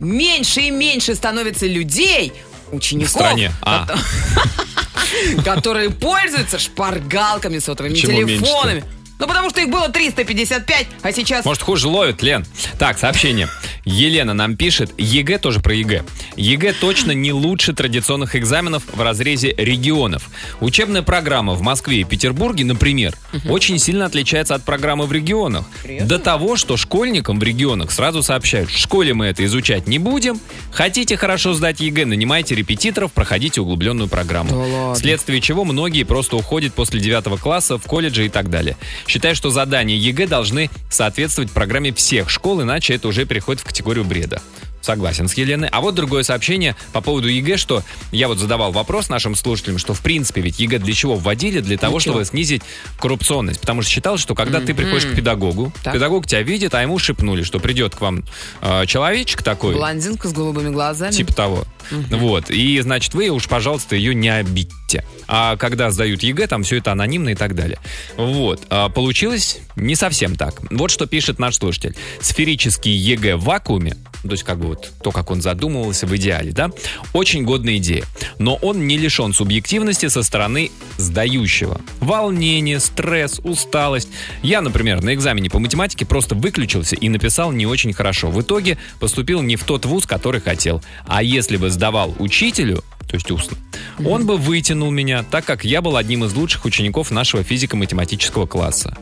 Меньше 0.00 0.60
и 0.62 0.70
меньше 0.70 1.14
становится 1.14 1.66
людей, 1.66 2.32
учеников, 2.72 3.08
В 3.08 3.14
стране. 3.14 3.52
А. 3.62 3.86
кото- 3.86 5.42
которые 5.44 5.90
пользуются 5.90 6.58
шпаргалками, 6.58 7.58
сотовыми 7.58 7.94
телефонами. 7.94 8.84
Ну, 9.18 9.26
потому 9.26 9.50
что 9.50 9.60
их 9.60 9.68
было 9.68 9.88
355, 9.88 10.86
а 11.02 11.12
сейчас... 11.12 11.44
Может, 11.44 11.62
хуже 11.62 11.88
ловит, 11.88 12.22
Лен? 12.22 12.46
Так, 12.78 12.98
сообщение. 12.98 13.48
Елена 13.84 14.34
нам 14.34 14.56
пишет, 14.56 14.92
ЕГЭ 14.98 15.38
тоже 15.38 15.60
про 15.60 15.74
ЕГЭ. 15.74 16.04
ЕГЭ 16.36 16.74
точно 16.74 17.12
не 17.12 17.32
лучше 17.32 17.72
традиционных 17.72 18.36
экзаменов 18.36 18.84
в 18.92 19.00
разрезе 19.00 19.54
регионов. 19.56 20.28
Учебная 20.60 21.02
программа 21.02 21.54
в 21.54 21.62
Москве 21.62 22.00
и 22.00 22.04
Петербурге, 22.04 22.64
например, 22.64 23.16
очень 23.48 23.78
сильно 23.78 24.06
отличается 24.06 24.54
от 24.54 24.62
программы 24.62 25.06
в 25.06 25.12
регионах. 25.12 25.64
До 26.02 26.18
того, 26.18 26.56
что 26.56 26.76
школьникам 26.76 27.40
в 27.40 27.42
регионах 27.42 27.90
сразу 27.90 28.22
сообщают, 28.22 28.70
в 28.70 28.78
школе 28.78 29.14
мы 29.14 29.26
это 29.26 29.44
изучать 29.46 29.88
не 29.88 29.98
будем, 29.98 30.40
хотите 30.70 31.16
хорошо 31.16 31.54
сдать 31.54 31.80
ЕГЭ, 31.80 32.04
нанимайте 32.04 32.54
репетиторов, 32.54 33.12
проходите 33.12 33.60
углубленную 33.60 34.08
программу. 34.08 34.50
Да 34.50 34.56
ладно. 34.56 34.94
Вследствие 34.94 35.40
чего 35.40 35.64
многие 35.64 36.04
просто 36.04 36.36
уходят 36.36 36.74
после 36.74 37.00
9 37.00 37.40
класса 37.40 37.78
в 37.78 37.82
колледже 37.82 38.26
и 38.26 38.28
так 38.28 38.50
далее. 38.50 38.76
Считаю, 39.08 39.34
что 39.34 39.48
задания 39.50 39.96
ЕГЭ 39.96 40.26
должны 40.26 40.70
соответствовать 40.90 41.50
программе 41.50 41.92
всех 41.92 42.28
школ, 42.28 42.62
иначе 42.62 42.94
это 42.94 43.08
уже 43.08 43.24
переходит 43.24 43.62
в 43.62 43.64
категорию 43.64 44.04
бреда. 44.04 44.42
Согласен 44.82 45.28
с 45.28 45.34
Еленой. 45.34 45.68
А 45.72 45.80
вот 45.80 45.94
другое 45.94 46.22
сообщение 46.22 46.76
по 46.92 47.00
поводу 47.00 47.26
ЕГЭ, 47.26 47.56
что 47.56 47.82
я 48.12 48.28
вот 48.28 48.38
задавал 48.38 48.70
вопрос 48.70 49.08
нашим 49.08 49.34
слушателям, 49.34 49.78
что 49.78 49.92
в 49.92 50.00
принципе 50.02 50.40
ведь 50.40 50.60
ЕГЭ 50.60 50.78
для 50.78 50.92
чего 50.94 51.16
вводили? 51.16 51.60
Для 51.60 51.76
того, 51.78 52.00
чего? 52.00 52.12
чтобы 52.12 52.24
снизить 52.26 52.62
коррупционность. 53.00 53.60
Потому 53.60 53.82
что 53.82 53.90
считалось, 53.90 54.20
что 54.20 54.34
когда 54.34 54.60
ты 54.60 54.74
приходишь 54.74 55.06
к 55.06 55.16
педагогу, 55.16 55.72
Так. 55.82 55.94
педагог 55.94 56.26
тебя 56.26 56.42
видит, 56.42 56.74
а 56.74 56.82
ему 56.82 56.98
шепнули, 56.98 57.42
что 57.42 57.58
придет 57.58 57.96
к 57.96 58.00
вам 58.00 58.24
э, 58.60 58.86
человечек 58.86 59.42
такой, 59.42 59.74
Блондинка 59.74 60.28
с 60.28 60.32
голубыми 60.32 60.68
глазами. 60.68 61.12
типа 61.12 61.32
того. 61.34 61.64
Вот. 61.90 62.50
И, 62.50 62.78
значит, 62.80 63.14
вы 63.14 63.30
уж, 63.30 63.48
пожалуйста, 63.48 63.96
ее 63.96 64.14
не 64.14 64.28
обидьте. 64.28 64.74
Ритте. 64.88 65.04
А 65.26 65.56
когда 65.56 65.90
сдают 65.90 66.22
ЕГЭ, 66.22 66.46
там 66.46 66.62
все 66.62 66.76
это 66.76 66.92
анонимно 66.92 67.30
и 67.30 67.34
так 67.34 67.54
далее. 67.54 67.78
Вот. 68.16 68.66
А 68.70 68.88
получилось 68.88 69.58
не 69.76 69.94
совсем 69.94 70.36
так. 70.36 70.60
Вот 70.70 70.90
что 70.90 71.06
пишет 71.06 71.38
наш 71.38 71.56
слушатель. 71.56 71.94
Сферический 72.20 72.92
ЕГЭ 72.92 73.36
в 73.36 73.44
вакууме, 73.44 73.96
то 74.22 74.30
есть 74.30 74.44
как 74.44 74.58
бы 74.58 74.68
вот 74.68 74.90
то, 75.02 75.10
как 75.10 75.30
он 75.30 75.42
задумывался 75.42 76.06
в 76.06 76.16
идеале, 76.16 76.52
да, 76.52 76.70
очень 77.12 77.44
годная 77.44 77.76
идея. 77.76 78.04
Но 78.38 78.56
он 78.56 78.86
не 78.86 78.96
лишен 78.96 79.32
субъективности 79.32 80.08
со 80.08 80.22
стороны 80.22 80.70
сдающего. 80.96 81.80
Волнение, 82.00 82.80
стресс, 82.80 83.40
усталость. 83.44 84.08
Я, 84.42 84.62
например, 84.62 85.02
на 85.02 85.14
экзамене 85.14 85.50
по 85.50 85.58
математике 85.58 86.06
просто 86.06 86.34
выключился 86.34 86.96
и 86.96 87.08
написал 87.08 87.52
не 87.52 87.66
очень 87.66 87.92
хорошо. 87.92 88.30
В 88.30 88.40
итоге 88.40 88.78
поступил 89.00 89.42
не 89.42 89.56
в 89.56 89.64
тот 89.64 89.84
вуз, 89.84 90.06
который 90.06 90.40
хотел. 90.40 90.82
А 91.06 91.22
если 91.22 91.56
бы 91.56 91.70
сдавал 91.70 92.14
учителю, 92.18 92.82
то 93.08 93.14
есть 93.14 93.30
устно, 93.30 93.56
он 94.04 94.26
бы 94.26 94.36
вытянул 94.36 94.77
меня, 94.90 95.22
так 95.22 95.44
как 95.44 95.64
я 95.64 95.82
был 95.82 95.96
одним 95.96 96.24
из 96.24 96.34
лучших 96.34 96.64
учеников 96.64 97.10
нашего 97.10 97.42
физико-математического 97.42 98.46
класса. 98.46 98.96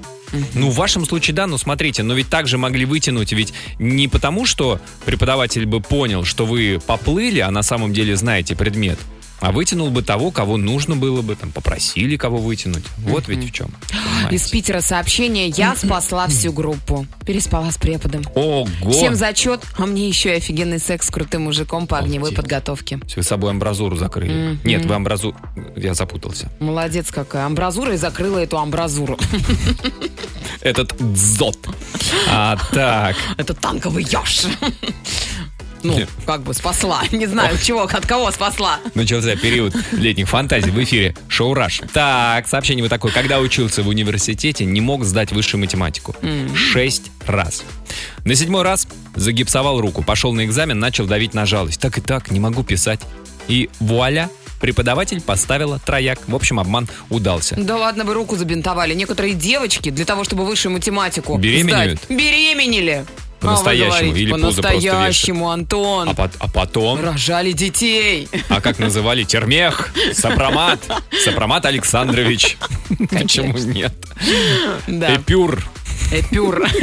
Ну, 0.54 0.70
в 0.70 0.74
вашем 0.74 1.06
случае, 1.06 1.34
да, 1.34 1.46
но 1.46 1.56
смотрите, 1.56 2.02
но 2.02 2.14
ведь 2.14 2.28
также 2.28 2.58
могли 2.58 2.84
вытянуть, 2.84 3.32
ведь 3.32 3.52
не 3.78 4.08
потому, 4.08 4.44
что 4.44 4.80
преподаватель 5.04 5.66
бы 5.66 5.80
понял, 5.80 6.24
что 6.24 6.46
вы 6.46 6.80
поплыли, 6.84 7.40
а 7.40 7.50
на 7.50 7.62
самом 7.62 7.92
деле 7.92 8.16
знаете 8.16 8.56
предмет, 8.56 8.98
а 9.40 9.52
вытянул 9.52 9.90
бы 9.90 10.02
того, 10.02 10.30
кого 10.30 10.56
нужно 10.56 10.96
было 10.96 11.22
бы, 11.22 11.36
там, 11.36 11.52
попросили 11.52 12.16
кого 12.16 12.38
вытянуть. 12.38 12.84
Вот 12.98 13.28
ведь 13.28 13.44
в 13.44 13.52
чем. 13.52 13.70
понимаете. 13.88 14.36
Из 14.36 14.48
Питера 14.48 14.80
сообщение. 14.80 15.48
Я 15.48 15.76
спасла 15.76 16.26
всю 16.28 16.52
группу. 16.52 17.06
Переспала 17.24 17.70
с 17.70 17.76
преподом. 17.76 18.22
Ого! 18.34 18.66
Всем 18.90 19.14
зачет, 19.14 19.62
а 19.76 19.86
мне 19.86 20.08
еще 20.08 20.30
и 20.30 20.36
офигенный 20.36 20.78
секс 20.78 21.08
с 21.08 21.10
крутым 21.10 21.42
мужиком 21.44 21.86
по 21.86 21.98
огневой 21.98 22.30
Обалдеть. 22.30 22.36
подготовке. 22.36 23.00
Вы 23.14 23.22
с 23.22 23.26
собой 23.26 23.50
амбразуру 23.50 23.96
закрыли. 23.96 24.52
Мгм. 24.52 24.60
Нет, 24.64 24.84
вы 24.86 24.94
амбразуру... 24.94 25.36
Я 25.76 25.94
запутался. 25.94 26.50
Молодец 26.60 27.10
какая. 27.10 27.46
Амбразура 27.46 27.92
и 27.94 27.96
закрыла 27.96 28.38
эту 28.38 28.58
амбразуру. 28.58 29.18
Этот 30.62 30.94
дзот. 31.12 31.58
А, 32.28 32.56
так. 32.72 33.16
Это 33.36 33.54
танковый 33.54 34.02
еж. 34.04 34.46
Ну, 35.86 36.06
как 36.26 36.42
бы 36.42 36.54
спасла. 36.54 37.02
Не 37.12 37.26
знаю, 37.26 37.56
чего, 37.62 37.82
от 37.82 38.06
кого 38.06 38.30
спасла. 38.30 38.78
Начался 38.94 39.36
период 39.36 39.74
летних 39.92 40.28
фантазий 40.28 40.70
в 40.70 40.82
эфире 40.82 41.14
Шоу 41.28 41.54
Раш. 41.54 41.80
Так, 41.92 42.48
сообщение 42.48 42.82
вот 42.82 42.90
такое. 42.90 43.12
Когда 43.12 43.40
учился 43.40 43.82
в 43.82 43.88
университете, 43.88 44.64
не 44.64 44.80
мог 44.80 45.04
сдать 45.04 45.32
высшую 45.32 45.60
математику. 45.60 46.14
Шесть 46.54 47.10
раз. 47.26 47.62
На 48.24 48.34
седьмой 48.34 48.62
раз 48.62 48.86
загипсовал 49.14 49.80
руку, 49.80 50.02
пошел 50.02 50.32
на 50.32 50.44
экзамен, 50.44 50.78
начал 50.78 51.06
давить 51.06 51.34
на 51.34 51.46
жалость. 51.46 51.80
Так 51.80 51.98
и 51.98 52.00
так, 52.00 52.30
не 52.30 52.40
могу 52.40 52.62
писать. 52.62 53.00
И 53.48 53.70
вуаля, 53.78 54.28
преподаватель 54.60 55.20
поставила 55.20 55.78
трояк. 55.78 56.18
В 56.26 56.34
общем, 56.34 56.58
обман 56.58 56.88
удался. 57.10 57.54
Да 57.56 57.76
ладно, 57.76 58.04
вы 58.04 58.14
руку 58.14 58.36
забинтовали. 58.36 58.94
Некоторые 58.94 59.34
девочки 59.34 59.90
для 59.90 60.04
того, 60.04 60.24
чтобы 60.24 60.44
высшую 60.44 60.72
математику 60.72 61.36
Беременеют? 61.38 61.98
сдать, 62.02 62.10
беременели. 62.18 63.04
По-настоящему 63.40 64.12
А 64.12 64.18
или 64.18 64.30
пузо 64.32 64.62
просто 64.62 64.62
По-настоящему, 64.62 65.50
Антон. 65.50 66.08
А, 66.08 66.14
пот- 66.14 66.36
а 66.38 66.48
потом, 66.48 67.00
Рожали 67.04 67.52
детей. 67.52 68.28
а 68.48 68.60
как 68.60 68.78
называли, 68.78 69.24
термех, 69.24 69.90
сопромат, 70.12 70.78
сопромат 71.24 71.66
Александрович. 71.66 72.56
Почему 73.10 73.56
нет? 73.58 73.92
Эпюр. 74.86 75.62
Эпюр. 76.10 76.66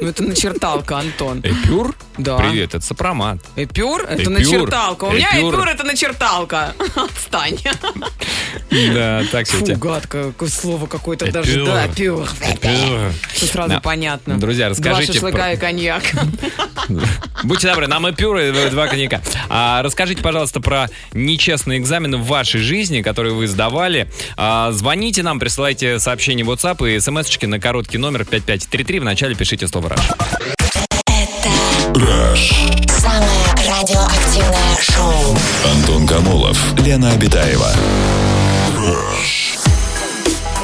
Ну, 0.00 0.08
это 0.08 0.22
начерталка, 0.24 0.98
Антон. 0.98 1.40
Эпюр? 1.40 1.94
Да. 2.18 2.36
Привет, 2.36 2.74
это 2.74 2.84
сопромат. 2.84 3.38
Эпюр? 3.56 4.02
Это 4.04 4.28
начерталка. 4.28 5.04
У 5.04 5.12
меня 5.12 5.28
Эпюр. 5.32 5.66
это 5.68 5.84
начерталка. 5.84 6.74
Отстань. 6.96 7.58
Да, 8.70 9.22
так 9.30 9.46
Фу, 9.46 9.64
себе. 9.64 9.76
гадко. 9.76 10.32
Какое 10.32 10.48
слово 10.48 10.86
какое-то 10.86 11.30
даже. 11.30 11.64
Да, 11.64 11.86
эпюр. 11.86 12.28
Что 13.34 13.46
сразу 13.46 13.80
понятно. 13.80 14.38
Друзья, 14.38 14.68
расскажите 14.68 15.12
Два 15.12 15.28
шашлыка 15.30 15.52
и 15.52 15.56
коньяк. 15.56 16.02
Будьте 17.44 17.68
добры, 17.68 17.86
нам 17.86 18.10
эпюр 18.10 18.38
и 18.38 18.70
два 18.70 18.88
коньяка. 18.88 19.22
А, 19.48 19.82
расскажите, 19.82 20.22
пожалуйста, 20.22 20.60
про 20.60 20.88
нечестные 21.12 21.78
экзамены 21.78 22.16
в 22.16 22.26
вашей 22.26 22.60
жизни, 22.60 23.02
которые 23.02 23.34
вы 23.34 23.46
сдавали. 23.46 24.10
А, 24.36 24.72
звоните 24.72 25.22
нам, 25.22 25.38
присылайте 25.38 25.98
сообщение 26.00 26.44
в 26.44 26.50
WhatsApp 26.50 26.96
и 26.96 26.98
смс-очки 26.98 27.46
на 27.46 27.60
короткий 27.60 27.98
номер 27.98 28.24
5533. 28.58 29.00
Вначале 29.00 29.34
пишите 29.34 29.68
слово 29.68 29.90
«Раш». 29.90 30.00
Самое 32.98 33.44
радиоактивное 33.68 34.76
шоу. 34.80 35.36
Антон 35.64 36.06
Камолов, 36.06 36.58
Лена 36.78 37.12
Обитаева. 37.12 37.72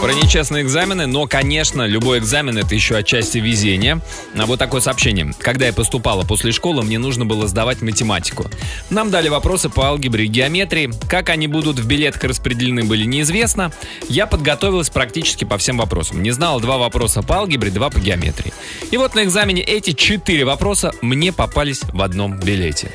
Про 0.05 0.13
нечестные 0.13 0.63
экзамены, 0.63 1.07
но, 1.07 1.27
конечно, 1.27 1.87
любой 1.87 2.19
экзамен 2.19 2.59
это 2.59 2.75
еще 2.75 2.95
отчасти 2.95 3.39
везение. 3.39 4.03
А 4.37 4.45
вот 4.45 4.59
такое 4.59 4.83
сообщение. 4.83 5.33
Когда 5.39 5.65
я 5.65 5.73
поступала 5.73 6.25
после 6.25 6.53
школы, 6.53 6.83
мне 6.83 6.99
нужно 6.99 7.25
было 7.25 7.49
сдавать 7.49 7.81
математику. 7.81 8.45
Нам 8.91 9.11
дали 9.11 9.31
вопросы 9.31 9.71
по 9.71 9.87
алгебре 9.87 10.27
и 10.27 10.29
геометрии. 10.29 10.93
Как 11.09 11.31
они 11.31 11.47
будут 11.47 11.79
в 11.79 11.87
билетах 11.87 12.23
распределены, 12.25 12.85
были 12.85 13.07
неизвестно. 13.07 13.73
Я 14.07 14.27
подготовилась 14.27 14.91
практически 14.91 15.47
по 15.47 15.57
всем 15.57 15.79
вопросам. 15.79 16.23
Не 16.23 16.33
знала 16.33 16.61
два 16.61 16.77
вопроса 16.77 17.23
по 17.23 17.37
алгебре, 17.37 17.71
два 17.71 17.89
по 17.89 17.99
геометрии. 17.99 18.53
И 18.91 18.99
вот 18.99 19.15
на 19.15 19.25
экзамене 19.25 19.63
эти 19.63 19.93
четыре 19.93 20.45
вопроса 20.45 20.93
мне 21.01 21.33
попались 21.33 21.81
в 21.83 22.03
одном 22.03 22.39
билете. 22.39 22.91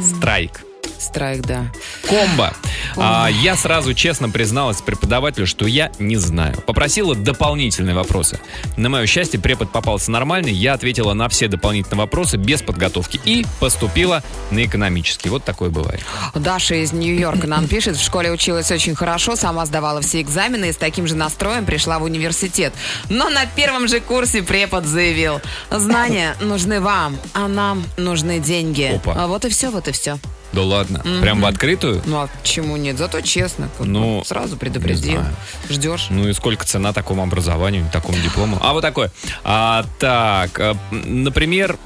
Страйк. 0.00 0.65
Страйк, 0.98 1.42
да. 1.42 1.66
Комбо. 2.08 2.52
А, 2.96 3.28
я 3.28 3.56
сразу 3.56 3.94
честно 3.94 4.28
призналась 4.28 4.80
преподавателю, 4.80 5.46
что 5.46 5.66
я 5.66 5.90
не 5.98 6.16
знаю. 6.16 6.56
Попросила 6.66 7.14
дополнительные 7.14 7.94
вопросы. 7.94 8.40
На 8.76 8.88
мое 8.88 9.06
счастье, 9.06 9.38
препод 9.38 9.70
попался 9.70 10.10
нормальный. 10.10 10.52
Я 10.52 10.74
ответила 10.74 11.12
на 11.12 11.28
все 11.28 11.48
дополнительные 11.48 11.98
вопросы 11.98 12.36
без 12.36 12.62
подготовки 12.62 13.20
и 13.24 13.46
поступила 13.60 14.22
на 14.50 14.64
экономический. 14.64 15.28
Вот 15.28 15.44
такое 15.44 15.70
бывает. 15.70 16.00
Даша 16.34 16.76
из 16.76 16.92
Нью-Йорка 16.92 17.46
нам 17.46 17.66
пишет, 17.68 17.96
в 17.96 18.04
школе 18.04 18.30
училась 18.30 18.70
очень 18.70 18.94
хорошо, 18.94 19.36
сама 19.36 19.66
сдавала 19.66 20.00
все 20.00 20.20
экзамены 20.20 20.70
и 20.70 20.72
с 20.72 20.76
таким 20.76 21.06
же 21.06 21.14
настроем 21.14 21.64
пришла 21.64 21.98
в 21.98 22.04
университет. 22.04 22.72
Но 23.08 23.28
на 23.28 23.46
первом 23.46 23.88
же 23.88 24.00
курсе 24.00 24.42
препод 24.42 24.84
заявил, 24.86 25.40
знания 25.70 26.36
нужны 26.40 26.80
вам, 26.80 27.16
а 27.34 27.48
нам 27.48 27.84
нужны 27.96 28.38
деньги. 28.38 28.96
Опа. 28.96 29.14
А 29.16 29.26
вот 29.26 29.44
и 29.44 29.48
все, 29.48 29.70
вот 29.70 29.88
и 29.88 29.92
все. 29.92 30.18
Да 30.56 30.62
ладно. 30.62 31.02
Прям 31.20 31.42
в 31.42 31.44
открытую? 31.46 32.00
Ну 32.06 32.16
а 32.16 32.28
почему 32.40 32.78
нет? 32.78 32.96
Зато 32.96 33.20
честно. 33.20 33.68
как. 33.76 33.86
Ну, 33.86 34.22
сразу 34.24 34.56
предупредил. 34.56 35.20
Ждешь? 35.68 36.06
Ну 36.08 36.26
и 36.28 36.32
сколько 36.32 36.64
цена 36.64 36.94
такому 36.94 37.22
образованию, 37.22 37.84
такому 37.92 38.16
диплому? 38.18 38.58
А 38.62 38.72
вот 38.72 38.80
такое. 38.80 39.10
А, 39.44 39.84
так, 39.98 40.58
м, 40.58 40.78
например, 41.24 41.76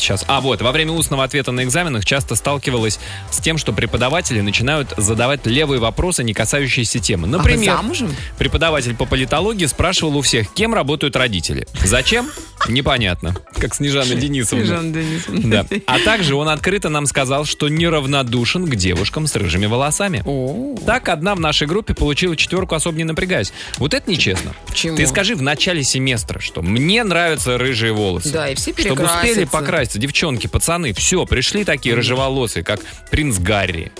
сейчас. 0.00 0.24
А 0.26 0.40
вот, 0.40 0.62
во 0.62 0.72
время 0.72 0.92
устного 0.92 1.24
ответа 1.24 1.52
на 1.52 1.64
экзаменах 1.64 2.04
часто 2.04 2.34
сталкивалась 2.34 2.98
с 3.30 3.38
тем, 3.38 3.58
что 3.58 3.72
преподаватели 3.72 4.40
начинают 4.40 4.92
задавать 4.96 5.46
левые 5.46 5.80
вопросы, 5.80 6.24
не 6.24 6.34
касающиеся 6.34 6.98
темы. 6.98 7.28
А 7.28 7.30
Например, 7.38 7.76
замужем? 7.76 8.14
преподаватель 8.38 8.94
по 8.94 9.04
политологии 9.06 9.66
спрашивал 9.66 10.16
у 10.16 10.22
всех, 10.22 10.52
кем 10.52 10.74
работают 10.74 11.16
родители. 11.16 11.66
Зачем? 11.84 12.28
Непонятно. 12.68 13.34
Как 13.58 13.74
Снежана 13.74 14.14
Денисовна. 14.14 14.64
Снежана 14.66 14.92
Денисовна. 14.92 15.64
Да. 15.64 15.66
А 15.86 15.98
также 16.00 16.34
он 16.34 16.48
открыто 16.48 16.88
нам 16.88 17.06
сказал, 17.06 17.44
что 17.44 17.68
неравнодушен 17.68 18.66
к 18.66 18.76
девушкам 18.76 19.26
с 19.26 19.34
рыжими 19.36 19.66
волосами. 19.66 20.22
О, 20.26 20.76
Так 20.86 21.08
одна 21.08 21.34
в 21.34 21.40
нашей 21.40 21.66
группе 21.66 21.94
получила 21.94 22.36
четверку, 22.36 22.74
особо 22.74 22.98
не 22.98 23.04
напрягаясь. 23.04 23.52
Вот 23.78 23.94
это 23.94 24.10
нечестно. 24.10 24.54
Почему? 24.66 24.96
Ты 24.96 25.06
скажи 25.06 25.34
в 25.34 25.42
начале 25.42 25.82
семестра, 25.82 26.40
что 26.40 26.62
мне 26.62 27.02
нравятся 27.04 27.58
рыжие 27.58 27.92
волосы. 27.92 28.30
Да, 28.30 28.48
и 28.48 28.54
все 28.54 28.72
Чтобы 28.76 29.04
успели 29.04 29.44
перекрасятся. 29.44 29.50
Покраситься. 29.90 29.98
Девчонки, 29.98 30.46
пацаны, 30.46 30.92
все, 30.92 31.26
пришли 31.26 31.64
такие 31.64 31.94
рыжеволосые, 31.94 32.64
как 32.64 32.80
принц 33.10 33.38
Гарри. 33.38 33.92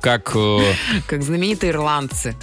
Как, 0.00 0.32
э, 0.34 0.72
как 1.06 1.22
знаменитые 1.22 1.72
ирландцы. 1.72 2.34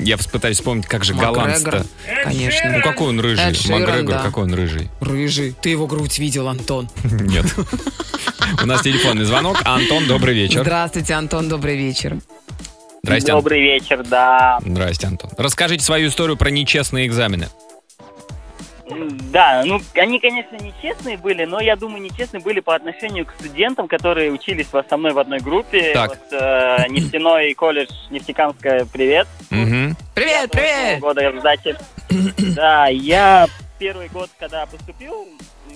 я 0.00 0.18
пытаюсь 0.18 0.58
вспомнить, 0.58 0.86
как 0.86 1.04
же 1.04 1.14
голландцы 1.14 1.84
конечно. 2.22 2.70
Ну 2.70 2.82
какой 2.82 3.08
он 3.08 3.20
рыжий? 3.20 3.44
Эд 3.44 3.56
Ширан, 3.56 3.80
Макгрегор, 3.80 4.14
да. 4.14 4.22
какой 4.22 4.44
он 4.44 4.54
рыжий? 4.54 4.90
Рыжий. 5.00 5.54
Ты 5.60 5.70
его 5.70 5.86
грудь 5.86 6.18
видел, 6.18 6.48
Антон. 6.48 6.88
Нет. 7.04 7.46
У 8.62 8.66
нас 8.66 8.82
телефонный 8.82 9.24
звонок. 9.24 9.58
Антон, 9.64 10.06
добрый 10.06 10.34
вечер. 10.34 10.60
Здравствуйте, 10.62 11.14
Антон, 11.14 11.48
добрый 11.48 11.76
вечер. 11.76 12.18
Здрасте. 13.02 13.32
Добрый 13.32 13.60
вечер, 13.60 14.04
да. 14.04 14.60
Здрасте, 14.64 15.06
Антон. 15.06 15.30
Расскажите 15.36 15.82
свою 15.82 16.08
историю 16.08 16.36
про 16.36 16.50
нечестные 16.50 17.06
экзамены. 17.06 17.48
Да, 19.32 19.62
ну, 19.64 19.80
они, 19.94 20.18
конечно, 20.18 20.56
нечестные 20.56 21.16
были, 21.16 21.44
но, 21.44 21.60
я 21.60 21.76
думаю, 21.76 22.02
нечестные 22.02 22.42
были 22.42 22.60
по 22.60 22.74
отношению 22.74 23.26
к 23.26 23.32
студентам, 23.38 23.88
которые 23.88 24.32
учились 24.32 24.68
со 24.88 24.96
мной 24.96 25.12
в 25.12 25.18
одной 25.18 25.40
группе. 25.40 25.92
Так. 25.92 26.10
Вот, 26.10 26.40
э, 26.40 26.88
нефтяной 26.88 27.54
колледж 27.54 27.90
Нефтекамская, 28.10 28.86
привет. 28.92 29.26
Мгм. 29.50 29.96
Привет, 30.14 30.50
привет! 30.50 31.00
года 31.00 31.22
я 31.22 31.30
в 31.30 31.38
сдаче. 31.38 31.76
Да, 32.54 32.88
я 32.88 33.46
первый 33.78 34.08
год, 34.08 34.28
когда 34.38 34.66
поступил, 34.66 35.26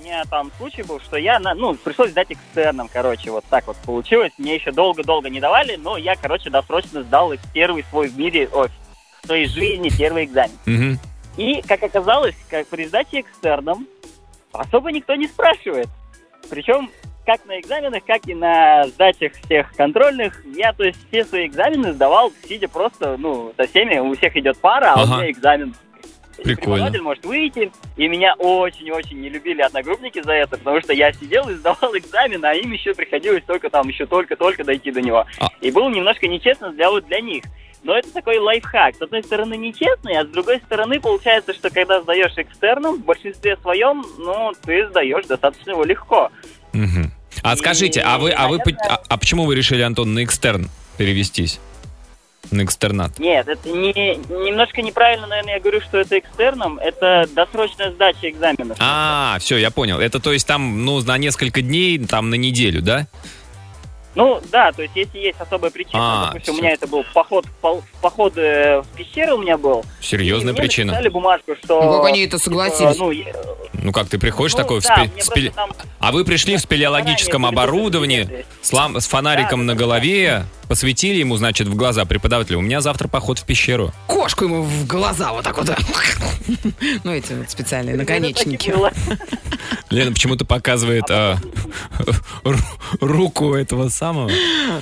меня 0.06 0.24
там 0.30 0.50
случай 0.58 0.82
был, 0.82 1.00
что 1.00 1.16
я, 1.16 1.38
ну, 1.40 1.74
пришлось 1.74 2.10
сдать 2.10 2.30
экстерном, 2.30 2.88
короче, 2.92 3.30
вот 3.30 3.44
так 3.50 3.66
вот 3.66 3.76
получилось. 3.78 4.32
Мне 4.38 4.54
еще 4.54 4.70
долго-долго 4.70 5.28
не 5.28 5.40
давали, 5.40 5.76
но 5.76 5.96
я, 5.96 6.14
короче, 6.16 6.50
досрочно 6.50 7.02
сдал 7.02 7.32
их 7.32 7.40
первый 7.52 7.84
свой 7.90 8.08
в 8.08 8.18
мире, 8.18 8.48
ой, 8.52 8.68
в 9.22 9.26
своей 9.26 9.46
жизни 9.48 9.90
первый 9.90 10.24
экзамен. 10.24 10.56
Мгм. 10.66 10.98
И, 11.36 11.62
как 11.62 11.82
оказалось, 11.82 12.34
как 12.50 12.66
при 12.68 12.86
сдаче 12.86 13.20
экстерном 13.20 13.86
особо 14.52 14.90
никто 14.90 15.14
не 15.14 15.26
спрашивает. 15.26 15.88
Причем 16.48 16.90
как 17.26 17.44
на 17.46 17.58
экзаменах, 17.58 18.04
как 18.06 18.26
и 18.28 18.34
на 18.34 18.86
сдачах 18.86 19.32
всех 19.32 19.72
контрольных, 19.74 20.44
я, 20.56 20.72
то 20.72 20.84
есть, 20.84 20.98
все 21.08 21.24
свои 21.24 21.46
экзамены 21.46 21.92
сдавал, 21.92 22.32
сидя 22.48 22.68
просто, 22.68 23.16
ну, 23.18 23.52
со 23.56 23.66
всеми, 23.66 23.98
у 23.98 24.14
всех 24.14 24.36
идет 24.36 24.56
пара, 24.58 24.92
а 24.94 25.02
Ага. 25.02 25.14
у 25.14 25.16
меня 25.18 25.30
экзамен. 25.32 25.74
Прикольно. 26.36 26.56
Преподаватель 26.56 27.02
может 27.02 27.24
выйти, 27.24 27.72
и 27.96 28.08
меня 28.08 28.34
очень-очень 28.34 29.20
не 29.20 29.28
любили 29.28 29.62
одногруппники 29.62 30.22
за 30.22 30.34
это, 30.34 30.56
потому 30.58 30.80
что 30.82 30.92
я 30.92 31.12
сидел 31.12 31.48
и 31.48 31.54
сдавал 31.54 31.96
экзамен, 31.96 32.44
а 32.44 32.54
им 32.54 32.70
еще 32.72 32.94
приходилось 32.94 33.42
только 33.44 33.70
там, 33.70 33.88
еще 33.88 34.06
только-только 34.06 34.62
дойти 34.62 34.92
до 34.92 35.00
него. 35.00 35.24
А. 35.40 35.48
И 35.60 35.70
было 35.70 35.88
немножко 35.88 36.28
нечестно 36.28 36.72
для, 36.72 36.90
вот 36.90 37.06
для 37.06 37.20
них. 37.20 37.42
Но 37.86 37.96
это 37.96 38.12
такой 38.12 38.38
лайфхак. 38.38 38.96
С 38.96 39.02
одной 39.02 39.22
стороны 39.22 39.56
нечестный, 39.56 40.18
а 40.18 40.24
с 40.24 40.28
другой 40.28 40.58
стороны 40.58 41.00
получается, 41.00 41.54
что 41.54 41.70
когда 41.70 42.02
сдаешь 42.02 42.32
экстерном, 42.36 42.96
в 42.96 43.04
большинстве 43.04 43.56
своем, 43.58 44.04
ну, 44.18 44.52
ты 44.64 44.88
сдаешь 44.88 45.24
достаточно 45.26 45.70
его 45.70 45.84
легко. 45.84 46.30
Мгм. 46.72 47.12
А 47.44 47.54
И, 47.54 47.56
скажите, 47.56 48.00
а 48.00 48.18
вы, 48.18 48.32
а 48.32 48.48
вы, 48.48 48.58
а, 48.88 49.00
а 49.08 49.16
почему 49.16 49.44
вы 49.44 49.54
решили, 49.54 49.82
Антон, 49.82 50.14
на 50.14 50.24
экстерн 50.24 50.68
перевестись? 50.98 51.60
На 52.50 52.64
экстернат? 52.64 53.20
Нет, 53.20 53.46
это 53.46 53.68
не, 53.68 53.92
немножко 53.92 54.82
неправильно, 54.82 55.28
наверное, 55.28 55.54
я 55.54 55.60
говорю, 55.60 55.80
что 55.80 55.98
это 55.98 56.18
экстерном, 56.18 56.80
это 56.80 57.28
досрочная 57.36 57.92
сдача 57.92 58.30
экзаменов. 58.30 58.78
А, 58.80 59.36
все, 59.38 59.58
я 59.58 59.70
понял. 59.70 60.00
Это 60.00 60.18
то 60.18 60.32
есть 60.32 60.46
там, 60.46 60.84
ну, 60.84 61.00
на 61.02 61.18
несколько 61.18 61.62
дней, 61.62 62.04
там 62.04 62.30
на 62.30 62.34
неделю, 62.34 62.82
да? 62.82 63.06
Ну, 64.16 64.40
да, 64.50 64.72
то 64.72 64.82
есть 64.82 64.96
если 64.96 65.18
есть 65.18 65.38
особая 65.40 65.70
причина, 65.70 65.98
А, 66.00 66.26
допустим, 66.28 66.54
всё. 66.54 66.60
у 66.60 66.64
меня 66.64 66.72
это 66.74 66.86
был 66.86 67.04
поход, 67.12 67.44
в 67.46 67.50
пол- 67.60 67.84
поход 68.00 68.32
э, 68.36 68.80
в 68.82 68.96
пещеру 68.96 69.36
у 69.36 69.38
меня 69.42 69.58
был. 69.58 69.84
Серьезная 70.00 70.52
И 70.52 70.52
мне 70.52 70.62
причина. 70.62 70.92
написали 70.92 71.08
бумажку, 71.10 71.52
что... 71.62 71.82
Ну, 71.82 71.92
как 71.98 72.06
они 72.06 72.24
это 72.24 72.38
согласились? 72.38 72.94
типа, 72.94 73.04
ну, 73.04 73.10
я- 73.10 73.32
Ну 73.74 73.92
как, 73.92 74.08
ты 74.08 74.18
приходишь 74.18 74.54
ну, 74.54 74.58
такой 74.62 74.80
в 74.80 74.84
да, 74.84 74.94
спе- 74.94 74.98
мне 75.00 75.08
в 75.08 75.12
просто 75.12 75.32
спеле- 75.34 75.52
там- 75.54 75.70
А 76.00 76.12
вы 76.12 76.24
пришли 76.24 76.56
в 76.56 76.60
спелеологическом 76.60 77.44
оборудовании, 77.46 78.44
с, 78.62 78.72
лам- 78.72 78.98
с 78.98 79.06
фонариком 79.06 79.60
Да, 79.60 79.66
на 79.66 79.74
да, 79.74 79.78
голове, 79.78 80.44
посветили 80.68 81.18
ему, 81.18 81.36
значит, 81.36 81.68
в 81.68 81.74
глаза 81.74 82.04
преподавателю. 82.04 82.58
У 82.58 82.62
меня 82.62 82.80
завтра 82.80 83.08
поход 83.08 83.38
в 83.38 83.44
пещеру. 83.44 83.92
Кошку 84.06 84.44
ему 84.44 84.62
в 84.62 84.86
глаза 84.86 85.32
вот 85.32 85.44
так 85.44 85.56
вот. 85.58 85.70
Ну, 87.04 87.12
эти 87.12 87.32
вот 87.32 87.50
специальные 87.50 87.96
наконечники. 87.96 88.72
Лена 89.90 90.12
почему-то 90.12 90.44
показывает 90.44 91.04
а, 91.10 91.36
ру- 92.44 92.58
руку 93.00 93.54
этого 93.54 93.88
самого. 93.88 94.30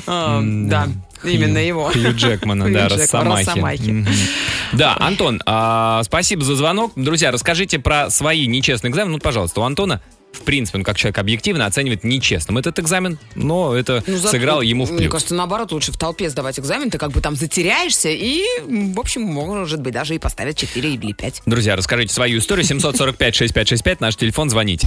Да, 0.07 0.89
именно 1.23 1.59
его. 1.59 1.91
Хью 1.91 2.15
Джекмана, 2.15 2.71
да, 2.73 2.89
Росомахи. 2.89 3.49
Росомахи. 3.49 4.07
Да, 4.73 4.97
Антон, 4.99 5.41
а, 5.47 6.03
спасибо 6.05 6.45
за 6.45 6.57
звонок. 6.57 6.93
Друзья, 6.97 7.31
расскажите 7.31 7.79
про 7.79 8.11
свои 8.11 8.47
нечестные 8.47 8.91
экзамены. 8.91 9.13
Ну, 9.15 9.19
пожалуйста, 9.19 9.61
у 9.61 9.65
Антона, 9.65 10.01
в 10.35 10.43
принципе, 10.43 10.79
он 10.79 10.85
как 10.85 10.97
человек 10.97 11.19
объективно 11.19 11.67
оценивает 11.67 12.05
нечестным 12.05 12.59
этот 12.59 12.79
экзамен, 12.79 13.19
но 13.35 13.75
это 13.75 14.03
Ну, 14.07 14.17
зато, 14.17 14.31
сыграло 14.31 14.61
ему 14.63 14.85
в 14.85 14.91
Мне 14.91 15.01
плюс. 15.01 15.13
кажется, 15.13 15.35
наоборот, 15.35 15.73
лучше 15.73 15.93
в 15.93 15.97
толпе 15.97 16.29
сдавать 16.31 16.59
экзамен, 16.59 16.91
ты 16.91 16.99
как 16.99 17.13
бы 17.13 17.21
там 17.21 17.37
затеряешься 17.37 18.09
и, 18.11 18.43
в 18.67 18.99
общем, 19.01 19.23
может 19.23 19.81
быть, 19.81 19.95
даже 19.95 20.15
и 20.15 20.19
поставят 20.19 20.57
4 20.57 20.95
или 20.95 21.13
5. 21.13 21.43
Друзья, 21.47 21.77
расскажите 21.77 22.13
свою 22.13 22.39
историю. 22.39 22.65
745-6565, 22.67 23.97
наш 24.01 24.17
телефон, 24.17 24.51
звоните. 24.51 24.87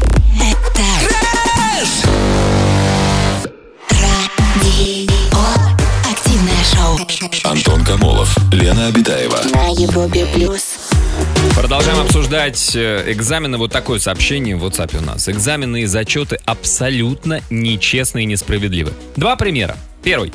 Радио. 3.89 5.07
Активное 6.09 6.63
шоу. 6.63 6.99
Антон 7.43 7.83
Камолов, 7.85 8.35
Лена 8.51 8.87
Обитаева. 8.87 9.39
На 9.53 9.67
Европе 9.69 10.25
плюс. 10.33 10.86
Продолжаем 11.55 11.99
обсуждать 11.99 12.75
э, 12.75 13.11
экзамены. 13.11 13.57
Вот 13.57 13.71
такое 13.71 13.99
сообщение 13.99 14.55
в 14.55 14.65
WhatsApp 14.65 14.97
у 14.97 15.01
нас. 15.01 15.27
Экзамены 15.27 15.81
и 15.81 15.85
зачеты 15.85 16.39
абсолютно 16.45 17.41
нечестны 17.49 18.23
и 18.23 18.25
несправедливы. 18.25 18.93
Два 19.15 19.35
примера. 19.35 19.75
Первый. 20.03 20.31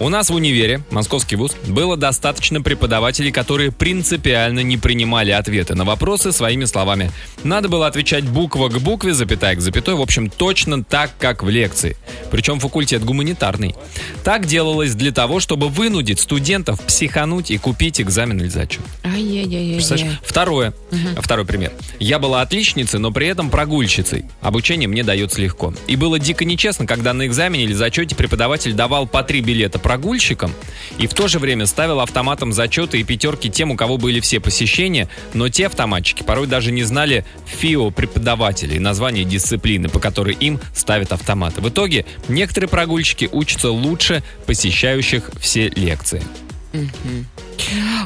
У 0.00 0.08
нас 0.10 0.30
в 0.30 0.34
универе, 0.34 0.80
московский 0.92 1.34
вуз, 1.34 1.56
было 1.66 1.96
достаточно 1.96 2.62
преподавателей, 2.62 3.32
которые 3.32 3.72
принципиально 3.72 4.60
не 4.60 4.76
принимали 4.76 5.32
ответы 5.32 5.74
на 5.74 5.84
вопросы 5.84 6.30
своими 6.30 6.66
словами. 6.66 7.10
Надо 7.42 7.68
было 7.68 7.88
отвечать 7.88 8.24
буква 8.24 8.68
к 8.68 8.80
букве, 8.80 9.12
запятая 9.12 9.56
к 9.56 9.60
запятой, 9.60 9.96
в 9.96 10.00
общем, 10.00 10.30
точно 10.30 10.84
так, 10.84 11.10
как 11.18 11.42
в 11.42 11.48
лекции. 11.48 11.96
Причем 12.30 12.60
факультет 12.60 13.04
гуманитарный. 13.04 13.74
Так 14.22 14.46
делалось 14.46 14.94
для 14.94 15.10
того, 15.10 15.40
чтобы 15.40 15.68
вынудить 15.68 16.20
студентов 16.20 16.80
психануть 16.82 17.50
и 17.50 17.58
купить 17.58 18.00
экзамен 18.00 18.38
или 18.38 18.48
зачет. 18.48 18.82
Ай-яй-яй-яй. 19.02 19.74
Представляешь? 19.74 20.20
Второе. 20.22 20.74
Второй 21.20 21.44
пример. 21.44 21.72
Я 21.98 22.20
была 22.20 22.42
отличницей, 22.42 23.00
но 23.00 23.10
при 23.10 23.26
этом 23.26 23.50
прогульщицей. 23.50 24.26
Обучение 24.42 24.88
мне 24.88 25.02
дается 25.02 25.40
легко. 25.40 25.74
И 25.88 25.96
было 25.96 26.20
дико 26.20 26.44
нечестно, 26.44 26.86
когда 26.86 27.12
на 27.12 27.26
экзамене 27.26 27.64
или 27.64 27.72
зачете 27.72 28.14
преподаватель 28.14 28.74
давал 28.74 29.08
по 29.08 29.24
три 29.24 29.40
билета 29.40 29.80
прогульщикам 29.88 30.52
и 30.98 31.06
в 31.06 31.14
то 31.14 31.28
же 31.28 31.38
время 31.38 31.64
ставил 31.64 32.00
автоматом 32.00 32.52
зачеты 32.52 33.00
и 33.00 33.04
пятерки 33.04 33.48
тем, 33.48 33.70
у 33.70 33.74
кого 33.74 33.96
были 33.96 34.20
все 34.20 34.38
посещения, 34.38 35.08
но 35.32 35.48
те 35.48 35.64
автоматчики 35.64 36.22
порой 36.22 36.46
даже 36.46 36.72
не 36.72 36.82
знали 36.82 37.24
ФИО 37.46 37.90
преподавателей, 37.90 38.78
название 38.80 39.24
дисциплины, 39.24 39.88
по 39.88 39.98
которой 39.98 40.34
им 40.34 40.60
ставят 40.74 41.14
автоматы. 41.14 41.62
В 41.62 41.70
итоге 41.70 42.04
некоторые 42.28 42.68
прогульщики 42.68 43.30
учатся 43.32 43.70
лучше 43.70 44.22
посещающих 44.44 45.30
все 45.40 45.70
лекции. 45.70 46.22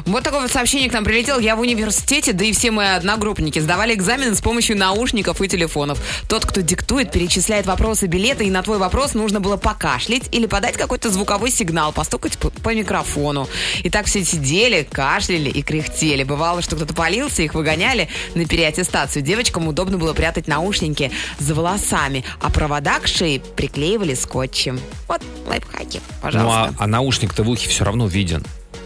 Вот 0.05 0.23
такое 0.23 0.41
вот 0.41 0.51
сообщение 0.51 0.89
к 0.89 0.93
нам 0.93 1.03
прилетело. 1.03 1.39
Я 1.39 1.55
в 1.55 1.59
университете, 1.59 2.33
да 2.33 2.45
и 2.45 2.51
все 2.51 2.71
мои 2.71 2.87
одногруппники 2.87 3.59
сдавали 3.59 3.93
экзамены 3.93 4.35
с 4.35 4.41
помощью 4.41 4.77
наушников 4.77 5.41
и 5.41 5.47
телефонов. 5.47 5.99
Тот, 6.27 6.45
кто 6.45 6.61
диктует, 6.61 7.11
перечисляет 7.11 7.65
вопросы 7.65 8.07
билета, 8.07 8.43
и 8.43 8.49
на 8.51 8.61
твой 8.63 8.77
вопрос 8.77 9.13
нужно 9.13 9.39
было 9.39 9.57
покашлять 9.57 10.23
или 10.31 10.45
подать 10.45 10.75
какой-то 10.77 11.09
звуковой 11.09 11.51
сигнал, 11.51 11.91
постукать 11.93 12.37
по, 12.37 12.49
по 12.49 12.73
микрофону. 12.73 13.47
И 13.83 13.89
так 13.89 14.05
все 14.07 14.23
сидели, 14.23 14.87
кашляли 14.89 15.49
и 15.49 15.61
кряхтели. 15.61 16.23
Бывало, 16.23 16.61
что 16.61 16.75
кто-то 16.75 16.93
полился, 16.93 17.41
их 17.43 17.53
выгоняли 17.53 18.09
на 18.35 18.45
переаттестацию. 18.45 19.23
Девочкам 19.23 19.67
удобно 19.67 19.97
было 19.97 20.13
прятать 20.13 20.47
наушники 20.47 21.11
за 21.39 21.55
волосами, 21.55 22.23
а 22.41 22.49
провода 22.49 22.99
к 22.99 23.07
шее 23.07 23.39
приклеивали 23.39 24.13
скотчем. 24.13 24.79
Вот 25.07 25.21
лайфхаки, 25.47 26.01
Ну 26.05 26.21
пожалуйста. 26.21 26.75
а, 26.79 26.83
а 26.83 26.87
наушник-то 26.87 27.43
в 27.43 27.49
ухе 27.49 27.69
все 27.69 27.83
равно 27.83 28.07
виден. 28.07 28.43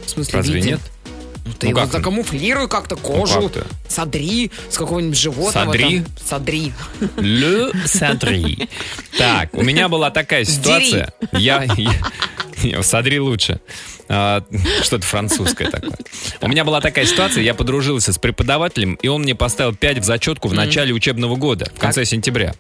В 0.08 0.10
смысле, 0.10 0.40
Разве 0.40 0.56
виден? 0.56 0.70
нет? 0.72 0.80
Ну, 1.46 1.54
ты 1.54 1.68
Ну, 1.68 1.70
его 1.72 1.80
как 1.82 1.92
закамуфлируй 1.92 2.68
как-то 2.68 2.96
кожу, 2.98 3.44
как-то. 3.44 3.68
содри 3.88 4.52
с 4.70 4.78
какого-нибудь 4.78 5.18
животного. 5.18 5.66
Содри? 5.68 6.02
там. 6.02 6.06
Содри. 6.28 6.74
Le 7.18 7.88
Садри. 7.88 8.68
Так, 9.18 9.54
у 9.54 9.62
меня 9.64 9.88
была 9.88 10.10
такая 10.12 10.44
ситуация. 10.44 11.14
Я, 11.32 11.66
я- 12.64 12.82
Садри 12.84 13.20
лучше. 13.20 13.60
А, 14.10 14.44
Что-то 14.84 15.06
французское 15.06 15.70
такое. 15.70 15.98
У 16.42 16.48
меня 16.48 16.64
была 16.66 16.82
такая 16.82 17.06
ситуация, 17.06 17.44
я 17.44 17.54
подружился 17.54 18.12
с 18.14 18.18
преподавателем, 18.18 18.96
и 18.96 19.08
он 19.08 19.22
мне 19.22 19.36
поставил 19.36 19.74
5 19.76 20.00
в 20.00 20.04
зачетку 20.04 20.48
в 20.48 20.54
начале 20.54 20.94
учебного 20.94 21.36
года, 21.36 21.70
в 21.76 21.80
конце 21.80 22.04
сентября. 22.06 22.56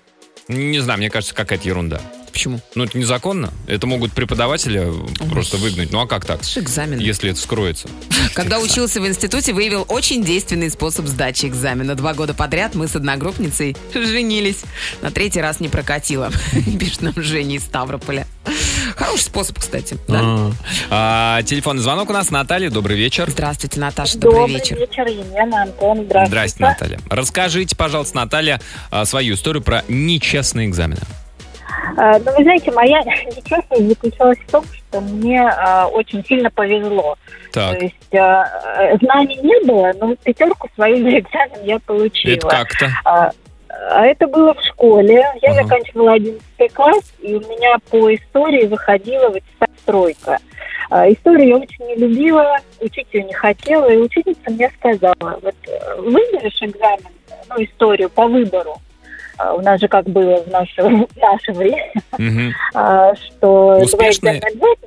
Не 0.48 0.80
знаю, 0.80 1.00
мне 1.00 1.10
кажется, 1.10 1.34
какая-то 1.36 1.68
ерунда. 1.68 2.00
Почему? 2.38 2.60
Ну, 2.76 2.84
это 2.84 2.96
незаконно. 3.00 3.52
Это 3.66 3.88
могут 3.88 4.14
преподавателя 4.14 4.94
просто 5.32 5.58
выгнать. 5.58 5.92
Ну, 5.92 6.02
а 6.02 6.06
как 6.06 6.24
так? 6.24 6.40
Экзамен. 6.56 7.00
Если 7.00 7.32
это 7.32 7.40
вскроется. 7.40 7.90
Когда 8.36 8.60
учился 8.60 9.02
в 9.02 9.08
институте, 9.08 9.54
выявил 9.54 9.88
очень 9.90 10.24
действенный 10.24 10.70
способ 10.70 11.08
сдачи 11.08 11.48
экзамена. 11.48 11.96
Два 11.96 12.14
года 12.14 12.36
подряд 12.36 12.76
мы 12.76 12.88
с 12.88 12.96
одногруппницей 12.96 13.76
женились. 13.92 14.66
На 15.02 15.10
третий 15.10 15.42
раз 15.42 15.60
не 15.60 15.68
прокатило. 15.68 16.30
Пишет 16.80 17.02
нам 17.02 17.16
Женя 17.16 17.56
из 17.56 17.64
Ставрополя. 17.64 18.28
Хороший 18.96 19.24
способ, 19.24 19.58
кстати. 19.58 19.98
да? 20.08 20.52
А, 20.92 21.42
телефонный 21.42 21.82
звонок 21.82 22.12
у 22.12 22.14
нас. 22.14 22.30
Наталья, 22.30 22.70
добрый 22.70 22.98
вечер. 22.98 23.32
Здравствуйте, 23.32 23.80
Наташа, 23.80 24.16
добрый, 24.20 24.54
вечер. 24.54 24.78
Елена, 24.78 25.64
Антон, 25.64 26.06
здравствуйте. 26.06 26.28
Здрасте, 26.28 26.64
Наталья. 26.64 27.00
Расскажите, 27.10 27.76
пожалуйста, 27.76 28.16
Наталья, 28.16 28.62
а, 28.92 29.06
свою 29.06 29.34
историю 29.34 29.64
про 29.64 29.84
нечестные 29.88 30.68
экзамены. 30.68 31.02
А, 31.98 32.20
Ну, 32.20 32.32
вы 32.38 32.44
знаете, 32.44 32.72
моя 32.72 33.00
нечестность 33.26 33.88
заключалась 33.90 34.38
в 34.40 34.52
том, 34.52 34.64
что 34.66 35.02
мне 35.02 35.42
а, 35.42 35.88
очень 35.88 36.24
сильно 36.26 36.50
повезло. 36.52 37.18
Так, 37.52 37.78
То 37.78 37.84
есть 37.84 38.16
а, 38.16 38.46
э, 38.84 38.98
знаний 39.02 39.40
не 39.42 39.60
было, 39.66 39.92
но 40.00 40.16
пятерку 40.16 40.70
свою 40.76 40.98
на 41.00 41.18
экзамен 41.20 41.64
я 41.64 41.80
получила. 41.80 42.34
это 42.36 42.48
как-то. 42.48 42.90
А, 43.04 43.32
это 44.06 44.28
было 44.28 44.54
в 44.54 44.62
школе. 44.64 45.26
Я 45.42 45.52
Ага. 45.52 45.64
заканчивала 45.64 46.14
11 46.14 46.74
класс, 46.74 47.14
и 47.20 47.36
у 47.36 47.40
меня 47.42 47.78
по 47.90 48.14
истории 48.14 48.66
выходила 48.68 49.30
в 49.30 49.36
аттестат 49.36 49.70
тройка. 49.86 50.38
А, 50.90 51.10
Историю 51.12 51.48
я 51.50 51.56
очень 51.58 51.86
не 51.86 51.96
любила, 51.96 52.58
учить 52.80 53.08
ее 53.12 53.24
не 53.24 53.34
хотела, 53.34 53.92
и 53.92 53.98
учительница 53.98 54.50
мне 54.52 54.70
сказала, 54.80 55.40
вот 55.42 55.56
э, 55.68 55.96
выберешь 56.02 56.62
экзамен, 56.62 57.08
ну, 57.50 57.64
историю 57.64 58.10
по 58.10 58.26
выбору, 58.28 58.78
У 59.56 59.62
нас 59.62 59.80
же 59.80 59.88
как 59.88 60.06
было 60.06 60.42
в 60.44 60.48
наше, 60.48 60.82
в 60.84 61.08
наше 61.18 61.52
время, 61.54 61.92
а, 62.74 63.14
что 63.16 63.76
два 63.76 63.84
Успешные- 63.84 64.42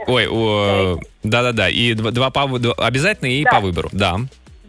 Ой, 0.06 0.26
о, 0.28 0.98
да-да-да, 1.22 1.68
и 1.68 1.94
два, 1.94 2.10
два 2.10 2.30
по, 2.30 2.46
вы- 2.46 2.72
обязательно 2.78 3.28
и 3.28 3.44
Да. 3.44 3.50
по 3.52 3.60
выбору, 3.60 3.88
да. 3.92 4.16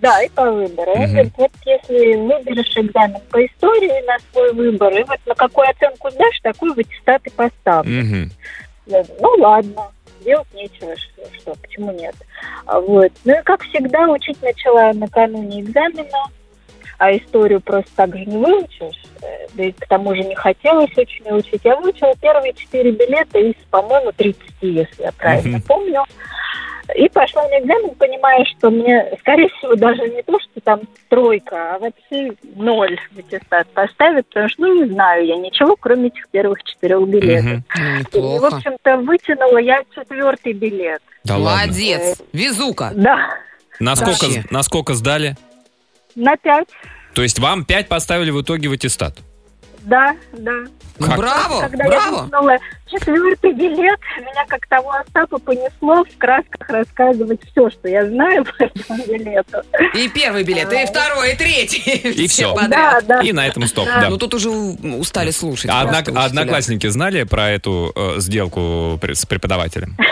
да, 0.02 0.22
и 0.24 0.30
по 0.30 0.50
выбору. 0.52 0.96
Мгм. 0.96 1.12
говорит, 1.12 1.34
вот 1.38 1.52
если 1.66 2.16
выберешь 2.16 2.76
экзамен 2.78 3.18
по 3.30 3.46
истории 3.46 4.06
на 4.08 4.18
свой 4.32 4.54
выбор, 4.54 4.94
и 4.98 5.04
вот 5.04 5.20
на 5.26 5.36
какую 5.36 5.70
оценку 5.70 6.10
сдашь, 6.12 6.40
такой 6.42 6.74
в 6.74 6.78
аттестат 6.80 7.26
и 7.26 7.30
поставлю. 7.30 7.92
Я 8.88 9.04
говорю, 9.04 9.08
ну 9.20 9.30
ладно, 9.44 9.82
делать 10.26 10.48
нечего, 10.54 10.96
что, 10.98 11.22
что, 11.40 11.56
почему 11.62 11.92
нет. 11.94 12.16
А 12.66 12.80
Вот. 12.80 13.12
Ну 13.26 13.40
и 13.40 13.44
как 13.44 13.64
всегда, 13.64 14.08
учить 14.10 14.42
начала 14.42 14.92
накануне 14.94 15.62
экзамена, 15.62 16.24
а 17.02 17.18
историю 17.18 17.62
просто 17.62 17.89
так 17.95 18.16
же 18.16 18.26
не 18.26 18.38
выучишь, 18.38 19.02
э, 19.24 19.47
да 19.56 19.64
и 19.64 19.72
к 19.72 19.88
тому 19.88 20.14
же 20.14 20.22
не 20.24 20.36
хотелось 20.36 20.95
очень 20.95 21.26
ее 21.26 21.34
учить. 21.34 21.62
Я 21.64 21.76
выучила 21.78 22.14
первые 22.22 22.54
четыре 22.54 22.91
билета 22.91 23.39
из, 23.39 23.56
по-моему, 23.72 24.12
30, 24.16 24.39
если 24.62 25.02
я 25.02 25.12
правильно 25.14 25.58
Мгм. 25.58 25.62
помню. 25.68 26.04
И 26.95 27.10
пошла 27.10 27.41
на 27.47 27.60
экзамен, 27.60 27.95
понимая, 27.95 28.45
что 28.45 28.70
мне, 28.70 29.12
скорее 29.22 29.47
всего, 29.49 29.76
даже 29.76 30.08
не 30.10 30.22
то, 30.22 30.38
что 30.39 30.62
там 30.62 30.82
тройка, 31.10 31.76
а 31.76 31.80
вообще 31.80 32.34
ноль 32.56 32.99
в 33.16 33.18
аттестат 33.18 33.68
поставят, 33.70 34.28
потому 34.28 34.49
что, 34.49 34.62
ну, 34.62 34.84
не 34.84 34.91
знаю 34.91 35.26
я 35.26 35.38
ничего, 35.38 35.76
кроме 35.80 36.08
этих 36.10 36.28
первых 36.30 36.62
четырех 36.64 37.08
билетов. 37.08 37.64
Ну, 38.14 38.36
И, 38.36 38.39
в 38.39 38.45
общем-то, 38.45 38.97
вытянула 38.97 39.58
я 39.58 39.82
четвертый 39.95 40.54
билет. 40.54 41.02
Да. 41.24 41.38
Молодец. 41.39 42.22
Везука. 42.32 42.91
Да, 42.93 43.30
Насколько, 43.80 44.26
насколько 44.52 44.93
сдали? 44.93 45.36
На 46.16 46.36
пять. 46.38 46.68
То 47.14 47.22
есть 47.22 47.39
вам 47.39 47.66
5 47.66 47.88
поставили 47.88 48.32
в 48.32 48.41
итоге 48.41 48.70
в 48.70 48.72
аттестат? 48.74 49.18
Да, 49.82 50.16
да. 50.34 50.51
Ну, 50.99 51.07
Как? 51.07 51.18
браво, 51.18 51.62
Когда 51.62 51.84
я 51.86 51.89
браво. 51.89 52.59
Четвертый 52.92 53.54
билет, 53.54 54.00
меня 54.18 54.46
как 54.48 54.68
того 54.68 54.92
Остапа 54.92 55.38
понесло 55.39 56.04
в 56.04 56.18
красках 56.18 56.70
рассказывать 56.70 57.39
все, 57.52 57.70
что 57.70 57.88
я 57.88 58.06
знаю 58.08 58.46
по 58.58 58.64
этому 58.64 59.04
билету. 59.08 59.62
И 59.96 60.10
первый 60.10 60.44
билет, 60.44 60.72
и 60.72 60.86
второй, 60.86 61.34
и 61.34 61.36
третий. 61.36 61.82
И 62.10 62.28
всё. 62.30 62.54
Да, 62.68 63.00
да. 63.02 63.22
И 63.22 63.32
на 63.32 63.48
этом 63.48 63.66
стоп, 63.68 63.86
Да. 63.86 64.02
да. 64.02 64.10
Ну 64.10 64.18
тут 64.18 64.34
уже 64.34 64.50
устали 64.50 65.32
слушать. 65.32 65.70
А 65.74 65.84
учителя. 65.86 66.24
одноклассники 66.26 66.88
знали 66.88 67.24
про 67.24 67.50
эту 67.50 67.92
э, 67.96 68.20
сделку 68.20 69.00
с 69.04 69.26
преподавателем? 69.26 69.96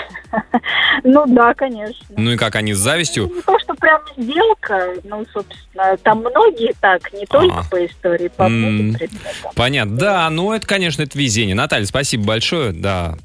Ну 1.03 1.23
да, 1.27 1.53
конечно. 1.53 2.05
Ну 2.17 2.31
и 2.31 2.37
как 2.37 2.55
они 2.55 2.73
с 2.73 2.77
завистью? 2.77 3.31
Не 3.33 3.41
то, 3.41 3.57
что 3.59 3.73
прям 3.75 4.01
сделка, 4.17 4.93
ну, 5.03 5.25
собственно, 5.33 5.97
там 6.03 6.19
многие 6.19 6.73
так, 6.79 7.11
не 7.13 7.25
только 7.25 7.59
А. 7.59 7.63
по 7.63 7.85
истории, 7.85 8.27
по 8.27 8.47
многим 8.47 8.89
М. 8.89 8.93
предметам. 8.95 9.51
Понятно. 9.55 9.97
Да, 9.97 10.29
ну 10.29 10.51
это, 10.53 10.67
конечно, 10.67 11.01
это 11.01 11.17
везение. 11.17 11.55
Наталья, 11.55 11.85
спасибо 11.85 12.25
большое. 12.25 12.68
Да. 12.73 13.15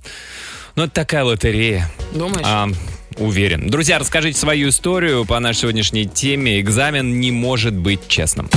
Ну, 0.76 0.84
это 0.84 0.92
такая 0.92 1.24
лотерея. 1.24 1.90
Думаешь? 2.12 2.44
А, 2.44 2.68
уверен. 3.16 3.70
Друзья, 3.70 3.98
расскажите 3.98 4.38
свою 4.38 4.70
историю 4.70 5.24
по 5.24 5.38
нашей 5.38 5.60
сегодняшней 5.60 6.06
теме. 6.06 6.60
Экзамен 6.60 7.20
не 7.20 7.30
может 7.30 7.74
быть 7.74 8.08
честным. 8.08 8.48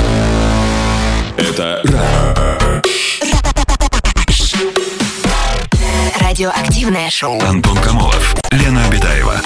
Это 1.37 1.83
Радиоактивное 6.19 7.09
шоу. 7.09 7.39
Антон 7.41 7.77
Камолов, 7.77 8.35
Лена 8.51 8.85
Обитаева. 8.85 9.41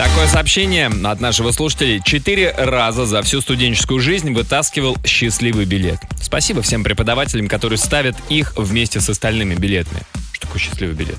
Такое 0.00 0.26
сообщение 0.28 0.90
от 1.04 1.20
нашего 1.20 1.52
слушателя. 1.52 2.00
Четыре 2.00 2.52
раза 2.56 3.04
за 3.04 3.20
всю 3.20 3.42
студенческую 3.42 4.00
жизнь 4.00 4.32
вытаскивал 4.32 4.96
счастливый 5.04 5.66
билет. 5.66 5.98
Спасибо 6.22 6.62
всем 6.62 6.82
преподавателям, 6.82 7.48
которые 7.48 7.78
ставят 7.78 8.16
их 8.30 8.54
вместе 8.56 8.98
с 9.00 9.10
остальными 9.10 9.56
билетами. 9.56 10.00
Что 10.32 10.46
такое 10.46 10.58
счастливый 10.58 10.94
билет? 10.94 11.18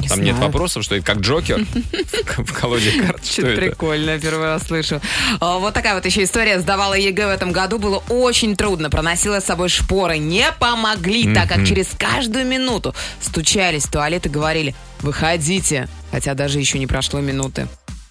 Не 0.00 0.08
Там 0.08 0.20
нет 0.20 0.36
знаю. 0.36 0.52
вопросов, 0.52 0.84
что 0.84 0.94
это 0.94 1.06
как 1.06 1.20
Джокер 1.20 1.64
в 2.36 2.52
колоде 2.52 3.00
карт. 3.00 3.24
Что 3.24 3.46
это? 3.46 3.58
прикольно, 3.62 4.10
я 4.10 4.18
первый 4.18 4.44
раз 4.44 4.64
слышу. 4.64 5.00
А, 5.40 5.56
Вот 5.56 5.72
такая 5.72 5.94
вот 5.94 6.04
еще 6.04 6.24
история. 6.24 6.60
Сдавала 6.60 6.92
ЕГЭ 6.92 7.28
в 7.28 7.30
этом 7.30 7.50
году. 7.50 7.78
Было 7.78 8.02
очень 8.10 8.56
трудно. 8.56 8.90
Проносила 8.90 9.40
с 9.40 9.46
собой 9.46 9.70
шпоры. 9.70 10.18
Не 10.18 10.52
помогли, 10.58 11.32
так 11.32 11.48
как 11.48 11.66
через 11.66 11.86
каждую 11.96 12.44
минуту 12.44 12.94
стучались 13.22 13.84
в 13.84 13.90
туалет 13.90 14.26
и 14.26 14.28
говорили 14.28 14.74
«Выходите». 15.00 15.88
Хотя 16.10 16.34
даже 16.34 16.58
еще 16.58 16.78
не 16.78 16.86
прошло 16.86 17.20
минуты. 17.20 17.68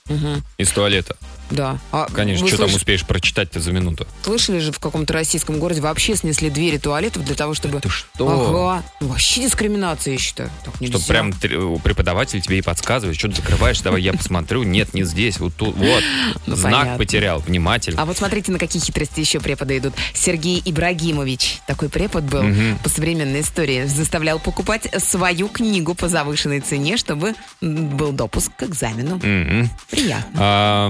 Мгм. 0.08 0.44
Из 0.58 0.70
туалета. 0.72 1.16
Да. 1.52 1.78
А 1.92 2.08
Конечно, 2.14 2.48
что 2.48 2.58
там 2.58 2.70
слыш- 2.70 2.78
успеешь 2.78 3.06
прочитать-то 3.06 3.60
за 3.60 3.72
минуту? 3.72 4.08
Слышали 4.24 4.60
же, 4.60 4.72
в 4.72 4.80
каком-то 4.80 5.14
российском 5.14 5.60
городе 5.60 5.82
вообще 5.82 6.16
снесли 6.16 6.50
двери 6.50 6.78
туалетов 6.78 7.24
для 7.26 7.36
того, 7.36 7.54
чтобы... 7.54 7.80
Ты 7.82 7.90
что? 7.90 8.28
Ага. 8.80 8.84
Вообще 9.02 9.42
дискриминация, 9.44 10.14
я 10.14 10.20
считаю. 10.20 10.50
Так 10.66 10.80
нельзя. 10.82 10.98
Чтобы 11.00 11.08
прям 11.08 11.80
преподаватель 11.82 12.42
тебе 12.42 12.60
и 12.60 12.62
подсказывает, 12.62 13.18
что 13.18 13.28
ты 13.30 13.36
закрываешь, 13.36 13.80
давай 13.82 14.02
я 14.02 14.14
посмотрю. 14.14 14.64
Нет, 14.64 14.94
не 14.94 15.04
здесь, 15.04 15.40
вот 15.40 15.54
тут, 15.56 15.76
вот. 15.76 16.04
Ну, 16.48 16.56
Знак 16.56 16.72
понятно. 16.74 16.98
потерял, 16.98 17.40
вниматель. 17.40 17.94
А 17.98 18.06
вот 18.06 18.18
смотрите, 18.18 18.52
на 18.52 18.58
какие 18.60 18.82
хитрости 18.82 19.20
еще 19.20 19.40
преподы 19.40 19.78
идут. 19.78 19.94
Сергей 20.14 20.62
Ибрагимович, 20.64 21.60
такой 21.68 21.90
препод 21.90 22.24
был 22.24 22.44
Мгм. 22.44 22.80
по 22.80 22.90
современной 22.90 23.42
истории, 23.42 23.86
заставлял 23.86 24.40
покупать 24.40 24.88
свою 25.04 25.48
книгу 25.50 25.94
по 25.96 26.08
завышенной 26.08 26.60
цене, 26.62 26.98
чтобы 26.98 27.34
был 27.62 28.12
допуск 28.12 28.52
к 28.56 28.64
экзамену. 28.64 29.20
Приятно. 29.90 30.32
А, 30.36 30.90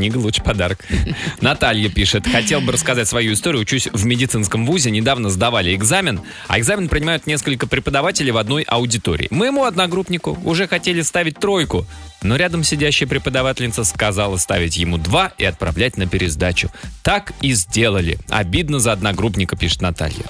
книга 0.00 0.16
лучше 0.16 0.42
подарок. 0.42 0.82
Наталья 1.42 1.90
пишет. 1.90 2.26
Хотел 2.26 2.62
бы 2.62 2.72
рассказать 2.72 3.06
свою 3.06 3.34
историю. 3.34 3.60
Учусь 3.60 3.88
в 3.92 4.06
медицинском 4.06 4.64
вузе. 4.64 4.90
Недавно 4.90 5.28
сдавали 5.28 5.74
экзамен. 5.74 6.22
А 6.48 6.58
экзамен 6.58 6.88
принимают 6.88 7.26
несколько 7.26 7.66
преподавателей 7.66 8.32
в 8.32 8.38
одной 8.38 8.62
аудитории. 8.62 9.28
Моему 9.30 9.64
одногруппнику 9.64 10.38
уже 10.42 10.66
хотели 10.66 11.02
ставить 11.02 11.38
тройку. 11.38 11.86
Но 12.22 12.36
рядом 12.36 12.64
сидящая 12.64 13.08
преподавательница 13.08 13.84
сказала 13.84 14.38
ставить 14.38 14.78
ему 14.78 14.96
два 14.96 15.32
и 15.36 15.44
отправлять 15.44 15.98
на 15.98 16.06
пересдачу. 16.06 16.70
Так 17.02 17.32
и 17.42 17.52
сделали. 17.52 18.18
Обидно 18.30 18.78
за 18.78 18.92
одногруппника, 18.92 19.54
пишет 19.56 19.82
Наталья. 19.82 20.24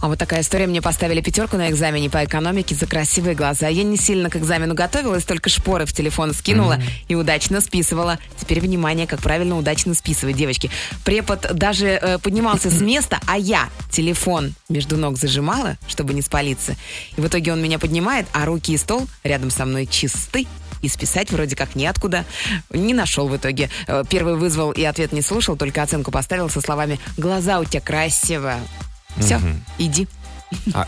А 0.00 0.06
вот 0.06 0.18
такая 0.18 0.42
история. 0.42 0.66
Мне 0.66 0.80
поставили 0.80 1.20
пятерку 1.20 1.56
на 1.56 1.70
экзамене 1.70 2.08
по 2.08 2.24
экономике 2.24 2.74
за 2.74 2.86
красивые 2.86 3.34
глаза. 3.34 3.68
Я 3.68 3.82
не 3.82 3.96
сильно 3.96 4.30
к 4.30 4.36
экзамену 4.36 4.74
готовилась, 4.74 5.24
только 5.24 5.50
шпоры 5.50 5.86
в 5.86 5.92
телефон 5.92 6.34
скинула 6.34 6.78
и 7.08 7.14
удачно 7.14 7.60
списывала. 7.60 8.18
Теперь 8.40 8.60
внимание, 8.60 8.97
как 9.06 9.20
правильно 9.20 9.56
удачно 9.56 9.94
списывать, 9.94 10.36
девочки. 10.36 10.70
Препод 11.04 11.46
даже 11.54 11.86
э, 11.88 12.18
поднимался 12.18 12.70
с 12.70 12.80
места, 12.80 13.20
а 13.26 13.38
я 13.38 13.68
телефон 13.90 14.54
между 14.68 14.96
ног 14.96 15.16
зажимала, 15.18 15.76
чтобы 15.86 16.14
не 16.14 16.22
спалиться. 16.22 16.76
И 17.16 17.20
в 17.20 17.26
итоге 17.26 17.52
он 17.52 17.62
меня 17.62 17.78
поднимает, 17.78 18.26
а 18.32 18.44
руки 18.44 18.72
и 18.72 18.76
стол 18.76 19.08
рядом 19.24 19.50
со 19.50 19.64
мной 19.64 19.86
чисты. 19.86 20.46
И 20.80 20.88
списать 20.88 21.32
вроде 21.32 21.56
как 21.56 21.74
неоткуда. 21.74 22.24
Не 22.70 22.94
нашел 22.94 23.26
в 23.28 23.36
итоге. 23.36 23.68
Э, 23.88 24.04
Первый 24.08 24.36
вызвал 24.36 24.70
и 24.70 24.84
ответ 24.84 25.10
не 25.12 25.22
слушал, 25.22 25.56
только 25.56 25.82
оценку 25.82 26.10
поставил 26.12 26.48
со 26.50 26.60
словами 26.60 27.00
«Глаза 27.16 27.58
у 27.58 27.64
тебя 27.64 27.80
красивые». 27.80 28.60
Все, 29.18 29.38
Мгм. 29.38 29.64
иди. 29.78 30.06
А, 30.72 30.86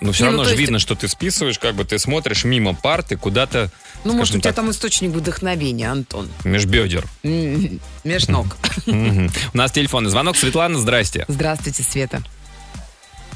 ну, 0.00 0.10
все 0.12 0.24
Не, 0.24 0.30
ну, 0.30 0.36
равно 0.38 0.42
то 0.42 0.48
же 0.48 0.54
есть- 0.54 0.60
видно, 0.60 0.78
что 0.80 0.94
ты 0.96 1.06
списываешь, 1.08 1.58
как 1.60 1.74
бы 1.76 1.84
ты 1.84 1.98
смотришь 1.98 2.44
мимо 2.44 2.74
парты 2.74 3.16
куда-то, 3.16 3.70
Ну, 4.04 4.12
может, 4.14 4.34
у 4.34 4.38
тебя 4.38 4.50
так, 4.50 4.56
там 4.56 4.70
источник 4.70 5.10
вдохновения, 5.12 5.90
Антон. 5.90 6.28
межбедер. 6.44 7.04
М, 7.22 7.80
Меж 8.04 8.28
ног. 8.28 8.46
Мгм. 8.86 9.30
У 9.52 9.56
нас 9.56 9.72
телефонный 9.72 10.10
звонок. 10.10 10.36
Светлана, 10.36 10.76
здрасте. 10.78 11.24
Здравствуйте, 11.28 11.82
Света. 11.82 12.22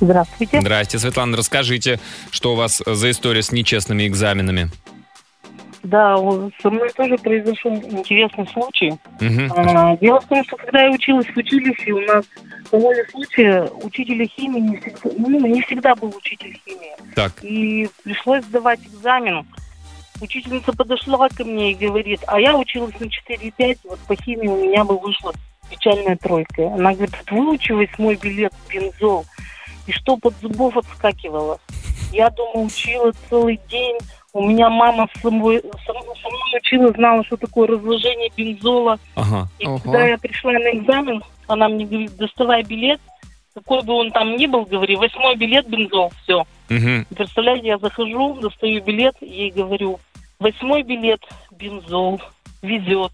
Здравствуйте. 0.01 0.61
Здрасте, 0.61 0.99
Светлана, 0.99 1.37
расскажите, 1.37 1.99
что 2.31 2.53
у 2.53 2.57
вас 2.57 2.83
за 2.87 3.11
история 3.11 3.43
с 3.43 3.51
нечестными 3.51 4.07
экзаменами? 4.07 4.71
Да, 5.83 6.17
со 6.61 6.71
мной 6.71 6.91
тоже 6.95 7.17
произошел 7.19 7.75
интересный 7.75 8.47
случай. 8.49 8.93
А, 9.57 9.97
Дело 9.97 10.21
в 10.21 10.27
том, 10.27 10.45
что 10.45 10.57
когда 10.57 10.83
я 10.85 10.91
училась 10.91 11.27
в 11.27 11.37
училище, 11.37 11.93
у 11.93 12.01
нас 12.01 12.25
по 12.71 12.79
воле 12.79 13.07
случая 13.11 13.63
учителя 13.83 14.27
химии 14.27 14.61
не 14.61 14.77
всегда, 14.77 15.01
ну, 15.17 15.47
не 15.47 15.63
всегда 15.63 15.95
был 15.95 16.13
учитель 16.17 16.59
химии. 16.65 16.93
Так, 17.15 17.33
И 17.43 17.89
пришлось 18.05 18.45
сдавать 18.45 18.81
экзамен. 18.87 19.47
Учительница 20.21 20.73
подошла 20.73 21.29
ко 21.29 21.45
мне 21.45 21.73
и 21.73 21.75
говорит, 21.75 22.21
а 22.27 22.41
я 22.41 22.57
училась 22.57 22.99
на 22.99 23.05
4,5, 23.05 23.79
вот 23.85 23.99
по 24.01 24.17
химии 24.17 24.49
у 24.49 24.65
меня 24.65 24.85
бы 24.85 24.99
вышла 24.99 25.33
печальная 25.71 26.17
тройка. 26.17 26.73
Она 26.75 26.93
говорит, 26.93 27.15
выучивай 27.31 27.89
мой 27.99 28.17
билет 28.17 28.53
бензол. 28.69 29.25
И 29.87 29.93
что 29.93 30.17
под 30.17 30.35
зубов 30.41 30.77
отскакивало. 30.77 31.59
Я 32.13 32.31
дома 32.31 32.65
учила 32.65 33.13
целый 33.29 33.61
день. 33.71 33.97
У 34.33 34.47
меня 34.47 34.69
мама 34.69 35.09
с 35.15 35.21
собой, 35.21 35.61
со 35.61 35.93
мной 35.93 36.17
со 36.23 36.29
мной 36.29 36.59
учила, 36.59 36.93
знала, 36.93 37.25
что 37.25 37.37
такое 37.37 37.69
разложение 37.69 38.31
бензола. 38.37 38.99
ага. 39.15 39.49
И 39.59 39.67
Ого. 39.67 39.79
когда 39.79 40.07
я 40.07 40.19
пришла 40.19 40.53
на 40.53 40.71
экзамен, 40.71 41.23
она 41.47 41.69
мне 41.69 41.87
говорит, 41.87 42.17
доставай 42.17 42.63
билет, 42.63 43.01
какой 43.55 43.83
бы 43.83 43.95
он 43.95 44.11
там 44.13 44.37
ни 44.37 44.47
был, 44.47 44.65
говори, 44.65 44.97
восьмой 44.97 45.37
билет 45.37 45.69
бензол, 45.69 46.13
все. 46.23 46.45
Мгм. 46.69 47.07
Представляете, 47.17 47.69
я 47.69 47.79
захожу, 47.79 48.35
достаю 48.35 48.83
билет, 48.85 49.17
ей 49.21 49.51
говорю, 49.51 49.99
восьмой 50.39 50.83
билет 50.83 51.21
бензол 51.51 52.21
везет. 52.63 53.13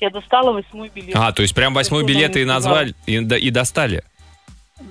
Я 0.00 0.10
достала 0.10 0.52
восьмой 0.52 0.88
билет. 0.88 1.14
А, 1.14 1.32
то 1.32 1.42
есть 1.42 1.54
прям 1.54 1.74
восьмой 1.74 2.04
билет 2.04 2.36
и 2.36 2.44
назвали, 2.44 2.94
и, 3.06 3.16
и 3.16 3.50
достали? 3.50 4.02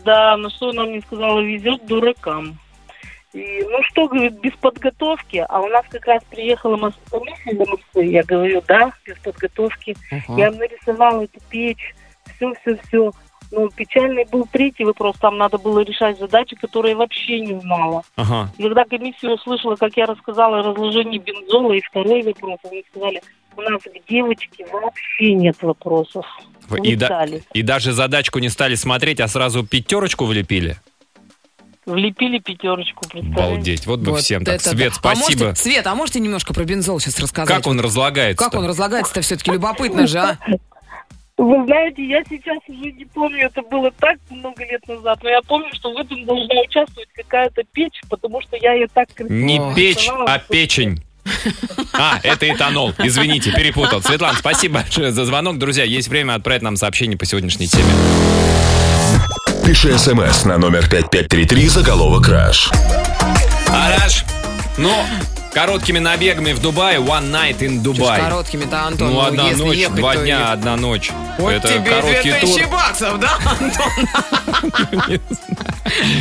Да, 0.06 0.38
но 0.38 0.50
что 0.50 0.70
она 0.70 0.86
мне 0.86 1.02
сказала, 1.02 1.40
везет 1.42 1.86
дуракам. 1.86 2.58
И, 3.34 3.64
ну 3.64 3.82
что, 3.90 4.08
говорит, 4.08 4.40
без 4.42 4.54
подготовки, 4.54 5.46
а 5.48 5.62
у 5.62 5.68
нас 5.68 5.86
как 5.90 6.06
раз 6.06 6.22
приехала 6.30 6.92
комиссия 7.10 7.54
до 7.54 7.66
Москвы, 7.66 8.06
я 8.06 8.24
говорю, 8.24 8.62
да, 8.68 8.92
без 9.06 9.18
подготовки. 9.20 9.96
Ага. 10.12 10.38
Я 10.38 10.52
нарисовала 10.52 11.24
эту 11.24 11.40
печь, 11.50 11.96
все-все-все. 12.36 13.12
Но 13.52 13.68
печальный 13.70 14.26
был 14.26 14.48
третий 14.50 14.86
вопрос, 14.86 15.18
там 15.20 15.38
надо 15.38 15.58
было 15.58 15.80
решать 15.82 16.18
задачи, 16.18 16.56
которые 16.56 16.92
я 16.92 16.98
вообще 16.98 17.42
не 17.42 17.60
знала. 17.60 18.04
Ага. 18.16 18.50
И 18.58 18.64
когда 18.64 18.86
комиссия 18.86 19.30
услышала, 19.30 19.76
как 19.76 19.98
я 19.98 20.06
рассказала 20.06 20.60
о 20.60 20.64
разложении 20.64 21.18
бензола, 21.18 21.74
и 21.74 21.82
второй 21.82 22.24
вопрос, 22.24 22.60
они 22.70 22.84
сказали, 22.90 23.22
у 23.58 23.62
нас 23.62 23.82
к 23.82 24.10
девочке 24.10 24.66
вообще 24.72 25.34
нет 25.34 25.62
вопросов. 25.62 26.26
И, 26.82 26.96
да- 26.96 27.26
и 27.54 27.62
даже 27.62 27.92
задачку 27.92 28.40
не 28.40 28.48
стали 28.48 28.76
смотреть, 28.76 29.20
а 29.20 29.28
сразу 29.28 29.66
пятерочку 29.66 30.26
влепили. 30.26 30.78
Влепили 31.86 32.38
пятерочку, 32.38 33.02
представляете? 33.10 33.56
Балдеть. 33.56 33.88
Вот 33.88 34.00
бы 34.00 34.12
Вот 34.12 34.22
всем 34.22 34.46
так. 34.46 34.56
это 34.56 34.70
Свет, 34.70 34.94
спасибо. 34.94 35.46
А 35.46 35.48
можете, 35.48 35.62
Свет, 35.62 35.88
а 35.88 35.96
можете 35.96 36.20
немножко 36.20 36.54
про 36.54 36.64
бензол 36.64 37.00
сейчас 37.00 37.20
рассказать? 37.20 37.54
Как 37.54 37.68
он 37.68 37.80
разлагается? 37.80 38.42
Как 38.42 38.54
он 38.54 38.66
разлагается-то 38.66 39.22
все-таки 39.22 39.52
любопытно 39.52 40.08
же, 40.08 40.20
а? 40.20 40.38
Вы 41.38 41.66
знаете, 41.66 42.06
я 42.06 42.22
сейчас 42.30 42.58
уже 42.68 42.92
не 42.92 43.06
помню, 43.06 43.46
это 43.48 43.62
было 43.64 43.90
так 44.00 44.18
много 44.30 44.64
лет 44.64 44.88
назад, 44.88 45.20
но 45.24 45.30
я 45.30 45.42
помню, 45.42 45.70
что 45.74 45.92
в 45.92 45.98
этом 45.98 46.24
должна 46.26 46.62
участвовать 46.62 47.10
какая-то 47.16 47.64
печь, 47.72 48.00
потому 48.10 48.42
что 48.42 48.58
я 48.58 48.74
ее 48.74 48.88
так 48.94 49.08
красиво 49.14 49.34
Не 49.34 49.60
печь, 49.76 50.08
а 50.28 50.40
что- 50.40 50.48
печень. 50.50 51.02
А, 51.94 52.20
это 52.24 52.50
этанол. 52.52 52.94
Извините, 53.00 53.52
перепутал. 53.52 54.02
Светлана, 54.02 54.38
спасибо 54.38 54.82
большое 54.82 55.12
за 55.12 55.26
звонок. 55.26 55.58
Друзья, 55.60 55.84
есть 55.84 56.08
время 56.08 56.34
отправить 56.34 56.62
нам 56.64 56.76
сообщение 56.76 57.18
по 57.18 57.26
сегодняшней 57.26 57.68
теме. 57.68 57.92
Пиши 59.66 59.98
смс 59.98 60.46
на 60.46 60.58
номер 60.58 60.90
5533 60.90 61.68
заголовок 61.70 62.26
«Краш». 62.26 62.72
Араш, 63.68 64.26
ну, 64.78 64.92
короткими 65.54 66.00
набегами 66.00 66.54
в 66.54 66.62
Дубае, 66.62 66.98
one 67.00 67.32
night 67.32 67.60
in 67.60 67.84
Чё 67.84 67.94
ж 67.94 67.98
Dubai. 67.98 68.20
короткими-то, 68.20 68.84
Антон, 68.88 69.12
Ну, 69.14 69.22
одна 69.22 69.48
если 69.50 69.64
ночь, 69.64 69.78
ехать, 69.78 69.96
два 69.96 70.14
то 70.14 70.24
дня, 70.24 70.40
ехать. 70.40 70.54
одна 70.54 70.78
ночь. 70.78 71.12
Вот 71.38 71.54
это 71.54 71.68
тебе 71.68 71.90
короткий 71.90 72.30
2000 72.32 72.62
тур. 72.62 72.72
баксов, 72.72 73.20
да, 73.20 73.38
Антон? 73.46 73.92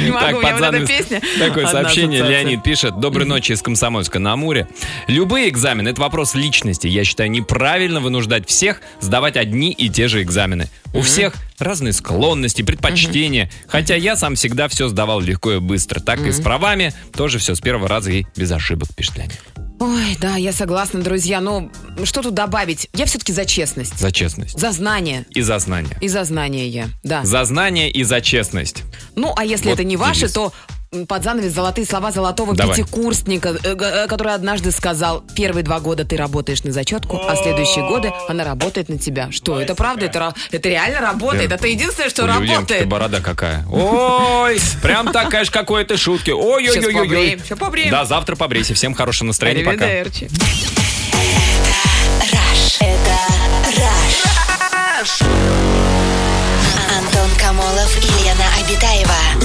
Не 0.05 0.11
могу, 0.11 0.19
Так, 0.21 0.35
у 0.37 0.41
меня 0.41 0.55
вот 0.57 0.75
эта 0.75 0.87
песня. 0.87 1.21
Такое 1.39 1.67
Одна 1.67 1.83
сообщение 1.83 2.21
ассоциация. 2.23 2.43
Леонид 2.45 2.63
пишет. 2.65 2.99
Доброй 3.01 3.27
ночи 3.27 3.53
из 3.53 3.63
Комсомольска 3.63 4.19
на 4.19 4.33
Амуре. 4.33 4.67
Любые 5.07 5.49
экзамены– 5.49 5.89
это 5.91 6.01
вопрос 6.01 6.35
личности. 6.35 6.87
Я 6.89 7.05
считаю, 7.05 7.31
неправильно 7.31 8.01
вынуждать 8.01 8.49
всех 8.49 8.81
сдавать 9.01 9.37
одни 9.37 9.71
и 9.71 9.89
те 9.89 10.09
же 10.09 10.23
экзамены. 10.23 10.69
У 10.93 11.03
всех 11.03 11.35
разные 11.61 11.93
склонности, 11.93 12.63
предпочтения. 12.63 13.51
Хотя 13.69 13.95
я 13.95 14.17
сам 14.17 14.35
всегда 14.35 14.69
все 14.69 14.89
сдавал 14.89 15.21
легко 15.21 15.53
и 15.53 15.59
быстро. 15.61 16.01
Так 16.01 16.21
и 16.21 16.33
с 16.33 16.41
правами 16.41 16.93
тоже 17.13 17.39
все 17.39 17.55
с 17.55 17.61
первого 17.61 17.89
раза 17.89 18.11
и 18.13 18.25
без 18.37 18.51
ошибок, 18.53 18.89
пишет 18.95 19.17
Леонид. 19.17 19.41
Ой, 19.83 20.17
да, 20.21 20.37
я 20.37 20.53
согласна, 20.53 21.01
друзья. 21.01 21.41
Но 21.41 21.71
что 22.05 22.21
тут 22.21 22.35
добавить? 22.35 22.89
Я 22.93 23.07
все-таки 23.07 23.33
за 23.33 23.47
честность. 23.47 23.99
За 23.99 24.13
честность. 24.13 24.59
За 24.59 24.73
знание. 24.73 25.25
И 25.31 25.41
за 25.41 25.59
знание. 25.59 25.97
И 26.03 26.09
за 26.09 26.25
знание 26.25 26.69
я, 26.69 26.89
да. 27.03 27.25
За 27.25 27.45
знание 27.47 27.91
и 27.91 28.03
за 28.05 28.21
честность. 28.21 28.83
Ну, 29.17 29.33
а 29.37 29.45
если 29.47 29.69
Вот 29.69 29.75
это 29.75 29.85
не 29.85 29.97
ваше, 29.97 30.21
девиз. 30.21 30.33
то 30.35 30.45
м, 30.47 30.53
под 31.07 31.23
занавес 31.23 31.53
золотые 31.53 31.87
слова 31.87 32.11
золотого 32.11 32.55
Давай. 32.55 32.77
пятикурсника, 32.77 33.57
э, 33.63 33.77
э, 33.79 34.07
который 34.09 34.35
однажды 34.35 34.73
сказал, 34.73 35.23
первые 35.37 35.63
два 35.63 35.79
года 35.79 36.05
ты 36.05 36.17
работаешь 36.17 36.65
на 36.65 36.73
зачетку, 36.73 37.21
а 37.29 37.37
следующие 37.37 37.87
годы 37.87 38.13
она 38.29 38.43
работает 38.45 38.89
на 38.89 38.99
тебя. 38.99 39.31
Что, 39.31 39.61
это 39.61 39.77
правда? 39.77 40.07
Это, 40.07 40.35
это 40.51 40.69
реально 40.69 41.01
работает? 41.01 41.51
Да. 41.51 41.55
Это 41.57 41.69
единственное, 41.69 42.11
что 42.11 42.27
работает? 42.27 42.89
борода 42.89 43.21
какая. 43.21 43.65
Ой, 43.71 44.61
прям 44.83 45.13
такая 45.13 45.45
же 45.45 45.53
какой-то 45.53 45.97
шутки. 45.97 46.31
Ой-ой-ой-ой. 46.31 47.39
Сейчас 47.45 47.59
побреем. 47.59 47.91
Да, 47.91 48.05
завтра 48.05 48.35
побрейся. 48.35 48.75
Всем 48.75 48.95
хорошего 48.95 49.29
настроения. 49.29 49.65
Пока. 49.65 49.87
Это 49.87 50.11
Раш. 55.01 55.23
Антон 57.61 57.71
Камолов 57.71 57.97
и 57.99 58.25
Лена. 58.25 58.45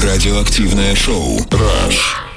Радиоактивное 0.01 0.95
шоу 0.95 1.39
«Раш». 1.51 2.34